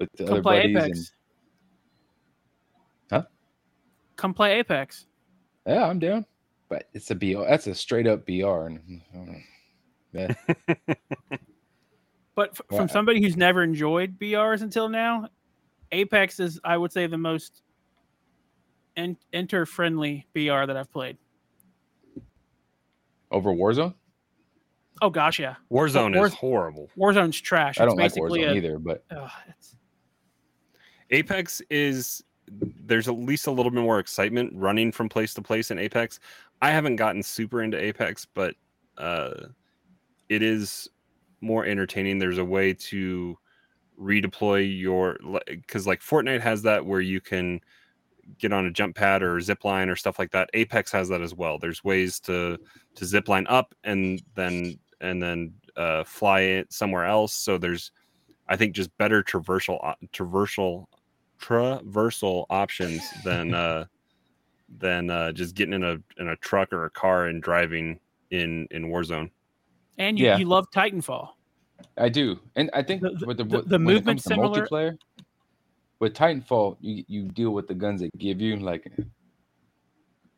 with 0.00 0.10
the 0.16 0.24
Come 0.24 0.32
other 0.32 0.42
play 0.42 0.72
buddies. 0.72 0.76
Apex. 0.76 0.98
And 0.98 1.08
Huh? 3.10 3.22
Come 4.16 4.34
play 4.34 4.58
Apex. 4.58 5.06
yeah, 5.66 5.86
I'm 5.86 5.98
down. 5.98 6.26
But 6.68 6.88
it's 6.92 7.10
a 7.10 7.14
BR. 7.14 7.44
That's 7.48 7.66
a 7.66 7.74
straight 7.74 8.06
up 8.06 8.26
BR. 8.26 8.66
And 8.66 9.02
uh, 9.14 9.32
yeah. 10.12 10.34
But 12.34 12.50
f- 12.50 12.60
from 12.76 12.88
somebody 12.88 13.20
who's 13.20 13.36
never 13.36 13.64
enjoyed 13.64 14.16
BRs 14.16 14.62
until 14.62 14.88
now, 14.88 15.28
Apex 15.92 16.40
is, 16.40 16.60
I 16.64 16.76
would 16.76 16.92
say, 16.92 17.06
the 17.06 17.18
most 17.18 17.62
en- 18.96 19.16
enter 19.32 19.64
friendly 19.66 20.26
BR 20.34 20.66
that 20.66 20.76
I've 20.76 20.90
played. 20.92 21.16
over 23.30 23.50
Warzone. 23.50 23.94
Oh 25.00 25.10
gosh, 25.10 25.38
yeah. 25.38 25.54
Warzone 25.70 26.14
War- 26.16 26.26
is 26.26 26.34
horrible. 26.34 26.90
Warzone's 26.96 27.40
trash. 27.40 27.78
I 27.78 27.84
don't 27.84 28.00
it's 28.00 28.16
like 28.16 28.24
basically 28.24 28.40
Warzone 28.40 28.52
a, 28.52 28.56
either, 28.56 28.78
but 28.78 29.04
ugh, 29.14 29.30
it's, 29.48 29.76
Apex 31.10 31.62
is 31.70 32.24
there's 32.50 33.08
at 33.08 33.16
least 33.16 33.46
a 33.46 33.50
little 33.50 33.70
bit 33.70 33.82
more 33.82 33.98
excitement 33.98 34.52
running 34.54 34.90
from 34.90 35.08
place 35.08 35.34
to 35.34 35.42
place 35.42 35.70
in 35.70 35.78
Apex. 35.78 36.18
I 36.62 36.70
haven't 36.70 36.96
gotten 36.96 37.22
super 37.22 37.62
into 37.62 37.78
Apex, 37.78 38.26
but 38.34 38.54
uh, 38.96 39.34
it 40.28 40.42
is 40.42 40.88
more 41.40 41.64
entertaining. 41.66 42.18
There's 42.18 42.38
a 42.38 42.44
way 42.44 42.72
to 42.74 43.38
redeploy 43.98 44.78
your 44.80 45.16
because 45.46 45.86
like 45.86 46.00
Fortnite 46.00 46.40
has 46.40 46.62
that 46.62 46.84
where 46.86 47.00
you 47.00 47.20
can 47.20 47.60
get 48.38 48.52
on 48.52 48.66
a 48.66 48.70
jump 48.70 48.94
pad 48.94 49.22
or 49.22 49.40
zip 49.40 49.64
line 49.64 49.88
or 49.88 49.96
stuff 49.96 50.18
like 50.18 50.30
that. 50.32 50.50
Apex 50.54 50.92
has 50.92 51.08
that 51.08 51.22
as 51.22 51.34
well. 51.34 51.58
There's 51.58 51.82
ways 51.82 52.20
to 52.20 52.58
to 52.94 53.04
zip 53.04 53.28
line 53.28 53.46
up 53.48 53.74
and 53.84 54.22
then 54.34 54.78
and 55.00 55.22
then 55.22 55.54
uh, 55.76 56.04
fly 56.04 56.40
it 56.40 56.72
somewhere 56.72 57.06
else. 57.06 57.32
So 57.34 57.58
there's 57.58 57.90
I 58.48 58.56
think 58.56 58.74
just 58.74 58.96
better 58.98 59.22
traversal 59.22 59.94
traversal 60.12 60.86
traversal 61.40 62.46
options 62.50 63.02
than 63.24 63.54
uh 63.64 63.84
than 64.78 65.08
uh 65.10 65.32
just 65.32 65.54
getting 65.54 65.74
in 65.74 65.84
a 65.84 65.96
in 66.20 66.28
a 66.28 66.36
truck 66.36 66.72
or 66.72 66.84
a 66.84 66.90
car 66.90 67.26
and 67.26 67.42
driving 67.42 67.98
in 68.30 68.66
in 68.70 68.86
Warzone. 68.86 69.30
and 69.96 70.18
you, 70.18 70.26
Yeah. 70.26 70.36
you 70.38 70.44
love 70.44 70.70
Titanfall. 70.70 71.30
I 71.96 72.08
do, 72.08 72.38
and 72.56 72.70
I 72.72 72.82
think 72.82 73.02
The- 73.02 73.10
the- 73.10 73.26
with 73.26 73.36
the, 73.38 73.44
the- 73.44 73.62
the 73.62 73.78
movement 73.78 74.22
similar- 74.22 74.48
multiplayer 74.48 74.98
with 76.00 76.14
Titanfall, 76.14 76.76
you 76.80 77.04
you 77.08 77.24
deal 77.28 77.50
with 77.50 77.66
the 77.68 77.74
guns 77.74 78.00
they 78.00 78.10
give 78.18 78.40
you, 78.40 78.56
like, 78.56 78.90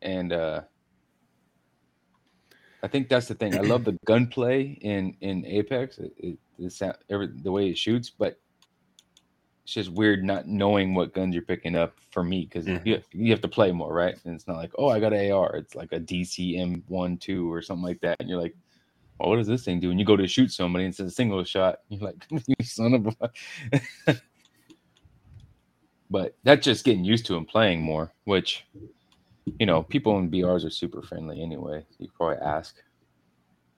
and 0.01 0.33
uh 0.33 0.61
I 2.83 2.87
think 2.87 3.09
that's 3.09 3.27
the 3.27 3.35
thing. 3.35 3.55
I 3.55 3.61
love 3.61 3.83
the 3.85 3.95
gunplay 4.05 4.71
in 4.81 5.15
in 5.21 5.45
Apex. 5.45 5.99
It, 5.99 6.13
it, 6.17 6.37
it 6.57 6.71
sound, 6.71 6.95
every, 7.11 7.27
the 7.27 7.51
way 7.51 7.69
it 7.69 7.77
shoots, 7.77 8.09
but 8.09 8.39
it's 9.63 9.73
just 9.73 9.91
weird 9.91 10.23
not 10.23 10.47
knowing 10.47 10.95
what 10.95 11.13
guns 11.13 11.35
you're 11.35 11.43
picking 11.43 11.75
up 11.75 11.93
for 12.09 12.23
me 12.23 12.45
because 12.45 12.65
Mhm. 12.65 12.83
you, 12.83 13.01
you 13.11 13.29
have 13.31 13.41
to 13.41 13.47
play 13.47 13.71
more, 13.71 13.93
right? 13.93 14.15
And 14.25 14.33
it's 14.33 14.47
not 14.47 14.57
like, 14.57 14.71
oh, 14.79 14.87
I 14.89 14.99
got 14.99 15.13
an 15.13 15.31
AR. 15.31 15.55
It's 15.55 15.75
like 15.75 15.91
a 15.91 15.99
DCM 15.99 16.81
one 16.87 17.17
two 17.17 17.51
or 17.53 17.61
something 17.61 17.83
like 17.85 18.01
that, 18.01 18.17
and 18.19 18.27
you're 18.27 18.41
like, 18.41 18.55
well, 19.21 19.29
what 19.31 19.37
does 19.37 19.47
this 19.47 19.63
thing 19.63 19.79
do? 19.79 19.91
And 19.91 19.99
you 19.99 20.05
go 20.05 20.15
to 20.15 20.27
shoot 20.27 20.51
somebody 20.51 20.85
and 20.85 20.91
it's 20.91 20.99
a 20.99 21.09
single 21.09 21.43
shot. 21.43 21.79
You're 21.89 22.01
like, 22.01 22.25
you 22.29 22.55
son 22.63 22.93
of 22.93 23.15
a. 23.21 24.15
but 26.09 26.35
that's 26.43 26.65
just 26.65 26.83
getting 26.83 27.05
used 27.05 27.25
to 27.27 27.37
and 27.37 27.47
playing 27.47 27.81
more, 27.81 28.11
which, 28.23 28.65
you 29.59 29.65
know, 29.65 29.83
people 29.83 30.17
in 30.17 30.31
BRs 30.31 30.65
are 30.65 30.71
super 30.71 31.01
friendly 31.01 31.41
anyway. 31.41 31.85
You 31.99 32.09
probably 32.15 32.37
ask. 32.43 32.75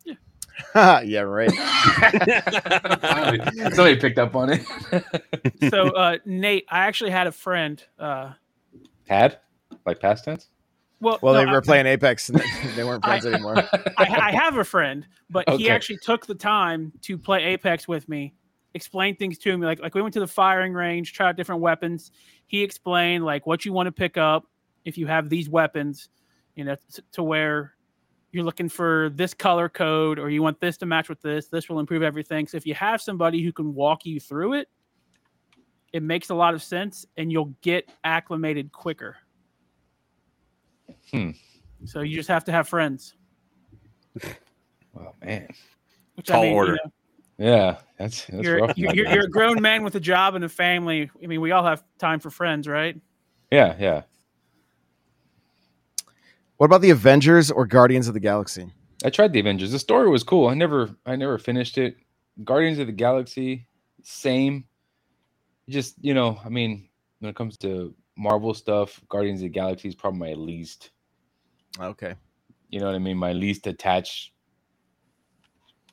yeah, 0.06 1.02
Yeah, 1.02 1.22
right. 1.22 1.52
Finally, 3.02 3.40
somebody 3.74 3.96
picked 3.98 4.20
up 4.20 4.36
on 4.36 4.50
it. 4.52 4.62
So 5.70 5.90
uh, 5.90 6.18
Nate, 6.26 6.66
I 6.70 6.86
actually 6.86 7.12
had 7.12 7.28
a 7.28 7.32
friend. 7.32 7.84
Uh, 8.00 8.34
Had? 9.08 9.40
Like 9.86 10.00
past 10.00 10.24
tense? 10.24 10.48
Well, 11.04 11.20
Well, 11.22 11.34
no, 11.34 11.40
they 11.42 11.46
were 11.52 11.58
I- 11.58 11.62
playing 11.62 11.86
Apex 11.86 12.30
and 12.30 12.42
they 12.76 12.84
weren't 12.84 13.04
friends 13.04 13.26
I- 13.26 13.34
anymore. 13.34 13.58
I, 13.58 13.92
I 13.98 14.32
have 14.32 14.58
a 14.58 14.64
friend, 14.64 15.06
but 15.30 15.48
he 15.52 15.70
actually 15.70 15.98
took 15.98 16.26
the 16.26 16.36
time 16.36 16.92
to 17.02 17.18
play 17.18 17.44
Apex 17.44 17.88
with 17.88 18.08
me, 18.10 18.34
explain 18.74 19.16
things 19.16 19.38
to 19.40 19.58
me. 19.58 19.66
Like 19.66 19.80
like 19.82 19.94
we 19.94 20.02
went 20.02 20.14
to 20.16 20.20
the 20.20 20.28
firing 20.28 20.74
range, 20.74 21.14
tried 21.14 21.30
out 21.30 21.36
different 21.36 21.62
weapons. 21.62 22.12
He 22.48 22.64
explained 22.64 23.24
like 23.26 23.46
what 23.46 23.66
you 23.66 23.74
want 23.74 23.88
to 23.88 23.92
pick 23.92 24.18
up 24.18 24.46
if 24.86 24.98
you 24.98 25.08
have 25.08 25.30
these 25.30 25.50
weapons, 25.50 26.10
you 26.56 26.64
know, 26.66 26.76
to 27.14 27.24
where 27.24 27.74
you're 28.32 28.44
looking 28.44 28.68
for 28.68 29.12
this 29.14 29.34
color 29.34 29.70
code 29.70 30.18
or 30.20 30.30
you 30.30 30.42
want 30.42 30.60
this 30.60 30.76
to 30.78 30.86
match 30.88 31.08
with 31.08 31.22
this, 31.22 31.48
this 31.48 31.70
will 31.70 31.80
improve 31.80 32.02
everything. 32.02 32.48
So 32.48 32.58
if 32.58 32.66
you 32.66 32.74
have 32.74 33.00
somebody 33.02 33.44
who 33.44 33.52
can 33.52 33.76
walk 33.76 34.06
you 34.06 34.20
through 34.20 34.54
it, 34.54 34.68
it 35.94 36.02
makes 36.02 36.32
a 36.32 36.36
lot 36.36 36.56
of 36.56 36.64
sense 36.64 37.06
and 37.16 37.32
you'll 37.32 37.54
get 37.62 37.88
acclimated 38.04 38.72
quicker. 38.72 39.18
Hmm. 41.14 41.32
So 41.86 42.02
you 42.02 42.16
just 42.16 42.30
have 42.30 42.44
to 42.46 42.52
have 42.52 42.68
friends. 42.68 43.14
Oh 44.96 45.12
man. 45.24 45.48
Which 46.14 46.28
Tall 46.28 46.42
I 46.44 46.46
mean, 46.46 46.54
order. 46.54 46.78
You 47.40 47.46
know, 47.46 47.52
Yeah, 47.52 47.78
that's, 47.98 48.26
that's 48.28 48.44
you're, 48.44 48.60
rough. 48.60 48.78
you're, 48.78 48.94
you're, 48.94 49.08
you're 49.08 49.24
a 49.26 49.28
grown 49.28 49.60
man 49.60 49.84
with 49.84 49.96
a 49.96 50.00
job 50.00 50.36
and 50.36 50.44
a 50.46 50.50
family. 50.50 51.10
I 51.24 51.26
mean, 51.26 51.42
we 51.42 51.50
all 51.50 51.66
have 51.66 51.84
time 51.98 52.20
for 52.20 52.30
friends, 52.30 52.68
right? 52.68 52.96
yeah, 53.50 53.76
yeah. 53.80 54.04
What 56.58 56.68
about 56.68 56.82
the 56.82 56.92
Avengers 56.92 57.50
or 57.50 57.66
Guardians 57.66 58.08
of 58.08 58.14
the 58.14 58.20
Galaxy? 58.20 58.72
I 59.04 59.10
tried 59.10 59.34
the 59.34 59.40
Avengers. 59.40 59.72
The 59.72 59.80
story 59.80 60.08
was 60.10 60.24
cool. 60.24 60.48
I 60.48 60.54
never 60.54 60.92
I 61.08 61.16
never 61.16 61.40
finished 61.40 61.80
it. 61.80 61.98
Guardians 62.44 62.78
of 62.80 62.86
the 62.88 62.94
Galaxy, 62.94 63.68
same. 64.04 64.66
Just, 65.68 65.96
you 66.02 66.14
know, 66.14 66.40
I 66.46 66.50
mean, 66.50 66.88
when 67.20 67.30
it 67.30 67.36
comes 67.36 67.58
to 67.58 67.96
Marvel 68.16 68.54
stuff, 68.54 69.02
Guardians 69.10 69.40
of 69.40 69.46
the 69.46 69.50
Galaxy 69.50 69.88
is 69.88 69.96
probably 69.96 70.20
my 70.20 70.34
least, 70.34 70.92
Okay. 71.80 72.16
you 72.70 72.80
know 72.80 72.86
what 72.88 72.96
I 72.96 73.00
mean, 73.00 73.18
my 73.18 73.34
least 73.34 73.68
attached 73.68 74.32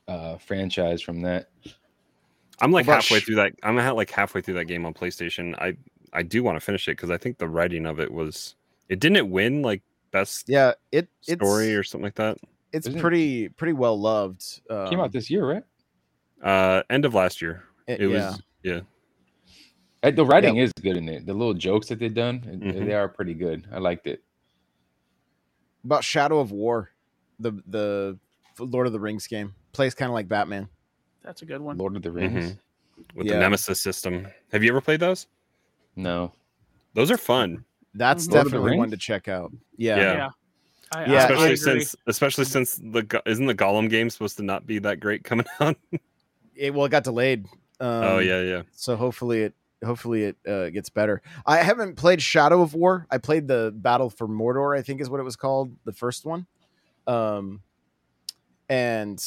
uh 0.07 0.37
franchise 0.37 1.01
from 1.01 1.21
that. 1.21 1.49
I'm 2.59 2.71
like 2.71 2.85
halfway 2.85 3.19
sh- 3.19 3.25
through 3.25 3.35
that. 3.35 3.53
I'm 3.63 3.77
ha- 3.77 3.91
like 3.91 4.09
halfway 4.09 4.41
through 4.41 4.55
that 4.55 4.65
game 4.65 4.85
on 4.85 4.93
PlayStation. 4.93 5.55
I 5.59 5.75
I 6.13 6.23
do 6.23 6.43
want 6.43 6.55
to 6.57 6.59
finish 6.59 6.87
it 6.87 6.91
because 6.97 7.09
I 7.09 7.17
think 7.17 7.37
the 7.37 7.47
writing 7.47 7.85
of 7.85 7.99
it 7.99 8.11
was. 8.11 8.55
It 8.89 8.99
didn't 8.99 9.17
it 9.17 9.27
win 9.29 9.61
like 9.61 9.81
best 10.11 10.49
Yeah, 10.49 10.73
it 10.91 11.07
it's 11.27 11.39
story 11.43 11.75
or 11.75 11.83
something 11.83 12.03
like 12.03 12.15
that. 12.15 12.37
it's 12.73 12.85
Isn't 12.87 12.99
it- 12.99 13.01
pretty 13.01 13.49
pretty 13.49 13.73
well 13.73 13.99
loved. 13.99 14.43
Um, 14.69 14.89
Came 14.89 14.99
out 14.99 15.11
this 15.11 15.29
year, 15.29 15.45
right? 15.47 15.63
Uh, 16.43 16.83
end 16.89 17.05
of 17.05 17.13
last 17.13 17.41
year. 17.41 17.63
it- 17.87 18.01
It 18.01 18.09
yeah. 18.09 18.29
was 18.31 18.41
yeah. 18.63 18.79
Uh, 20.03 20.11
The 20.11 20.25
writing 20.25 20.57
is 20.57 20.73
good 20.73 20.97
in 20.97 21.07
it. 21.07 21.25
The 21.27 21.33
little 21.33 21.53
jokes 21.53 21.87
that 21.89 21.99
they've 21.99 22.13
done, 22.13 22.39
Mhm. 22.41 22.85
they 22.85 22.93
are 22.93 23.07
pretty 23.07 23.35
good. 23.35 23.67
I 23.71 23.77
liked 23.77 24.07
it. 24.07 24.23
About 25.83 26.03
Shadow 26.03 26.39
of 26.39 26.51
War, 26.51 26.89
the 27.39 27.51
the 27.67 28.17
Lord 28.59 28.87
of 28.87 28.93
the 28.93 28.99
Rings 28.99 29.27
game. 29.27 29.53
Plays 29.73 29.93
kind 29.95 30.09
of 30.09 30.13
like 30.13 30.27
Batman. 30.27 30.67
That's 31.23 31.41
a 31.41 31.45
good 31.45 31.61
one. 31.61 31.77
Lord 31.77 31.95
of 31.95 32.01
the 32.01 32.11
Rings. 32.11 32.55
With 33.15 33.25
Yeah. 33.27 33.33
the 33.33 33.39
Nemesis 33.39 33.81
system. 33.81 34.27
Have 34.51 34.63
you 34.63 34.69
ever 34.71 34.81
played 34.81 34.99
those? 34.99 35.27
No. 35.95 36.33
Those 36.93 37.09
are 37.11 37.17
fun. 37.17 37.63
That's. 37.93 38.27
Lord 38.27 38.45
definitely 38.45 38.77
one 38.77 38.91
to 38.91 38.97
check 38.97 39.27
out. 39.27 39.51
Yeah. 39.77 39.97
Yeah. 39.97 40.13
Yeah. 40.13 40.29
I, 40.93 41.05
Yeah, 41.05 41.13
I- 41.13 41.15
I 41.15 41.23
especially 41.23 41.45
agree. 41.45 41.55
since 41.85 41.95
especially 42.07 42.45
since 42.45 42.75
the 42.75 43.21
isn't 43.25 43.45
the 43.45 43.55
Gollum 43.55 43.89
game 43.89 44.09
supposed 44.09 44.37
to 44.37 44.43
not 44.43 44.67
be 44.67 44.77
that 44.79 44.99
great 44.99 45.23
coming 45.23 45.45
out? 45.59 45.77
It, 46.55 46.73
well, 46.73 46.85
it 46.85 46.89
got 46.89 47.03
delayed. 47.05 47.45
Um, 47.79 48.03
oh 48.03 48.19
yeah, 48.19 48.41
yeah. 48.41 48.61
So 48.73 48.95
hopefully 48.95 49.41
it 49.43 49.53
hopefully 49.83 50.23
it 50.23 50.37
uh, 50.47 50.69
gets 50.69 50.89
better. 50.89 51.21
I 51.45 51.57
haven't 51.57 51.95
played 51.95 52.21
Shadow 52.21 52.61
of 52.61 52.73
War. 52.73 53.07
I 53.11 53.17
played 53.17 53.47
the 53.47 53.71
Battle 53.75 54.09
for 54.09 54.27
Mordor. 54.27 54.77
I 54.77 54.81
think 54.81 55.01
is 55.01 55.09
what 55.09 55.19
it 55.19 55.23
was 55.23 55.35
called, 55.35 55.75
the 55.85 55.93
first 55.93 56.25
one. 56.25 56.45
Um, 57.07 57.61
and 58.69 59.23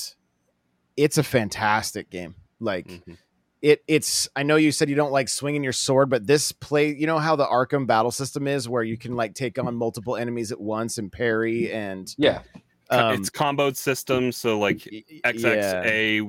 it's 0.97 1.19
a 1.19 1.23
fantastic 1.23 2.11
game. 2.11 2.35
Like 2.61 2.87
Mhm. 2.87 3.19
it 3.63 3.83
it's 3.89 4.29
i 4.37 4.43
know 4.43 4.57
you 4.57 4.71
said 4.71 4.89
you 4.89 4.95
don't 4.95 5.11
like 5.13 5.29
swinging 5.29 5.65
your 5.65 5.73
sword 5.73 6.09
but 6.11 6.27
this 6.27 6.53
play 6.53 6.95
you 6.95 7.07
know 7.07 7.19
how 7.19 7.35
the 7.35 7.45
arkham 7.47 7.87
battle 7.87 8.11
system 8.11 8.47
is 8.47 8.69
where 8.69 8.83
you 8.83 8.97
can 8.97 9.17
like 9.17 9.35
take 9.35 9.59
on 9.59 9.75
multiple 9.75 10.17
enemies 10.17 10.53
at 10.53 10.61
once 10.61 10.99
and 10.99 11.11
parry 11.11 11.73
and 11.73 12.15
Yeah. 12.19 12.43
um, 12.91 13.15
it's 13.21 13.31
comboed 13.31 13.77
system, 13.77 14.31
so 14.33 14.59
like 14.59 14.87
y- 14.91 15.03
y- 15.11 15.21
X 15.25 15.45
X 15.45 15.65
A 15.87 16.21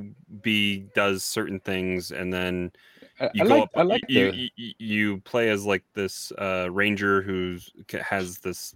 B 0.42 0.86
does 0.96 1.24
certain 1.24 1.60
things, 1.60 2.12
and 2.12 2.34
then 2.34 2.72
I, 3.20 3.32
you 3.32 3.42
I 3.42 3.44
go 3.44 3.58
like 3.58 3.64
up. 3.64 3.70
I 3.76 3.84
like 3.84 4.04
you, 4.08 4.26
the 4.30 4.34
you, 4.34 4.50
you, 4.56 4.74
you 4.80 5.22
play 5.22 5.50
as 5.50 5.66
like 5.66 5.84
this 5.94 6.32
uh, 6.34 6.70
ranger 6.72 7.22
who's 7.22 7.70
ca- 7.88 8.04
has 8.04 8.40
this 8.40 8.74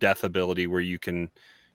death 0.00 0.24
ability 0.24 0.66
where 0.66 0.80
you 0.80 0.98
can 0.98 1.30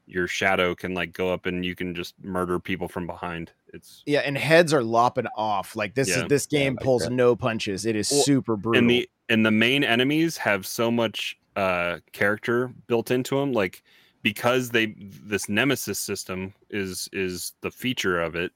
your 0.08 0.28
shadow 0.28 0.76
can 0.76 0.94
like 0.94 1.14
go 1.14 1.34
up 1.34 1.46
and 1.46 1.66
you 1.66 1.76
can 1.76 1.96
just 1.96 2.16
murder 2.24 2.60
people 2.60 2.88
from 2.88 3.08
behind. 3.08 3.54
It's 3.74 4.06
yeah 4.06 4.20
and 4.20 4.38
heads 4.38 4.74
are 4.74 4.84
lopping 4.84 5.28
off 5.36 5.76
like 5.76 5.96
this 5.96 6.10
Yeah. 6.10 6.18
is 6.18 6.26
this 6.26 6.46
Yeah, 6.54 6.60
game 6.60 6.78
like 6.80 6.84
pulls 6.84 7.08
that. 7.08 7.14
no 7.14 7.36
punches 7.36 7.86
it 7.86 7.96
is 7.96 8.08
Well, 8.10 8.26
super 8.26 8.56
brutal 8.56 8.82
and 8.82 8.90
the 8.90 9.10
and 9.30 9.46
the 9.46 9.52
main 9.52 9.84
enemies 9.84 10.38
have 10.38 10.66
so 10.68 10.92
much 10.92 11.36
uh 11.56 12.00
character 12.14 12.70
built 12.88 13.12
into 13.12 13.38
them 13.40 13.54
like 13.54 13.84
because 14.24 14.72
they 14.72 14.96
this 15.00 15.50
nemesis 15.50 16.00
system 16.00 16.54
is 16.70 17.10
is 17.14 17.54
the 17.62 17.72
feature 17.72 18.20
of 18.22 18.36
it 18.36 18.52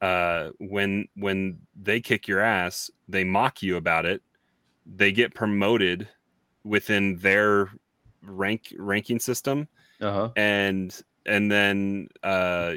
uh 0.00 0.50
when 0.58 1.06
when 1.16 1.58
they 1.74 2.00
kick 2.00 2.28
your 2.28 2.40
ass 2.40 2.90
they 3.08 3.24
mock 3.24 3.62
you 3.62 3.76
about 3.76 4.04
it 4.04 4.22
they 4.84 5.10
get 5.10 5.34
promoted 5.34 6.08
within 6.64 7.16
their 7.18 7.70
rank 8.22 8.74
ranking 8.78 9.18
system 9.18 9.68
uh-huh. 10.00 10.30
and 10.36 11.02
and 11.24 11.50
then 11.50 12.08
uh 12.22 12.74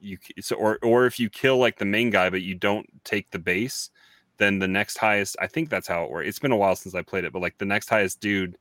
you 0.00 0.18
so 0.40 0.56
or 0.56 0.78
or 0.82 1.06
if 1.06 1.20
you 1.20 1.28
kill 1.28 1.58
like 1.58 1.78
the 1.78 1.84
main 1.84 2.10
guy 2.10 2.30
but 2.30 2.42
you 2.42 2.54
don't 2.54 2.86
take 3.04 3.30
the 3.30 3.38
base 3.38 3.90
then 4.38 4.58
the 4.58 4.68
next 4.68 4.98
highest 4.98 5.36
i 5.40 5.46
think 5.46 5.68
that's 5.68 5.86
how 5.86 6.04
it 6.04 6.10
works 6.10 6.26
it's 6.26 6.38
been 6.38 6.52
a 6.52 6.56
while 6.56 6.74
since 6.74 6.94
i 6.94 7.02
played 7.02 7.24
it 7.24 7.32
but 7.32 7.42
like 7.42 7.56
the 7.58 7.64
next 7.64 7.88
highest 7.88 8.20
dude 8.20 8.56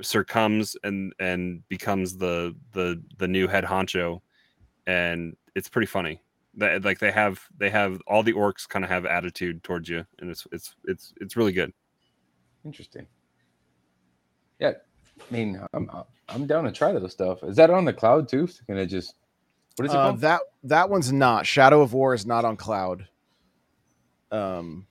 succumbs 0.00 0.76
and 0.84 1.12
and 1.18 1.66
becomes 1.68 2.16
the 2.16 2.54
the 2.72 3.02
the 3.18 3.28
new 3.28 3.48
head 3.48 3.64
honcho 3.64 4.20
and 4.86 5.36
it's 5.54 5.68
pretty 5.68 5.86
funny 5.86 6.20
that 6.54 6.84
like 6.84 6.98
they 6.98 7.10
have 7.10 7.40
they 7.56 7.70
have 7.70 8.00
all 8.06 8.22
the 8.22 8.32
orcs 8.32 8.68
kind 8.68 8.84
of 8.84 8.90
have 8.90 9.06
attitude 9.06 9.62
towards 9.62 9.88
you 9.88 10.04
and 10.18 10.30
it's 10.30 10.46
it's 10.52 10.74
it's 10.84 11.14
it's 11.20 11.36
really 11.36 11.52
good 11.52 11.72
Interesting. 12.64 13.06
Yeah, 14.60 14.72
I 15.20 15.34
mean, 15.34 15.60
I'm 15.74 15.90
I'm 16.28 16.46
down 16.46 16.64
to 16.64 16.72
try 16.72 16.92
those 16.92 17.12
stuff. 17.12 17.42
Is 17.42 17.56
that 17.56 17.70
on 17.70 17.84
the 17.84 17.92
cloud 17.92 18.28
too? 18.28 18.46
So 18.46 18.62
can 18.66 18.78
I 18.78 18.84
just 18.84 19.14
what 19.76 19.86
is 19.86 19.92
it 19.92 19.96
uh, 19.96 20.02
called? 20.02 20.20
that 20.20 20.40
that 20.64 20.90
one's 20.90 21.12
not 21.12 21.46
shadow 21.46 21.80
of 21.80 21.92
war 21.92 22.14
is 22.14 22.26
not 22.26 22.44
on 22.44 22.56
cloud 22.56 23.08
um 24.30 24.86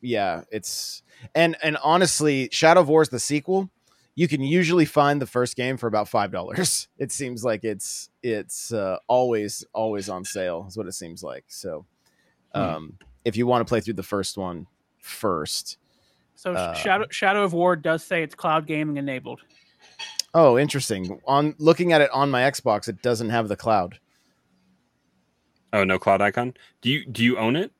yeah 0.00 0.42
it's 0.50 1.02
and 1.34 1.56
and 1.62 1.76
honestly 1.82 2.48
shadow 2.52 2.80
of 2.80 2.88
war 2.88 3.02
is 3.02 3.08
the 3.08 3.20
sequel 3.20 3.70
you 4.16 4.28
can 4.28 4.40
usually 4.40 4.84
find 4.84 5.20
the 5.20 5.26
first 5.26 5.56
game 5.56 5.76
for 5.76 5.86
about 5.86 6.08
five 6.08 6.30
dollars. 6.30 6.88
It 6.98 7.10
seems 7.12 7.44
like 7.44 7.64
it's 7.64 8.10
it's 8.22 8.72
uh, 8.72 8.98
always 9.08 9.64
always 9.72 10.08
on 10.08 10.24
sale 10.24 10.64
is 10.68 10.76
what 10.76 10.86
it 10.86 10.92
seems 10.92 11.22
like. 11.22 11.44
So 11.48 11.84
Hmm. 12.54 12.60
um 12.60 12.98
if 13.24 13.36
you 13.36 13.46
want 13.46 13.66
to 13.66 13.68
play 13.68 13.80
through 13.80 13.94
the 13.94 14.02
first 14.04 14.36
one 14.38 14.66
first 14.98 15.78
So 16.36 16.52
Uh, 16.52 16.72
Shadow 16.74 17.06
Shadow 17.10 17.42
of 17.44 17.52
War 17.52 17.74
does 17.76 18.04
say 18.04 18.22
it's 18.22 18.34
cloud 18.34 18.66
gaming 18.66 18.96
enabled. 18.96 19.40
oh 20.34 20.56
interesting. 20.58 21.20
On 21.26 21.54
looking 21.58 21.92
at 21.92 22.00
it 22.00 22.10
on 22.12 22.30
my 22.30 22.42
xbox 22.42 22.88
it 22.88 23.02
doesn't 23.02 23.30
have 23.30 23.48
the 23.48 23.56
cloud. 23.56 23.98
Oh 25.72 25.82
no 25.84 25.98
cloud 25.98 26.20
icon? 26.20 26.54
Do 26.80 26.90
you 26.90 27.04
do 27.06 27.24
you 27.24 27.36
own 27.38 27.56
it? 27.56 27.72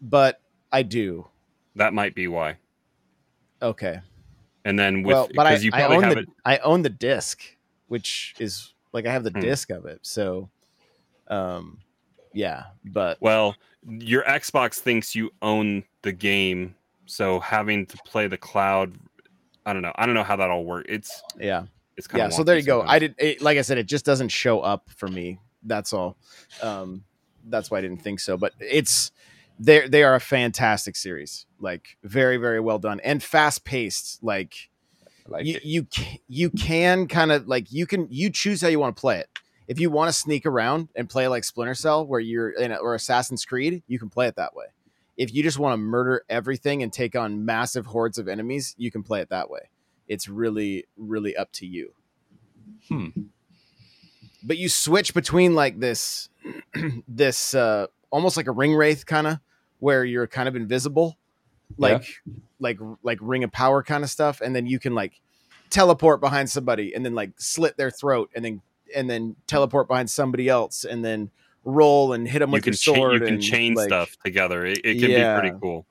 But 0.00 0.40
i 0.72 0.82
do. 0.84 1.26
That 1.74 1.92
might 1.94 2.14
be 2.14 2.28
why. 2.28 2.56
Okay 3.60 4.00
and 4.64 4.78
then 4.78 5.02
with 5.02 5.14
well, 5.14 5.28
but 5.34 5.46
I, 5.46 5.50
because 5.50 5.64
you 5.64 5.70
I 5.74 5.84
own 5.84 6.02
have 6.02 6.14
the 6.14 6.20
it 6.20 6.28
I 6.44 6.58
own 6.58 6.82
the 6.82 6.90
disc, 6.90 7.42
which 7.88 8.34
is 8.38 8.74
like 8.92 9.06
I 9.06 9.12
have 9.12 9.24
the 9.24 9.30
Hmm. 9.30 9.40
disc 9.40 9.70
of 9.70 9.86
it. 9.86 10.00
So, 10.02 10.50
um, 11.28 11.78
yeah, 12.32 12.64
but 12.84 13.18
Well, 13.20 13.56
your 13.86 14.22
Xbox 14.24 14.74
thinks 14.78 15.14
you 15.14 15.30
own 15.42 15.84
the 16.02 16.12
game, 16.12 16.74
so 17.06 17.40
having 17.40 17.86
to 17.86 17.96
play 18.04 18.26
the 18.26 18.38
cloud, 18.38 18.98
I 19.66 19.72
don't 19.72 19.82
know. 19.82 19.92
I 19.96 20.06
don't 20.06 20.14
know 20.14 20.24
how 20.24 20.36
that 20.36 20.50
all 20.50 20.64
works. 20.64 20.86
It's 20.88 21.22
yeah, 21.38 21.64
it's 21.96 22.06
kind 22.06 22.18
yeah. 22.20 22.26
of 22.26 22.32
So 22.34 22.42
there 22.44 22.56
you 22.56 22.62
go. 22.62 22.82
I 22.82 22.98
did 22.98 23.14
it, 23.18 23.42
like 23.42 23.58
I 23.58 23.62
said, 23.62 23.78
it 23.78 23.86
just 23.86 24.04
doesn't 24.04 24.28
show 24.28 24.60
up 24.60 24.88
for 24.96 25.08
me. 25.08 25.38
That's 25.62 25.92
all. 25.92 26.16
Um, 26.62 27.04
that's 27.48 27.70
why 27.70 27.78
I 27.78 27.80
didn't 27.80 28.02
think 28.02 28.20
so. 28.20 28.36
But 28.36 28.52
it's 28.60 29.12
they 29.60 29.86
they 29.86 30.02
are 30.02 30.14
a 30.14 30.20
fantastic 30.20 30.96
series, 30.96 31.46
like 31.60 31.98
very 32.02 32.38
very 32.38 32.60
well 32.60 32.78
done 32.78 32.98
and 33.04 33.22
fast 33.22 33.64
paced. 33.64 34.22
Like 34.22 34.70
like 35.28 35.44
you 35.44 35.60
you 35.62 35.86
you 36.28 36.50
can 36.50 37.06
kind 37.06 37.30
of 37.30 37.46
like 37.46 37.70
you 37.70 37.86
can 37.86 38.08
you 38.10 38.30
choose 38.30 38.62
how 38.62 38.68
you 38.68 38.80
want 38.80 38.96
to 38.96 39.00
play 39.00 39.18
it. 39.18 39.28
If 39.68 39.78
you 39.78 39.90
want 39.90 40.08
to 40.08 40.12
sneak 40.12 40.46
around 40.46 40.88
and 40.96 41.08
play 41.08 41.28
like 41.28 41.44
Splinter 41.44 41.74
Cell, 41.74 42.04
where 42.04 42.18
you're 42.18 42.50
in, 42.50 42.72
a, 42.72 42.76
or 42.76 42.94
Assassin's 42.94 43.44
Creed, 43.44 43.84
you 43.86 44.00
can 44.00 44.08
play 44.08 44.26
it 44.26 44.34
that 44.36 44.56
way. 44.56 44.64
If 45.16 45.32
you 45.32 45.42
just 45.44 45.58
want 45.58 45.74
to 45.74 45.76
murder 45.76 46.24
everything 46.28 46.82
and 46.82 46.92
take 46.92 47.14
on 47.14 47.44
massive 47.44 47.86
hordes 47.86 48.18
of 48.18 48.26
enemies, 48.26 48.74
you 48.78 48.90
can 48.90 49.02
play 49.02 49.20
it 49.20 49.28
that 49.28 49.50
way. 49.50 49.68
It's 50.08 50.26
really 50.26 50.86
really 50.96 51.36
up 51.36 51.52
to 51.52 51.66
you. 51.66 51.92
Hmm. 52.88 53.08
But 54.42 54.56
you 54.56 54.70
switch 54.70 55.12
between 55.12 55.54
like 55.54 55.78
this 55.80 56.30
this 57.06 57.54
uh 57.54 57.88
almost 58.10 58.38
like 58.38 58.46
a 58.46 58.52
ring 58.52 58.74
wraith 58.74 59.04
kind 59.04 59.26
of 59.26 59.38
where 59.80 60.04
you're 60.04 60.26
kind 60.26 60.48
of 60.48 60.54
invisible 60.56 61.16
like 61.78 62.04
like 62.58 62.78
like 63.02 63.18
ring 63.20 63.44
of 63.44 63.52
power 63.52 63.82
kind 63.82 64.02
of 64.04 64.10
stuff 64.10 64.40
and 64.40 64.54
then 64.56 64.66
you 64.66 64.78
can 64.78 64.94
like 64.94 65.20
teleport 65.70 66.20
behind 66.20 66.50
somebody 66.50 66.94
and 66.94 67.04
then 67.04 67.14
like 67.14 67.30
slit 67.36 67.76
their 67.76 67.90
throat 67.90 68.28
and 68.34 68.44
then 68.44 68.60
and 68.94 69.08
then 69.08 69.36
teleport 69.46 69.86
behind 69.86 70.10
somebody 70.10 70.48
else 70.48 70.84
and 70.84 71.04
then 71.04 71.30
roll 71.64 72.12
and 72.12 72.26
hit 72.26 72.40
them 72.40 72.50
You 72.50 72.54
with 72.54 72.64
can 72.64 72.72
your 72.72 72.76
cha- 72.78 72.94
sword. 72.94 73.12
you 73.14 73.20
can 73.20 73.34
and, 73.34 73.42
chain 73.42 73.74
like- 73.74 73.86
stuff 73.88 74.16
together. 74.24 74.64
It, 74.66 74.78
it 74.84 74.98
can 75.00 75.10
Yeah. 75.10 75.36
be 75.36 75.40
pretty 75.42 75.58
cool. 75.60 75.86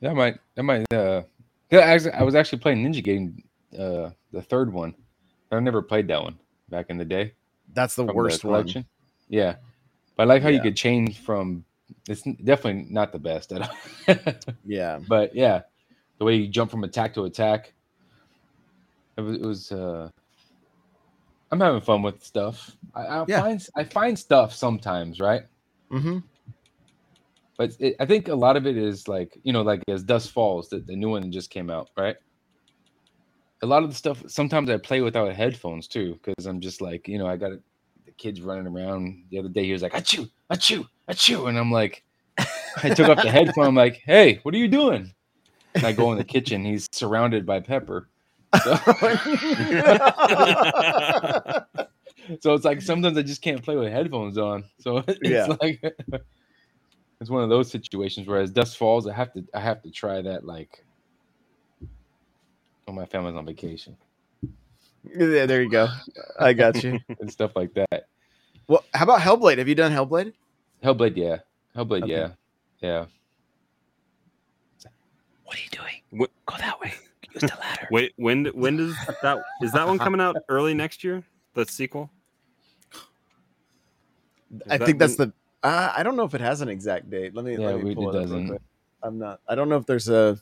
That 0.00 0.14
might 0.14 0.38
that 0.54 0.62
might 0.64 0.92
uh 0.92 1.22
yeah, 1.70 1.96
I 2.14 2.22
was, 2.24 2.34
actually 2.34 2.58
playing 2.58 2.84
Ninja 2.84 3.02
Gaiden 3.04 3.42
uh 3.78 4.10
the 4.32 4.42
third 4.42 4.72
one. 4.72 4.94
I 5.50 5.58
never 5.60 5.80
played 5.82 6.08
that 6.08 6.22
one 6.22 6.38
back 6.68 6.86
in 6.90 6.98
the 6.98 7.04
day. 7.04 7.32
That's 7.72 7.94
the 7.94 8.04
from 8.06 8.14
worst 8.16 8.44
one. 8.44 8.84
Yeah. 9.28 9.56
But 10.16 10.24
I 10.24 10.26
like 10.26 10.42
how 10.42 10.48
you 10.50 10.60
could 10.60 10.76
change 10.76 11.18
from 11.20 11.64
it's 12.08 12.22
definitely 12.22 12.86
not 12.90 13.12
the 13.12 13.18
best 13.18 13.52
at 13.52 13.62
all. 13.62 13.76
Yeah. 14.64 15.00
but 15.08 15.34
yeah, 15.34 15.62
the 16.18 16.24
way 16.24 16.36
you 16.36 16.48
jump 16.48 16.70
from 16.70 16.84
attack 16.84 17.14
to 17.14 17.24
attack. 17.24 17.74
It 19.16 19.20
was, 19.22 19.36
it 19.36 19.44
was 19.44 19.72
uh 19.72 20.08
I'm 21.50 21.60
having 21.60 21.80
fun 21.80 22.02
with 22.02 22.22
stuff. 22.24 22.76
I, 22.94 23.20
I 23.22 23.26
Yeah. 23.26 23.40
find 23.40 23.66
I 23.76 23.84
find 23.84 24.18
stuff 24.18 24.54
sometimes, 24.54 25.20
right? 25.20 25.42
hmm 25.90 26.18
But 27.58 27.72
it, 27.80 27.96
I 28.00 28.06
think 28.06 28.28
a 28.28 28.34
lot 28.34 28.56
of 28.56 28.66
it 28.66 28.76
is 28.76 29.06
like 29.08 29.38
you 29.44 29.52
know, 29.52 29.62
like 29.62 29.82
as 29.88 30.02
Dusk 30.02 30.32
Falls, 30.32 30.68
the, 30.68 30.80
the 30.80 30.96
new 30.96 31.10
one 31.10 31.30
just 31.32 31.50
came 31.50 31.70
out, 31.70 31.88
right? 31.96 32.16
A 33.62 33.66
lot 33.66 33.82
of 33.82 33.90
the 33.90 33.94
stuff. 33.94 34.22
Sometimes 34.26 34.70
I 34.70 34.78
play 34.78 35.02
without 35.02 35.34
headphones 35.34 35.86
too, 35.86 36.18
because 36.24 36.46
I'm 36.46 36.60
just 36.60 36.80
like, 36.80 37.06
you 37.08 37.18
know, 37.18 37.26
I 37.26 37.36
got 37.36 37.50
the 38.06 38.12
kids 38.12 38.40
running 38.40 38.66
around. 38.66 39.26
The 39.30 39.38
other 39.38 39.48
day, 39.50 39.64
he 39.64 39.72
was 39.72 39.82
like, 39.82 39.92
"Achoo, 39.92 40.30
achoo, 40.50 40.86
achoo," 41.10 41.48
and 41.48 41.58
I'm 41.58 41.70
like, 41.70 42.02
I 42.82 42.94
took 42.94 43.08
off 43.08 43.22
the 43.22 43.30
headphone. 43.30 43.66
I'm 43.66 43.74
like, 43.74 44.00
"Hey, 44.04 44.40
what 44.42 44.54
are 44.54 44.58
you 44.58 44.68
doing?" 44.68 45.12
And 45.74 45.84
I 45.84 45.92
go 45.92 46.12
in 46.12 46.18
the 46.18 46.24
kitchen. 46.24 46.64
He's 46.64 46.86
surrounded 46.92 47.46
by 47.46 47.60
pepper. 47.60 48.08
So, 48.64 48.74
so 52.40 52.54
it's 52.54 52.64
like 52.64 52.82
sometimes 52.82 53.16
I 53.16 53.22
just 53.22 53.42
can't 53.42 53.62
play 53.62 53.76
with 53.76 53.92
headphones 53.92 54.38
on. 54.38 54.64
So 54.80 54.98
it's 55.06 55.22
Yeah. 55.22 55.46
like 55.60 55.80
it's 57.20 57.30
one 57.30 57.42
of 57.44 57.48
those 57.50 57.70
situations 57.70 58.26
where 58.26 58.40
as 58.40 58.50
dusk 58.50 58.76
falls, 58.76 59.06
I 59.06 59.12
have 59.12 59.32
to 59.34 59.44
I 59.54 59.60
have 59.60 59.82
to 59.82 59.90
try 59.90 60.20
that 60.22 60.44
like 60.44 60.84
when 62.86 62.96
my 62.96 63.06
family's 63.06 63.36
on 63.36 63.46
vacation 63.46 63.96
yeah, 65.04 65.46
there 65.46 65.62
you 65.62 65.70
go. 65.70 65.88
I 66.38 66.52
got 66.52 66.82
you. 66.82 66.98
and 67.20 67.30
stuff 67.30 67.52
like 67.56 67.72
that. 67.74 68.04
Well, 68.68 68.84
how 68.92 69.04
about 69.04 69.20
Hellblade? 69.20 69.58
Have 69.58 69.68
you 69.68 69.74
done 69.74 69.92
Hellblade? 69.92 70.32
Hellblade, 70.82 71.16
yeah. 71.16 71.38
Hellblade, 71.76 72.02
Okay. 72.04 72.12
yeah. 72.12 72.30
Yeah. 72.80 73.04
What 75.44 75.56
are 75.56 75.60
you 75.62 75.68
doing? 75.70 76.00
What- 76.10 76.30
Go 76.46 76.56
that 76.58 76.80
way. 76.80 76.94
Use 77.32 77.42
the 77.42 77.56
ladder. 77.60 77.88
Wait, 77.90 78.12
when 78.16 78.46
when 78.46 78.76
does 78.76 78.94
that 79.22 79.42
is 79.62 79.72
that 79.72 79.86
one 79.86 79.98
coming 80.06 80.20
out 80.20 80.36
early 80.48 80.74
next 80.74 81.04
year? 81.04 81.22
The 81.54 81.64
sequel? 81.66 82.10
I 84.68 84.78
that 84.78 84.86
think 84.86 84.98
that's 84.98 85.16
been- 85.16 85.28
the. 85.62 85.68
Uh, 85.68 85.92
I 85.94 86.02
don't 86.02 86.16
know 86.16 86.24
if 86.24 86.34
it 86.34 86.40
has 86.40 86.62
an 86.62 86.68
exact 86.70 87.10
date. 87.10 87.34
Let 87.34 87.44
me. 87.44 87.52
Yeah, 87.52 87.66
let 87.66 87.76
me 87.78 87.84
we- 87.84 87.94
pull 87.94 88.10
it 88.10 88.14
it, 88.14 88.16
up 88.16 88.22
doesn't. 88.24 88.48
quick. 88.48 88.62
I'm 89.02 89.18
not. 89.18 89.40
I 89.46 89.54
don't 89.54 89.68
know 89.68 89.76
if 89.76 89.86
there's 89.86 90.08
a. 90.08 90.38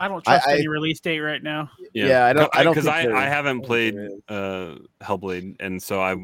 I 0.00 0.08
don't 0.08 0.24
trust 0.24 0.46
I- 0.48 0.54
any 0.54 0.66
release 0.68 0.98
date 1.00 1.20
right 1.20 1.42
now. 1.42 1.70
Yeah, 1.92 2.24
I 2.26 2.32
don't- 2.32 2.56
I 2.56 2.64
don't 2.64 2.72
because 2.74 2.88
I, 2.88 3.06
I 3.12 3.26
haven't 3.28 3.60
played 3.62 3.96
uh 4.28 4.76
Hellblade, 5.00 5.56
and 5.60 5.80
so 5.82 6.00
I 6.00 6.16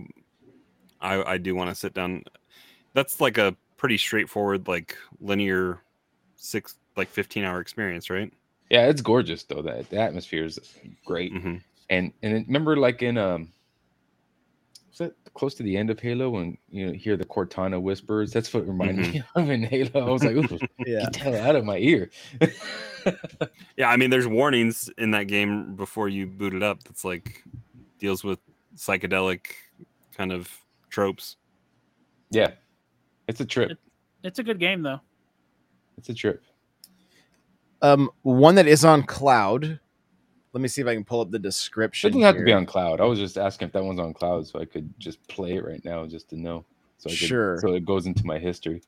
I 1.00 1.34
I 1.34 1.38
do 1.38 1.54
want 1.54 1.70
to 1.70 1.74
sit 1.76 1.92
down. 1.94 2.24
That's 2.94 3.20
like 3.20 3.38
a 3.38 3.56
pretty 3.76 3.96
straightforward, 3.96 4.68
like 4.68 4.96
linear 5.20 5.80
six 6.36 6.74
like 6.96 7.08
fifteen 7.08 7.44
hour 7.44 7.60
experience, 7.60 8.10
right? 8.10 8.32
Yeah, 8.70 8.86
it's 8.86 9.00
gorgeous 9.02 9.42
though. 9.44 9.62
That 9.62 9.90
the 9.90 9.98
atmosphere 9.98 10.44
is 10.44 10.58
great. 11.04 11.32
hmm 11.32 11.56
And 11.88 12.12
and 12.22 12.46
remember 12.46 12.76
like 12.76 13.02
in 13.02 13.16
um 13.18 13.52
was 14.90 14.98
that 14.98 15.14
close 15.34 15.54
to 15.54 15.62
the 15.62 15.76
end 15.76 15.88
of 15.90 16.00
Halo 16.00 16.30
when 16.30 16.58
you 16.68 16.86
know, 16.88 16.92
hear 16.92 17.16
the 17.16 17.24
Cortana 17.24 17.80
whispers? 17.80 18.32
That's 18.32 18.52
what 18.52 18.66
reminded 18.66 19.12
me 19.14 19.22
of 19.36 19.48
in 19.50 19.62
Halo. 19.62 20.08
I 20.08 20.10
was 20.10 20.24
like, 20.24 20.34
Ooh, 20.36 20.58
Yeah. 20.86 21.02
get 21.02 21.12
the 21.12 21.18
hell 21.20 21.36
out 21.36 21.56
of 21.56 21.64
my 21.64 21.78
ear. 21.78 22.10
Yeah, 23.78 23.88
I 23.88 23.96
mean, 23.96 24.10
there's 24.10 24.26
warnings 24.26 24.90
in 24.98 25.12
that 25.12 25.24
game 25.26 25.74
before 25.74 26.08
you 26.10 26.26
boot 26.26 26.52
it 26.52 26.62
up. 26.62 26.84
That's 26.84 27.02
like 27.02 27.42
deals 27.98 28.22
with 28.22 28.38
psychedelic 28.76 29.46
kind 30.14 30.32
of 30.32 30.50
tropes. 30.90 31.36
yeah. 32.30 32.50
It's 33.30 33.40
a 33.40 33.44
trip. 33.44 33.78
It's 34.24 34.40
a 34.40 34.42
good 34.42 34.58
game 34.58 34.82
though. 34.82 35.00
It's 35.96 36.08
a 36.08 36.14
trip. 36.14 36.42
Um, 37.80 38.10
one 38.22 38.56
that 38.56 38.66
is 38.66 38.84
on 38.84 39.04
cloud. 39.04 39.78
Let 40.52 40.60
me 40.60 40.66
see 40.66 40.82
if 40.82 40.88
I 40.88 40.94
can 40.94 41.04
pull 41.04 41.20
up 41.20 41.30
the 41.30 41.38
description. 41.38 42.08
It 42.08 42.10
description. 42.10 42.22
doesn't 42.22 42.36
have 42.36 42.44
to 42.44 42.44
be 42.44 42.52
on 42.52 42.66
cloud. 42.66 43.00
I 43.00 43.04
was 43.04 43.20
just 43.20 43.38
asking 43.38 43.68
if 43.68 43.72
that 43.72 43.84
one's 43.84 44.00
on 44.00 44.12
cloud 44.12 44.48
so 44.48 44.60
I 44.60 44.64
could 44.64 44.92
just 44.98 45.24
play 45.28 45.54
it 45.54 45.64
right 45.64 45.82
now 45.84 46.04
just 46.06 46.28
to 46.30 46.36
know. 46.36 46.64
So 46.98 47.08
I 47.08 47.12
could, 47.12 47.18
Sure. 47.18 47.58
So 47.60 47.74
it 47.74 47.86
goes 47.86 48.06
into 48.06 48.26
my 48.26 48.38
history. 48.38 48.82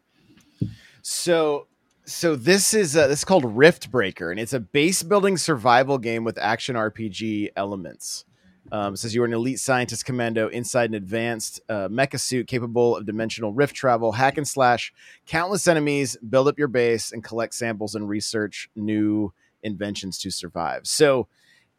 So, 1.03 1.69
so 2.05 2.35
this 2.35 2.75
is 2.75 2.97
uh, 2.97 3.07
this 3.07 3.21
is 3.21 3.25
called 3.25 3.45
Riftbreaker, 3.45 4.33
and 4.33 4.41
it's 4.41 4.53
a 4.53 4.61
base 4.61 5.05
building 5.05 5.37
survival 5.37 5.99
game 5.99 6.25
with 6.25 6.37
action 6.37 6.75
RPG 6.75 7.51
elements. 7.55 8.25
Um, 8.71 8.95
says 8.97 9.15
you 9.15 9.23
are 9.23 9.27
an 9.27 9.33
elite 9.33 9.59
scientist 9.59 10.05
commando 10.05 10.49
inside 10.49 10.89
an 10.91 10.95
advanced 10.95 11.61
uh, 11.69 11.89
mecha 11.89 12.21
suit 12.21 12.47
capable 12.47 12.97
of 12.97 13.05
dimensional 13.05 13.53
rift 13.53 13.75
travel, 13.75 14.13
hack 14.13 14.39
and 14.39 14.47
slash 14.47 14.93
countless 15.27 15.67
enemies, 15.67 16.17
build 16.29 16.49
up 16.49 16.59
your 16.59 16.69
base, 16.69 17.13
and 17.13 17.25
collect 17.25 17.55
samples 17.55 17.95
and 17.95 18.09
research 18.09 18.71
new 18.77 19.33
inventions 19.63 20.19
to 20.19 20.31
survive. 20.31 20.87
So, 20.87 21.27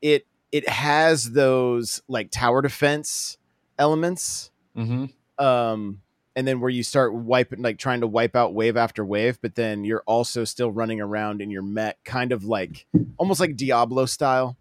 it 0.01 0.27
it 0.51 0.67
has 0.69 1.31
those 1.31 2.01
like 2.07 2.29
tower 2.31 2.61
defense 2.61 3.37
elements 3.79 4.51
Mm-hmm. 4.77 5.43
um 5.43 6.01
and 6.35 6.47
then 6.47 6.59
where 6.59 6.69
you 6.69 6.81
start 6.81 7.13
wiping 7.13 7.61
like 7.61 7.77
trying 7.77 8.01
to 8.01 8.07
wipe 8.07 8.35
out 8.35 8.53
wave 8.55 8.75
after 8.75 9.05
wave 9.05 9.37
but 9.41 9.53
then 9.53 9.83
you're 9.83 10.01
also 10.07 10.43
still 10.45 10.71
running 10.71 10.99
around 10.99 11.41
in 11.41 11.51
your 11.51 11.61
mech 11.61 12.03
kind 12.03 12.31
of 12.31 12.43
like 12.43 12.87
almost 13.17 13.39
like 13.39 13.55
diablo 13.55 14.05
style 14.07 14.57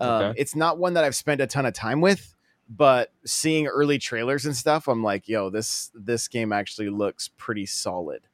um 0.00 0.08
Okay. 0.10 0.40
it's 0.40 0.54
not 0.56 0.78
one 0.78 0.94
that 0.94 1.04
i've 1.04 1.14
spent 1.14 1.40
a 1.40 1.46
ton 1.46 1.66
of 1.66 1.74
time 1.74 2.00
with 2.00 2.34
but 2.68 3.12
seeing 3.24 3.66
early 3.66 3.98
trailers 3.98 4.46
and 4.46 4.56
stuff 4.56 4.88
i'm 4.88 5.02
like 5.02 5.28
yo 5.28 5.50
this 5.50 5.90
this 5.94 6.28
game 6.28 6.52
actually 6.52 6.88
looks 6.90 7.28
pretty 7.36 7.66
solid. 7.66 8.26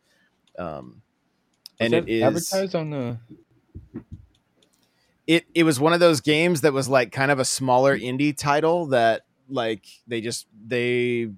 Um 0.58 1.02
and 1.78 1.94
it 1.94 2.08
is 2.08 2.22
advertised 2.22 2.74
on 2.74 2.90
the 2.90 3.18
it 5.26 5.44
it 5.54 5.62
was 5.64 5.78
one 5.78 5.92
of 5.92 6.00
those 6.00 6.20
games 6.20 6.62
that 6.62 6.72
was 6.72 6.88
like 6.88 7.12
kind 7.12 7.30
of 7.30 7.38
a 7.38 7.44
smaller 7.44 7.96
indie 7.98 8.36
title 8.36 8.86
that 8.86 9.22
like 9.48 9.84
they 10.06 10.20
just 10.20 10.46
they 10.66 11.30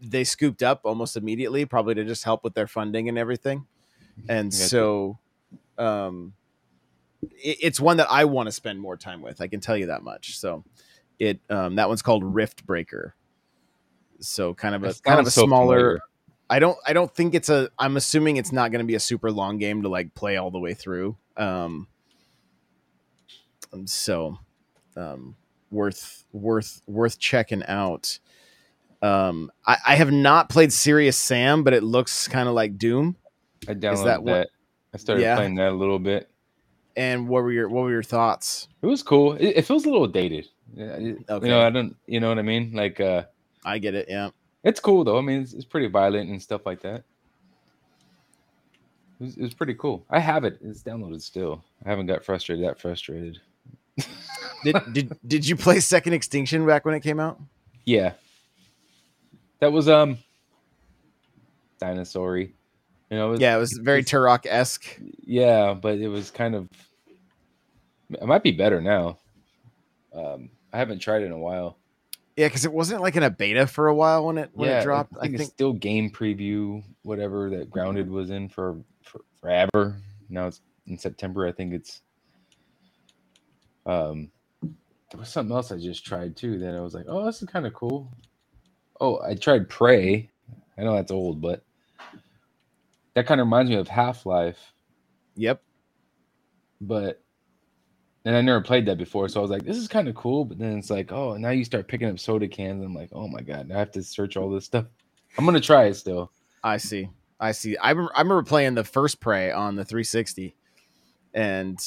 they 0.00 0.24
scooped 0.24 0.62
up 0.62 0.82
almost 0.84 1.16
immediately 1.16 1.64
probably 1.64 1.94
to 1.94 2.04
just 2.04 2.24
help 2.24 2.44
with 2.44 2.54
their 2.54 2.66
funding 2.66 3.08
and 3.08 3.16
everything. 3.16 3.66
And 4.28 4.52
so 4.52 5.18
um 5.78 6.34
it's 7.32 7.80
one 7.80 7.96
that 7.98 8.06
i 8.10 8.24
want 8.24 8.46
to 8.46 8.52
spend 8.52 8.80
more 8.80 8.96
time 8.96 9.20
with 9.22 9.40
i 9.40 9.46
can 9.46 9.60
tell 9.60 9.76
you 9.76 9.86
that 9.86 10.02
much 10.02 10.38
so 10.38 10.64
it 11.18 11.40
um 11.50 11.76
that 11.76 11.88
one's 11.88 12.02
called 12.02 12.22
riftbreaker 12.22 13.12
so 14.20 14.54
kind 14.54 14.74
of 14.74 14.84
a 14.84 14.94
kind 15.02 15.20
of 15.20 15.26
a 15.26 15.30
so 15.30 15.44
smaller 15.44 15.76
familiar. 15.76 16.00
I 16.50 16.58
don't 16.58 16.78
I 16.86 16.92
don't 16.92 17.12
think 17.12 17.34
it's 17.34 17.48
a 17.48 17.70
I'm 17.78 17.96
assuming 17.96 18.36
it's 18.36 18.52
not 18.52 18.70
going 18.70 18.80
to 18.80 18.86
be 18.86 18.94
a 18.94 19.00
super 19.00 19.30
long 19.32 19.58
game 19.58 19.82
to 19.82 19.88
like 19.88 20.14
play 20.14 20.36
all 20.36 20.50
the 20.50 20.58
way 20.58 20.74
through. 20.74 21.16
Um 21.36 21.88
um, 23.72 23.86
so 23.86 24.38
um 24.96 25.36
worth 25.70 26.24
worth 26.32 26.82
worth 26.86 27.18
checking 27.18 27.64
out. 27.64 28.18
Um 29.02 29.50
I, 29.66 29.76
I 29.86 29.94
have 29.96 30.12
not 30.12 30.48
played 30.48 30.72
Serious 30.72 31.16
Sam, 31.16 31.64
but 31.64 31.72
it 31.72 31.82
looks 31.82 32.28
kind 32.28 32.48
of 32.48 32.54
like 32.54 32.78
Doom. 32.78 33.16
I 33.68 33.72
downloaded 33.74 33.80
that 33.80 34.04
that. 34.04 34.22
what- 34.22 34.48
I 34.92 34.96
started 34.98 35.22
Yeah. 35.22 35.34
playing 35.36 35.56
that 35.56 35.70
a 35.70 35.74
little 35.74 35.98
bit. 35.98 36.30
And 36.96 37.28
what 37.28 37.42
were 37.42 37.52
your 37.52 37.68
what 37.68 37.82
were 37.82 37.90
your 37.90 38.02
thoughts? 38.02 38.68
It 38.82 38.86
was 38.86 39.02
cool. 39.02 39.32
It, 39.34 39.56
it 39.56 39.62
feels 39.62 39.84
a 39.84 39.90
little 39.90 40.06
dated. 40.06 40.48
Okay. 40.78 41.02
You 41.02 41.48
know, 41.48 41.62
I 41.62 41.70
don't. 41.70 41.96
You 42.06 42.20
know 42.20 42.28
what 42.28 42.38
I 42.38 42.42
mean? 42.42 42.72
Like, 42.72 43.00
uh 43.00 43.24
I 43.64 43.78
get 43.78 43.94
it, 43.94 44.06
yeah. 44.08 44.30
it's 44.62 44.80
cool 44.80 45.04
though. 45.04 45.18
I 45.18 45.20
mean, 45.22 45.40
it's, 45.42 45.54
it's 45.54 45.64
pretty 45.64 45.88
violent 45.88 46.30
and 46.30 46.40
stuff 46.40 46.66
like 46.66 46.80
that. 46.82 47.02
It 49.20 49.24
was, 49.24 49.36
it 49.36 49.42
was 49.42 49.54
pretty 49.54 49.74
cool. 49.74 50.04
I 50.10 50.18
have 50.18 50.44
it. 50.44 50.58
It's 50.62 50.82
downloaded 50.82 51.22
still. 51.22 51.64
I 51.84 51.88
haven't 51.88 52.06
got 52.06 52.24
frustrated. 52.24 52.64
That 52.64 52.78
frustrated. 52.80 53.40
Did 54.64 54.76
did 54.92 55.18
did 55.26 55.46
you 55.46 55.56
play 55.56 55.78
Second 55.78 56.14
Extinction 56.14 56.66
back 56.66 56.86
when 56.86 56.94
it 56.94 57.00
came 57.00 57.20
out? 57.20 57.38
Yeah. 57.84 58.14
That 59.60 59.72
was 59.72 59.88
um. 59.90 60.18
Dinosaury. 61.80 62.52
You 63.10 63.16
know. 63.16 63.28
It 63.28 63.30
was, 63.32 63.40
Yeah, 63.40 63.56
it 63.56 63.60
was 63.60 63.72
very 63.72 64.02
Turok 64.02 64.46
esque. 64.46 64.98
Yeah, 65.22 65.74
but 65.74 65.98
it 65.98 66.08
was 66.08 66.30
kind 66.30 66.54
of. 66.54 66.68
It 68.10 68.26
might 68.26 68.42
be 68.42 68.52
better 68.52 68.80
now. 68.80 69.18
Um, 70.14 70.50
I 70.72 70.78
haven't 70.78 71.00
tried 71.00 71.22
it 71.22 71.26
in 71.26 71.32
a 71.32 71.38
while. 71.38 71.78
Yeah, 72.36 72.48
because 72.48 72.64
it 72.64 72.72
wasn't 72.72 73.00
like 73.00 73.16
in 73.16 73.22
a 73.22 73.30
beta 73.30 73.66
for 73.66 73.88
a 73.88 73.94
while 73.94 74.26
when 74.26 74.38
it 74.38 74.50
when 74.54 74.68
yeah, 74.68 74.80
it 74.80 74.84
dropped. 74.84 75.12
I 75.18 75.22
think, 75.22 75.40
it's 75.40 75.50
still 75.50 75.72
game 75.72 76.10
preview, 76.10 76.82
whatever 77.02 77.48
that 77.50 77.70
Grounded 77.70 78.10
was 78.10 78.30
in 78.30 78.48
for, 78.48 78.76
for 79.02 79.20
forever. 79.40 79.96
Now 80.28 80.48
it's 80.48 80.60
in 80.86 80.98
September. 80.98 81.46
I 81.46 81.52
think 81.52 81.72
it's. 81.74 82.02
Um, 83.86 84.30
there 84.62 85.20
was 85.20 85.28
something 85.28 85.54
else 85.54 85.70
I 85.70 85.78
just 85.78 86.04
tried 86.04 86.36
too 86.36 86.58
that 86.58 86.74
I 86.74 86.80
was 86.80 86.94
like, 86.94 87.04
oh, 87.08 87.24
this 87.24 87.40
is 87.40 87.48
kind 87.48 87.66
of 87.66 87.74
cool. 87.74 88.10
Oh, 89.00 89.20
I 89.22 89.34
tried 89.34 89.68
Prey. 89.68 90.28
I 90.76 90.82
know 90.82 90.94
that's 90.94 91.12
old, 91.12 91.40
but 91.40 91.62
that 93.14 93.26
kind 93.26 93.40
of 93.40 93.46
reminds 93.46 93.70
me 93.70 93.76
of 93.76 93.88
Half 93.88 94.26
Life. 94.26 94.72
Yep. 95.36 95.62
But 96.80 97.22
and 98.24 98.34
I 98.34 98.40
never 98.40 98.60
played 98.60 98.86
that 98.86 98.96
before, 98.96 99.28
so 99.28 99.40
I 99.40 99.42
was 99.42 99.50
like, 99.50 99.64
this 99.64 99.76
is 99.76 99.86
kind 99.86 100.08
of 100.08 100.14
cool. 100.14 100.44
But 100.44 100.58
then 100.58 100.78
it's 100.78 100.90
like, 100.90 101.12
oh, 101.12 101.36
now 101.36 101.50
you 101.50 101.64
start 101.64 101.88
picking 101.88 102.08
up 102.08 102.18
soda 102.18 102.48
cans. 102.48 102.82
I'm 102.82 102.94
like, 102.94 103.10
oh 103.12 103.28
my 103.28 103.40
god, 103.40 103.70
I 103.70 103.78
have 103.78 103.90
to 103.92 104.02
search 104.02 104.36
all 104.36 104.50
this 104.50 104.64
stuff. 104.64 104.86
I'm 105.36 105.44
gonna 105.44 105.60
try 105.60 105.84
it 105.84 105.94
still. 105.94 106.30
I 106.62 106.78
see. 106.78 107.08
I 107.38 107.52
see. 107.52 107.76
I 107.76 107.90
remember, 107.90 108.12
I 108.16 108.20
remember 108.20 108.42
playing 108.42 108.74
the 108.74 108.84
first 108.84 109.20
Prey 109.20 109.50
on 109.50 109.76
the 109.76 109.84
360, 109.84 110.54
and 111.34 111.78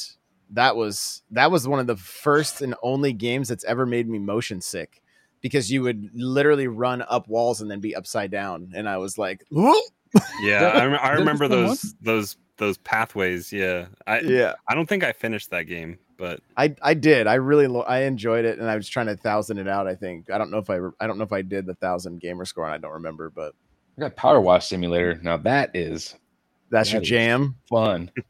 that 0.50 0.76
was 0.76 1.22
that 1.30 1.50
was 1.50 1.66
one 1.66 1.80
of 1.80 1.86
the 1.86 1.96
first 1.96 2.62
and 2.62 2.74
only 2.82 3.12
games 3.12 3.48
that's 3.48 3.64
ever 3.64 3.84
made 3.84 4.08
me 4.08 4.18
motion 4.18 4.60
sick 4.60 5.02
because 5.40 5.70
you 5.70 5.82
would 5.82 6.10
literally 6.14 6.68
run 6.68 7.02
up 7.02 7.28
walls 7.28 7.60
and 7.60 7.70
then 7.70 7.80
be 7.80 7.96
upside 7.96 8.30
down, 8.30 8.72
and 8.74 8.88
I 8.88 8.98
was 8.98 9.18
like, 9.18 9.44
"Whoa!" 9.50 9.74
Yeah, 10.42 10.60
That- 10.60 10.76
I, 10.76 10.84
rem- 10.86 11.00
I 11.02 11.10
remember 11.12 11.48
the 11.48 11.56
one? 11.56 11.66
those 11.66 11.94
those 12.00 12.36
those 12.56 12.78
pathways. 12.78 13.52
Yeah, 13.52 13.86
I 14.06 14.20
yeah. 14.20 14.54
I 14.68 14.74
don't 14.74 14.88
think 14.88 15.04
I 15.04 15.12
finished 15.12 15.50
that 15.50 15.64
game, 15.64 15.98
but 16.16 16.40
I 16.56 16.74
I 16.82 16.94
did. 16.94 17.26
I 17.26 17.34
really 17.34 17.66
lo- 17.66 17.82
I 17.82 18.00
enjoyed 18.02 18.44
it, 18.44 18.58
and 18.58 18.68
I 18.70 18.76
was 18.76 18.88
trying 18.88 19.06
to 19.06 19.16
thousand 19.16 19.58
it 19.58 19.68
out. 19.68 19.86
I 19.86 19.94
think 19.94 20.30
I 20.30 20.38
don't 20.38 20.50
know 20.50 20.58
if 20.58 20.70
I 20.70 20.76
re- 20.76 20.90
I 21.00 21.06
don't 21.06 21.18
know 21.18 21.24
if 21.24 21.32
I 21.32 21.42
did 21.42 21.66
the 21.66 21.74
thousand 21.74 22.20
gamer 22.20 22.44
score, 22.44 22.64
and 22.64 22.74
I 22.74 22.78
don't 22.78 22.94
remember, 22.94 23.30
but 23.30 23.54
I 23.96 24.00
got 24.02 24.16
Power 24.16 24.40
Wash 24.40 24.66
Simulator. 24.68 25.18
Now 25.22 25.36
that 25.38 25.70
is 25.74 26.14
that's 26.70 26.90
your 26.92 27.00
That 27.00 27.04
is- 27.04 27.08
jam. 27.10 27.56
fun. 27.68 28.10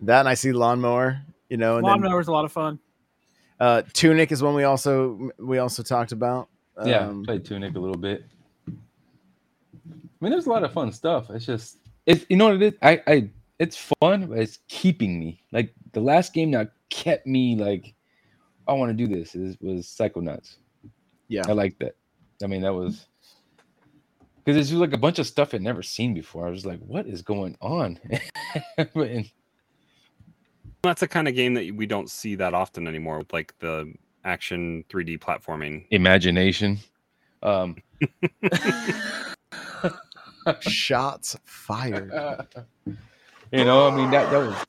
That 0.00 0.20
and 0.20 0.28
I 0.28 0.34
see 0.34 0.52
lawnmower. 0.52 1.22
You 1.48 1.56
know, 1.56 1.76
and 1.76 1.84
then 1.86 1.90
Lawnmower's 1.92 2.28
a 2.28 2.32
lot 2.32 2.44
of 2.44 2.52
fun. 2.52 2.78
uh, 3.60 3.82
Tunic 3.92 4.32
is 4.32 4.42
one 4.42 4.54
we 4.54 4.64
also 4.64 5.30
we 5.38 5.58
also 5.58 5.82
talked 5.82 6.12
about. 6.12 6.48
yeah, 6.84 7.06
Um, 7.08 7.24
played 7.24 7.44
Tunic 7.44 7.74
a 7.76 7.78
little 7.78 7.96
bit. 7.96 8.24
I 9.90 9.94
mean, 10.20 10.30
there's 10.30 10.46
a 10.46 10.50
lot 10.50 10.64
of 10.64 10.72
fun 10.72 10.92
stuff. 10.92 11.30
It's 11.30 11.44
just, 11.46 11.78
it's 12.06 12.24
you 12.28 12.36
know 12.36 12.46
what 12.46 12.56
it 12.56 12.62
is. 12.62 12.74
I, 12.82 13.02
I, 13.06 13.30
it's 13.58 13.76
fun, 14.00 14.26
but 14.26 14.38
it's 14.38 14.58
keeping 14.68 15.18
me. 15.18 15.40
Like 15.52 15.74
the 15.92 16.00
last 16.00 16.32
game 16.32 16.50
that 16.52 16.72
kept 16.90 17.26
me 17.26 17.56
like, 17.56 17.94
I 18.66 18.72
want 18.72 18.96
to 18.96 19.06
do 19.06 19.12
this. 19.12 19.34
Is 19.34 19.56
was 19.60 19.86
Psychonauts. 19.86 20.56
Yeah. 21.28 21.42
I 21.46 21.52
like 21.52 21.78
that. 21.80 21.96
I 22.42 22.46
mean, 22.46 22.62
that 22.62 22.72
was 22.74 23.06
because 24.44 24.58
it's 24.58 24.68
just 24.68 24.80
like 24.80 24.92
a 24.92 24.98
bunch 24.98 25.18
of 25.18 25.26
stuff 25.26 25.54
I'd 25.54 25.62
never 25.62 25.82
seen 25.82 26.14
before. 26.14 26.46
I 26.46 26.50
was 26.50 26.66
like, 26.66 26.80
what 26.80 27.06
is 27.06 27.22
going 27.22 27.56
on? 27.60 27.98
And- 28.94 29.30
that's 30.82 31.00
the 31.00 31.08
kind 31.08 31.28
of 31.28 31.34
game 31.34 31.54
that 31.54 31.74
we 31.74 31.86
don't 31.86 32.10
see 32.10 32.34
that 32.34 32.52
often 32.52 32.86
anymore. 32.86 33.18
with 33.18 33.32
Like 33.32 33.54
the 33.58 33.94
action 34.24 34.84
3D 34.90 35.18
platforming. 35.18 35.86
imagination. 35.90 36.78
Um, 37.42 37.76
shots 40.60 41.36
fired. 41.44 42.12
you 43.52 43.64
know, 43.64 43.88
I 43.88 43.96
mean 43.96 44.10
that 44.10 44.30
that 44.30 44.38
was, 44.38 44.66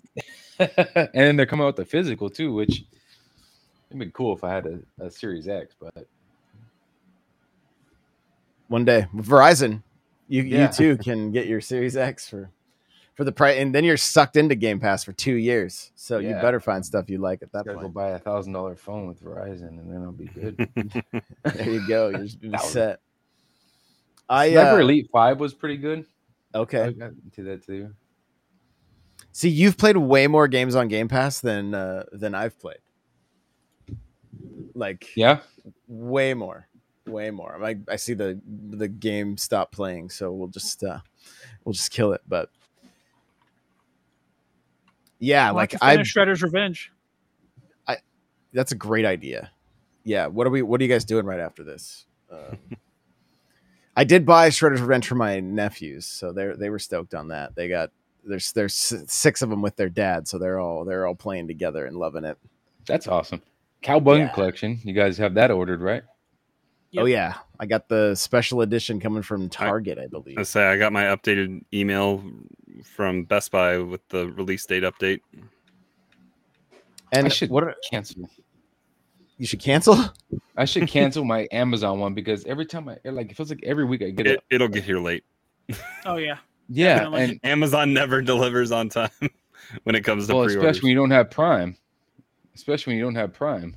and 0.98 1.10
then 1.14 1.36
they're 1.36 1.46
coming 1.46 1.64
out 1.64 1.68
with 1.68 1.76
the 1.78 1.86
physical 1.86 2.30
too, 2.30 2.54
which 2.54 2.84
it'd 3.90 4.00
be 4.00 4.10
cool 4.12 4.36
if 4.36 4.44
I 4.44 4.54
had 4.54 4.66
a, 4.66 5.06
a 5.06 5.10
Series 5.12 5.48
X, 5.48 5.76
but 5.80 6.08
One 8.68 8.86
day, 8.86 9.08
Verizon, 9.16 9.84
you 10.28 10.42
Yeah. 10.44 10.68
you 10.68 10.74
too 10.74 10.98
can 10.98 11.32
get 11.32 11.48
your 11.48 11.62
Series 11.62 11.96
X 11.98 12.28
for 12.30 12.50
for 13.16 13.24
the 13.24 13.32
price, 13.32 13.58
and 13.60 13.74
then 13.74 13.86
you're 13.86 13.96
sucked 13.96 14.36
into 14.36 14.56
Game 14.56 14.78
Pass 14.80 15.04
for 15.06 15.14
two 15.14 15.36
years. 15.36 15.92
So 15.96 16.18
you 16.20 16.32
better 16.34 16.60
find 16.60 16.86
stuff 16.86 17.10
you 17.10 17.18
like 17.18 17.42
at 17.44 17.52
that 17.54 17.66
gotta 17.66 17.80
go 17.80 17.88
buy 17.88 18.10
a 18.10 18.20
thousand 18.20 18.52
dollar 18.54 18.76
phone 18.76 19.08
with 19.08 19.24
Verizon, 19.24 19.70
and 19.80 19.90
then 19.92 20.02
I'll 20.04 20.12
be 20.12 20.26
good. 20.26 20.70
There 21.56 21.70
you 21.70 21.88
go. 21.88 22.10
You're 22.10 22.20
just- 22.24 22.42
you're 22.44 22.58
set. 22.60 23.00
I 24.30 24.52
Sniper 24.52 24.78
uh, 24.78 24.82
Elite 24.82 25.10
Five 25.12 25.40
was 25.40 25.54
pretty 25.54 25.78
good. 25.78 26.06
I 26.54 26.60
okay. 26.60 26.94
got 26.94 27.12
into 27.12 27.44
that 27.44 27.66
too. 27.66 27.94
See, 29.32 29.50
you've 29.50 29.78
played 29.78 29.98
way 29.98 30.28
more 30.28 30.48
games 30.48 30.76
on 30.76 30.88
Game 30.88 31.08
Pass 31.08 31.42
than 31.42 31.74
uh, 31.74 32.06
than 32.12 32.34
I've 32.34 32.58
played. 32.60 32.78
Like 34.74 35.10
Yeah, 35.16 35.40
way 35.88 36.34
more, 36.34 36.68
way 37.06 37.32
more. 37.32 37.64
I 37.64 37.76
I 37.90 37.98
see 37.98 38.14
the 38.14 38.40
the 38.70 38.88
game 38.88 39.38
stop 39.38 39.72
playing, 39.72 40.10
so 40.10 40.32
we'll 40.32 40.48
just 40.48 40.84
uh, 40.84 41.00
we'll 41.64 41.74
just 41.74 41.92
kill 41.92 42.14
it. 42.14 42.22
But 42.28 42.50
yeah, 45.20 45.48
I 45.48 45.52
like 45.52 45.74
like 45.74 45.82
to 45.82 45.86
I 45.86 45.98
Shredder's 45.98 46.42
Revenge. 46.42 46.92
I 47.88 47.98
that's 48.54 48.72
a 48.72 48.76
great 48.76 49.06
idea. 49.06 49.52
Yeah, 50.04 50.28
what 50.28 50.48
are 50.48 50.50
we? 50.52 50.62
What 50.62 50.80
are 50.80 50.84
you 50.84 50.90
guys 50.90 51.04
doing 51.04 51.26
right 51.26 51.40
after 51.40 51.64
this? 51.64 52.06
Uh, 52.32 52.56
I 53.96 54.04
did 54.04 54.26
buy 54.26 54.50
Shredder's 54.50 54.82
Revenge 54.82 55.08
for 55.08 55.16
my 55.16 55.40
nephews, 55.40 56.06
so 56.06 56.32
they 56.32 56.52
they 56.58 56.70
were 56.70 56.80
stoked 56.80 57.14
on 57.14 57.30
that. 57.30 57.56
They 57.56 57.68
got 57.68 57.92
there's 58.26 58.52
there's 58.52 58.74
six 58.74 59.42
of 59.42 59.50
them 59.50 59.62
with 59.62 59.76
their 59.76 59.90
dad, 59.90 60.28
so 60.28 60.38
they're 60.38 60.60
all 60.60 60.84
they're 60.86 61.08
all 61.08 61.16
playing 61.16 61.48
together 61.48 61.86
and 61.86 61.96
loving 61.96 62.26
it. 62.26 62.38
that's 62.86 63.08
awesome. 63.08 63.42
Cowabunga 63.84 64.20
Yeah. 64.20 64.28
Collection. 64.30 64.80
You 64.84 64.94
guys 64.94 65.18
have 65.18 65.36
that 65.36 65.52
ordered, 65.52 65.82
right? 65.82 66.04
Oh 66.98 67.06
yeah, 67.06 67.36
I 67.60 67.66
got 67.66 67.90
the 67.90 68.16
special 68.16 68.62
edition 68.62 69.00
coming 69.00 69.22
from 69.22 69.50
Target, 69.50 70.00
I 70.00 70.08
believe. 70.08 70.38
I 70.38 70.44
say 70.44 70.66
I 70.66 70.78
got 70.78 70.94
my 70.94 71.04
updated 71.04 71.64
email 71.74 72.24
from 72.84 73.26
Best 73.26 73.52
Buy 73.52 73.78
with 73.80 74.08
the 74.10 74.30
release 74.30 74.66
date 74.66 74.84
update. 74.84 75.20
And 77.12 77.26
I 77.28 77.30
should 77.30 77.50
what 77.50 77.64
are, 77.64 77.76
cancel. 77.90 78.30
You 79.38 79.46
should 79.46 79.60
cancel? 79.60 79.98
I 80.58 80.66
should 80.66 80.88
cancel 80.88 81.26
my 81.26 81.48
Amazon 81.52 82.00
one 82.00 82.14
because 82.14 82.46
every 82.46 82.66
time 82.66 82.88
I 82.90 82.98
like 83.10 83.32
it 83.32 83.38
feels 83.38 83.50
like 83.50 83.60
every 83.64 83.86
week 83.86 84.02
I 84.02 84.10
get 84.12 84.28
It, 84.28 84.32
it. 84.34 84.44
it'll 84.50 84.68
get 84.68 84.84
here 84.84 85.00
late. 85.00 85.24
Oh 86.06 86.16
yeah, 86.18 86.38
Yeah, 86.70 87.00
definitely. 87.00 87.24
and 87.24 87.40
Amazon 87.44 87.94
never 87.94 88.22
delivers 88.22 88.72
on 88.72 88.90
time 88.90 89.10
when 89.84 89.96
it 89.96 90.02
comes 90.04 90.28
to 90.28 90.36
well, 90.36 90.46
pre-orders. 90.46 90.64
especially 90.64 90.88
when 90.88 90.92
you 90.92 90.98
don't 90.98 91.12
have 91.12 91.30
Prime. 91.32 91.76
Especially 92.56 92.92
when 92.92 92.98
you 93.00 93.04
don't 93.04 93.16
have 93.16 93.34
Prime. 93.34 93.76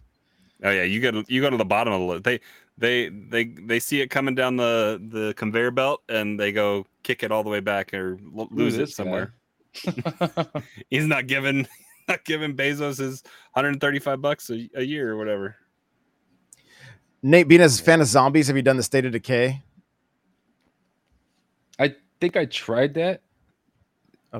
Oh 0.62 0.70
yeah, 0.70 0.82
you 0.84 1.00
go 1.00 1.10
to 1.10 1.24
you 1.28 1.40
go 1.40 1.50
to 1.50 1.56
the 1.56 1.64
bottom 1.64 1.92
of 1.92 2.00
the 2.00 2.06
list. 2.06 2.24
They 2.24 2.40
they 2.76 3.08
they 3.08 3.44
they 3.44 3.80
see 3.80 4.00
it 4.00 4.08
coming 4.08 4.34
down 4.34 4.56
the 4.56 5.00
the 5.10 5.34
conveyor 5.36 5.70
belt 5.72 6.02
and 6.08 6.38
they 6.38 6.52
go 6.52 6.86
kick 7.02 7.22
it 7.22 7.32
all 7.32 7.42
the 7.42 7.50
way 7.50 7.60
back 7.60 7.92
or 7.94 8.18
lo- 8.32 8.48
lose 8.50 8.76
it 8.76 8.90
somewhere. 8.90 9.34
He's 10.90 11.06
not 11.06 11.26
giving 11.26 11.66
not 12.08 12.24
giving 12.24 12.56
Bezos 12.56 12.98
his 12.98 13.22
135 13.52 14.20
bucks 14.20 14.50
a, 14.50 14.68
a 14.74 14.82
year 14.82 15.12
or 15.12 15.16
whatever. 15.16 15.56
Nate, 17.22 17.48
being 17.48 17.60
as 17.60 17.80
a 17.80 17.82
fan 17.82 18.00
of 18.00 18.06
zombies, 18.06 18.46
have 18.46 18.56
you 18.56 18.62
done 18.62 18.76
the 18.76 18.82
State 18.82 19.04
of 19.04 19.12
Decay? 19.12 19.62
I 21.78 21.94
think 22.20 22.36
I 22.36 22.44
tried 22.46 22.94
that. 22.94 23.22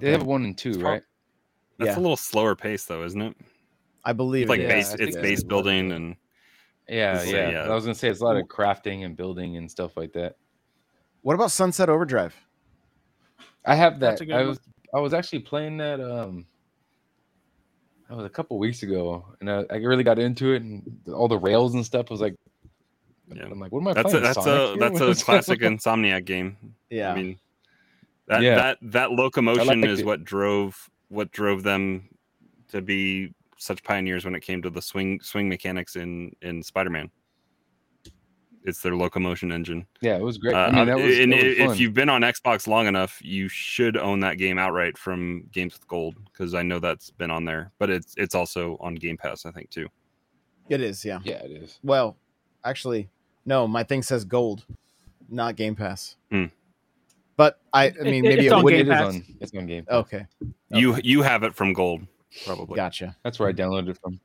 They 0.00 0.10
have 0.12 0.24
one 0.24 0.44
and 0.44 0.56
two, 0.56 0.70
It's 0.70 0.78
right? 0.78 1.02
That's 1.78 1.90
Yeah. 1.90 1.98
a 1.98 2.00
little 2.00 2.16
slower 2.16 2.54
pace 2.54 2.84
though, 2.84 3.04
isn't 3.04 3.20
it? 3.20 3.36
I 4.04 4.12
believe 4.12 4.44
It's 4.44 4.50
like 4.50 4.60
it 4.60 4.64
is. 4.64 4.68
Yeah, 4.70 4.76
base 4.76 4.86
I 4.86 4.96
it's 4.96 5.16
think 5.16 5.22
base 5.22 5.42
building 5.42 5.92
and 5.92 6.16
Yeah, 6.88 7.18
So, 7.18 7.30
yeah. 7.30 7.50
yeah. 7.50 7.62
I 7.64 7.74
was 7.74 7.84
gonna 7.84 7.94
say 7.94 8.08
it's 8.08 8.20
a 8.20 8.24
lot 8.24 8.36
of 8.36 8.46
crafting 8.46 9.04
and 9.04 9.16
building 9.16 9.56
and 9.56 9.70
stuff 9.70 9.96
like 9.96 10.12
that. 10.12 10.36
What 11.22 11.34
about 11.34 11.50
Sunset 11.50 11.88
Overdrive? 11.88 12.34
I 13.64 13.74
have 13.74 14.00
that. 14.00 14.10
That's 14.10 14.20
a 14.22 14.26
good 14.26 14.34
I 14.34 14.38
one. 14.38 14.48
was 14.48 14.60
I 14.94 15.00
was 15.00 15.14
actually 15.14 15.40
playing 15.40 15.78
that 15.78 16.00
um 16.00 16.46
that 18.08 18.16
was 18.16 18.26
a 18.26 18.30
couple 18.30 18.58
weeks 18.58 18.82
ago 18.82 19.24
and 19.40 19.50
I, 19.50 19.64
I 19.70 19.76
really 19.76 20.04
got 20.04 20.18
into 20.18 20.52
it 20.52 20.62
and 20.62 20.82
all 21.12 21.28
the 21.28 21.38
rails 21.38 21.74
and 21.74 21.84
stuff 21.84 22.10
was 22.10 22.20
like 22.20 22.34
Yeah. 23.34 23.44
I'm 23.44 23.60
like, 23.60 23.70
what 23.72 23.80
am 23.80 23.88
I 23.88 23.92
that's 23.94 24.08
a 24.14 24.20
playing? 24.20 24.24
that's 24.24 24.34
Sonic 24.44 24.48
a 24.48 24.66
here? 24.68 24.76
that's 24.78 25.20
a 25.20 25.24
classic 25.24 25.60
Insomniac 25.60 26.24
game. 26.24 26.56
Yeah. 26.90 27.12
I 27.12 27.16
mean 27.16 27.38
that 28.26 28.42
Yeah. 28.42 28.54
that 28.56 28.78
that 28.82 29.10
locomotion 29.12 29.66
liked 29.66 29.84
is 29.92 30.00
it. 30.00 30.06
what 30.06 30.24
drove 30.24 30.88
what 31.08 31.30
drove 31.32 31.62
them 31.62 32.08
to 32.68 32.80
be 32.82 33.32
such 33.58 33.82
pioneers 33.82 34.24
when 34.24 34.34
it 34.34 34.40
came 34.40 34.62
to 34.62 34.70
the 34.70 34.80
swing 34.82 35.20
swing 35.20 35.48
mechanics 35.48 35.96
in 35.96 36.34
in 36.42 36.62
Spider-Man. 36.62 37.10
It's 38.64 38.82
their 38.82 38.96
locomotion 38.96 39.50
engine. 39.52 39.86
yeah, 40.00 40.16
it 40.16 40.22
was 40.22 40.36
great. 40.36 40.54
Uh, 40.54 40.58
I 40.58 40.72
mean, 40.72 40.86
that 40.86 40.96
was, 40.96 41.18
and 41.18 41.32
that 41.32 41.42
was 41.68 41.72
if 41.74 41.80
you've 41.80 41.94
been 41.94 42.08
on 42.08 42.22
Xbox 42.22 42.66
long 42.66 42.86
enough, 42.86 43.18
you 43.22 43.48
should 43.48 43.96
own 43.96 44.20
that 44.20 44.36
game 44.36 44.58
outright 44.58 44.98
from 44.98 45.44
Games 45.52 45.72
with 45.74 45.86
Gold 45.88 46.16
because 46.24 46.54
I 46.54 46.62
know 46.62 46.78
that's 46.78 47.10
been 47.10 47.30
on 47.30 47.44
there. 47.44 47.72
But 47.78 47.88
it's 47.90 48.14
it's 48.16 48.34
also 48.34 48.76
on 48.80 48.94
Game 48.96 49.16
Pass, 49.16 49.46
I 49.46 49.52
think 49.52 49.70
too. 49.70 49.88
It 50.68 50.80
is, 50.82 51.04
yeah. 51.04 51.20
yeah, 51.24 51.36
it 51.44 51.50
is. 51.52 51.78
Well, 51.82 52.16
actually, 52.64 53.08
no, 53.46 53.66
my 53.66 53.82
thing 53.84 54.02
says 54.02 54.24
gold, 54.24 54.66
not 55.30 55.56
Game 55.56 55.74
Pass. 55.74 56.16
Hmm. 56.30 56.46
But 57.36 57.60
I, 57.72 57.86
I 57.86 58.02
mean, 58.02 58.22
maybe 58.24 58.46
it's 58.46 58.46
it 58.48 58.52
on 58.52 58.64
would. 58.64 58.72
Game 58.72 58.80
it 58.80 58.88
is 58.88 58.88
Pass. 58.92 59.14
on 59.14 59.24
it's 59.40 59.54
on 59.56 59.66
Game. 59.66 59.84
Pass. 59.86 59.94
Okay, 59.94 60.26
You 60.70 60.96
you 61.04 61.22
have 61.22 61.42
it 61.44 61.54
from 61.54 61.72
Gold, 61.72 62.02
probably. 62.44 62.76
gotcha, 62.76 63.16
That's 63.22 63.38
where 63.38 63.48
I 63.48 63.52
downloaded 63.52 63.90
it 63.90 63.98
from. 64.02 64.20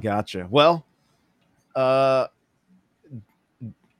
gotcha. 0.00 0.46
Well, 0.50 0.86
uh, 1.74 2.28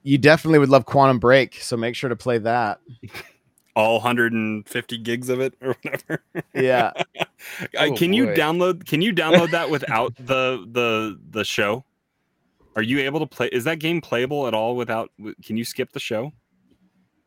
you 0.03 0.19
definitely 0.19 0.59
would 0.59 0.69
love 0.69 0.85
Quantum 0.87 1.19
Break, 1.19 1.55
so 1.61 1.77
make 1.77 1.95
sure 1.95 2.09
to 2.09 2.17
play 2.17 2.39
that. 2.39 2.81
all 3.77 3.95
150 3.95 4.99
gigs 4.99 5.29
of 5.29 5.39
it 5.41 5.55
or 5.63 5.77
whatever. 5.83 6.23
Yeah. 6.55 6.93
Oh, 7.79 7.95
can 7.95 8.13
you 8.13 8.27
download? 8.29 8.85
Can 8.85 9.01
you 9.01 9.13
download 9.13 9.53
that 9.53 9.71
without 9.71 10.13
the 10.17 10.67
the 10.73 11.19
the 11.31 11.45
show? 11.45 11.85
Are 12.75 12.83
you 12.83 12.99
able 12.99 13.21
to 13.21 13.27
play? 13.27 13.49
Is 13.53 13.63
that 13.65 13.79
game 13.79 14.01
playable 14.01 14.49
at 14.49 14.55
all 14.55 14.75
without? 14.75 15.13
Can 15.45 15.57
you 15.57 15.65
skip 15.65 15.93
the 15.93 16.01
show? 16.01 16.33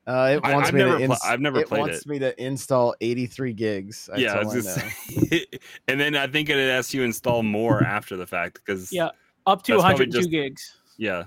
Uh, 0.05 0.33
it 0.35 0.43
wants 0.43 0.67
I've 0.67 0.73
me 0.73 0.79
never 0.81 0.99
to. 0.99 1.05
pla- 1.05 1.13
ins- 1.15 1.25
I've 1.25 1.39
never 1.39 1.59
it 1.61 1.67
played 1.69 1.79
wants 1.79 1.91
it. 1.91 2.07
Wants 2.07 2.07
me 2.07 2.19
to 2.19 2.43
install 2.43 2.93
83 2.99 3.53
gigs. 3.53 4.09
That's 4.11 4.21
yeah, 4.21 4.33
I 4.33 4.39
I 4.39 4.43
know. 4.43 5.39
and 5.87 5.99
then 5.99 6.15
I 6.17 6.27
think 6.27 6.49
it 6.49 6.57
asks 6.57 6.93
you 6.93 7.03
install 7.03 7.41
more 7.41 7.81
after 7.81 8.17
the 8.17 8.27
fact 8.27 8.55
because 8.55 8.91
Yeah. 8.91 9.11
Up 9.45 9.63
to 9.63 9.77
102 9.77 10.17
just- 10.19 10.29
gigs. 10.29 10.75
yeah 10.97 11.23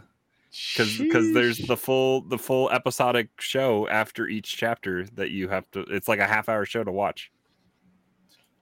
because 0.72 0.98
because 0.98 1.32
there's 1.32 1.58
the 1.58 1.76
full 1.76 2.20
the 2.22 2.38
full 2.38 2.70
episodic 2.70 3.28
show 3.40 3.88
after 3.88 4.26
each 4.28 4.56
chapter 4.56 5.04
that 5.14 5.30
you 5.30 5.48
have 5.48 5.70
to. 5.72 5.80
It's 5.80 6.08
like 6.08 6.20
a 6.20 6.26
half 6.26 6.48
hour 6.48 6.64
show 6.64 6.84
to 6.84 6.92
watch. 6.92 7.30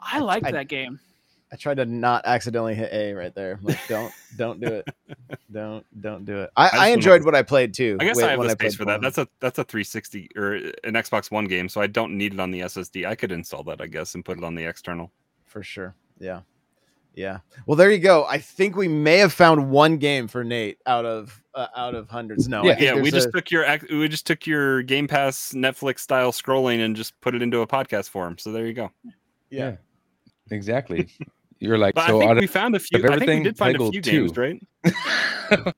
I 0.00 0.18
like 0.20 0.44
I- 0.44 0.52
that 0.52 0.68
game. 0.68 1.00
I 1.52 1.56
tried 1.56 1.76
to 1.76 1.84
not 1.84 2.24
accidentally 2.24 2.74
hit 2.74 2.90
A 2.94 3.12
right 3.12 3.34
there. 3.34 3.58
Like, 3.62 3.78
don't, 3.86 4.10
don't 4.38 4.58
do 4.58 4.68
it. 4.68 4.88
Don't, 5.52 5.84
don't 6.00 6.24
do 6.24 6.38
it. 6.40 6.50
I, 6.56 6.64
just 6.68 6.74
I, 6.74 6.78
wanna- 6.78 6.92
enjoyed 6.94 7.24
what 7.26 7.34
I 7.34 7.42
played 7.42 7.74
too. 7.74 7.98
I 8.00 8.04
guess 8.06 8.16
when- 8.16 8.24
I 8.24 8.30
have 8.30 8.38
when 8.38 8.48
the 8.48 8.52
space 8.52 8.74
for 8.74 8.86
that. 8.86 8.92
one. 8.94 9.00
That's 9.02 9.18
a 9.18 9.28
that's 9.38 9.58
a 9.58 9.64
360 9.64 10.30
or 10.34 10.54
uh, 10.56 10.58
an 10.84 10.94
Xbox 10.94 11.30
One 11.30 11.44
game, 11.44 11.68
so 11.68 11.82
I 11.82 11.88
don't 11.88 12.16
need 12.16 12.32
it 12.32 12.40
on 12.40 12.52
the 12.52 12.60
SSD. 12.60 13.06
I 13.06 13.14
could 13.14 13.30
install 13.32 13.62
that, 13.64 13.82
I 13.82 13.86
guess, 13.86 14.14
and 14.14 14.24
put 14.24 14.38
it 14.38 14.44
on 14.44 14.54
the 14.54 14.64
external. 14.64 15.12
for 15.44 15.62
sure. 15.62 15.94
Yeah, 16.18 16.40
yeah. 17.14 17.38
Well, 17.66 17.76
there 17.76 17.90
you 17.90 17.98
go. 17.98 18.24
I 18.24 18.38
think 18.38 18.76
we 18.76 18.88
may 18.88 19.18
have 19.18 19.32
found 19.32 19.70
one 19.70 19.96
game 19.98 20.28
for 20.28 20.42
Nate 20.44 20.78
out 20.86 21.04
of 21.04 21.42
uh, 21.54 21.66
out 21.76 21.94
of 21.94 22.08
hundreds. 22.08 22.48
No, 22.48 22.64
Yeah, 22.64 22.76
Yeah, 22.80 22.94
we 23.00 23.10
just 23.10 23.28
a- 23.28 23.32
took 23.32 23.50
your 23.50 23.64
we 23.90 24.08
just 24.08 24.26
took 24.26 24.46
your 24.46 24.82
Game 24.82 25.06
Pass 25.08 25.52
Netflix 25.54 26.00
style 26.00 26.32
scrolling 26.32 26.84
and 26.84 26.96
just 26.96 27.18
put 27.20 27.34
it 27.34 27.42
into 27.42 27.60
a 27.60 27.66
podcast 27.66 28.08
form. 28.08 28.38
So 28.38 28.52
there 28.52 28.66
you 28.66 28.72
go. 28.72 28.90
yeah. 29.50 29.76
exactly. 30.50 31.08
You're 31.58 31.78
like 31.78 31.94
But 31.94 32.08
so 32.08 32.16
I 32.16 32.20
think 32.20 32.30
out 32.32 32.36
we 32.40 32.46
found 32.48 32.74
a 32.74 32.80
few. 32.80 32.98
of 33.04 33.10
I 33.10 33.18
think 33.18 33.28
we 33.30 33.42
did 33.44 33.56
find 33.56 33.76
a 33.76 33.78
Peggle 33.78 33.90
few 33.92 34.00
two. 34.02 34.26
games, 34.28 34.36
right? 34.36 34.62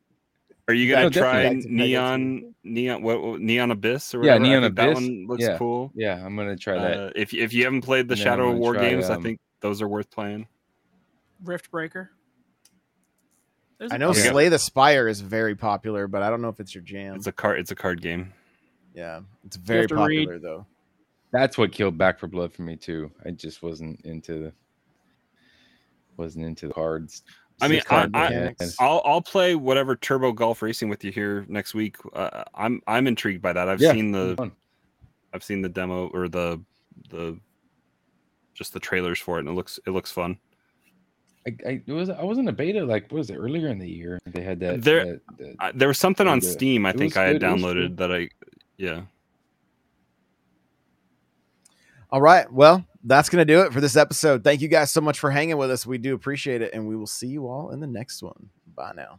Are 0.66 0.72
you 0.72 0.90
gonna 0.90 1.04
No, 1.04 1.10
try 1.10 1.42
definitely. 1.42 1.56
Back 1.56 1.62
to 1.64 1.68
Peggle 1.68 1.72
Neon 1.72 2.54
Neon 2.64 3.02
what, 3.02 3.22
what 3.22 3.40
Neon 3.40 3.70
Abyss 3.70 4.14
or 4.14 4.24
Yeah, 4.24 4.38
whatever? 4.38 4.44
I 4.44 4.48
Neon 4.48 4.62
think 4.62 4.76
That 4.76 4.94
one 4.94 5.26
looks 5.28 5.42
Yeah. 5.42 5.58
cool. 5.58 5.92
yeah, 5.94 6.24
I'm 6.24 6.34
gonna 6.36 6.56
try 6.56 6.78
that. 6.78 6.98
Uh, 6.98 7.10
if 7.14 7.34
if 7.34 7.52
you 7.52 7.64
haven't 7.64 7.82
played 7.82 8.08
the 8.08 8.12
And 8.14 8.20
Shadow 8.22 8.46
gonna 8.48 8.58
War 8.58 8.72
try, 8.74 8.88
games, 8.88 9.10
I 9.10 9.16
um, 9.16 9.22
think 9.22 9.40
those 9.60 9.82
are 9.82 9.88
worth 9.88 10.10
playing. 10.10 10.46
Riftbreaker. 11.44 12.08
There's 13.78 13.92
I 13.92 13.96
a 13.96 13.98
know. 13.98 14.12
Yeah. 14.14 14.30
Slay 14.30 14.48
the 14.48 14.58
Spire 14.58 15.08
is 15.08 15.20
very 15.20 15.54
popular, 15.54 16.06
but 16.06 16.22
I 16.22 16.30
don't 16.30 16.40
know 16.42 16.48
if 16.48 16.60
it's 16.60 16.74
your 16.74 16.84
jam. 16.84 17.16
It's 17.16 17.26
a 17.26 17.32
card. 17.32 17.58
It's 17.58 17.70
a 17.70 17.74
card 17.74 18.00
game. 18.00 18.32
yeah, 18.94 19.20
it's 19.44 19.56
very 19.56 19.80
have 19.82 19.88
to 19.88 19.96
read. 19.96 20.28
popular 20.28 20.38
though. 20.38 20.66
That's 21.32 21.58
what 21.58 21.72
killed 21.72 21.98
Back 21.98 22.20
4 22.20 22.28
Blood 22.28 22.52
for 22.52 22.62
me 22.62 22.76
too. 22.76 23.10
I 23.26 23.32
just 23.32 23.62
wasn't 23.62 24.00
into 24.04 24.34
the 24.38 24.52
wasn't 26.16 26.44
into 26.44 26.68
the 26.68 26.74
cards. 26.74 27.24
I 27.60 27.68
mean, 27.68 27.80
card 27.82 28.14
I, 28.14 28.48
I, 28.48 28.54
I'll 28.80 29.02
I'll 29.04 29.22
play 29.22 29.54
whatever 29.56 29.96
Turbo 29.96 30.32
Golf 30.32 30.62
Racing 30.62 30.88
with 30.88 31.04
you 31.04 31.10
here 31.12 31.44
next 31.48 31.74
week. 31.74 31.96
Uh, 32.12 32.44
I'm 32.54 32.80
I'm 32.86 33.06
intrigued 33.06 33.42
by 33.42 33.52
that. 33.52 33.68
I've 33.68 33.80
Yeah, 33.80 33.92
seen 33.92 34.12
the 34.12 34.34
fun. 34.36 34.52
I've 35.32 35.42
seen 35.44 35.62
the 35.62 35.68
demo 35.68 36.08
or 36.08 36.28
the 36.28 36.60
the 37.10 37.38
just 38.54 38.72
the 38.72 38.80
trailers 38.80 39.18
for 39.18 39.36
it, 39.36 39.40
and 39.40 39.48
it 39.48 39.52
looks 39.52 39.78
it 39.86 39.90
looks 39.90 40.12
fun. 40.12 40.38
I, 41.46 41.82
I 41.88 41.92
was 41.92 42.08
I 42.08 42.22
wasn't 42.22 42.48
a 42.48 42.52
beta 42.52 42.84
like 42.84 43.04
what 43.10 43.18
was 43.18 43.30
it 43.30 43.36
earlier 43.36 43.68
in 43.68 43.78
the 43.78 43.88
year 43.88 44.18
they 44.26 44.42
had 44.42 44.60
that 44.60 44.82
there 44.82 45.04
that, 45.04 45.20
that, 45.58 45.78
there 45.78 45.88
was 45.88 45.98
something 45.98 46.26
on 46.26 46.40
Steam 46.40 46.86
I 46.86 46.92
think 46.92 47.16
I 47.18 47.24
had 47.24 47.40
good, 47.40 47.46
downloaded 47.46 47.98
that 47.98 48.10
I 48.12 48.30
yeah. 48.78 49.02
All 52.10 52.20
right, 52.20 52.50
well 52.50 52.86
that's 53.02 53.28
gonna 53.28 53.44
do 53.44 53.60
it 53.60 53.72
for 53.72 53.80
this 53.80 53.96
episode. 53.96 54.42
Thank 54.42 54.62
you 54.62 54.68
guys 54.68 54.90
so 54.90 55.00
much 55.00 55.18
for 55.18 55.30
hanging 55.30 55.58
with 55.58 55.70
us. 55.70 55.84
We 55.86 55.98
do 55.98 56.14
appreciate 56.14 56.62
it, 56.62 56.72
and 56.72 56.88
we 56.88 56.96
will 56.96 57.06
see 57.06 57.26
you 57.26 57.46
all 57.46 57.70
in 57.70 57.80
the 57.80 57.86
next 57.86 58.22
one. 58.22 58.48
Bye 58.74 58.92
now. 58.96 59.18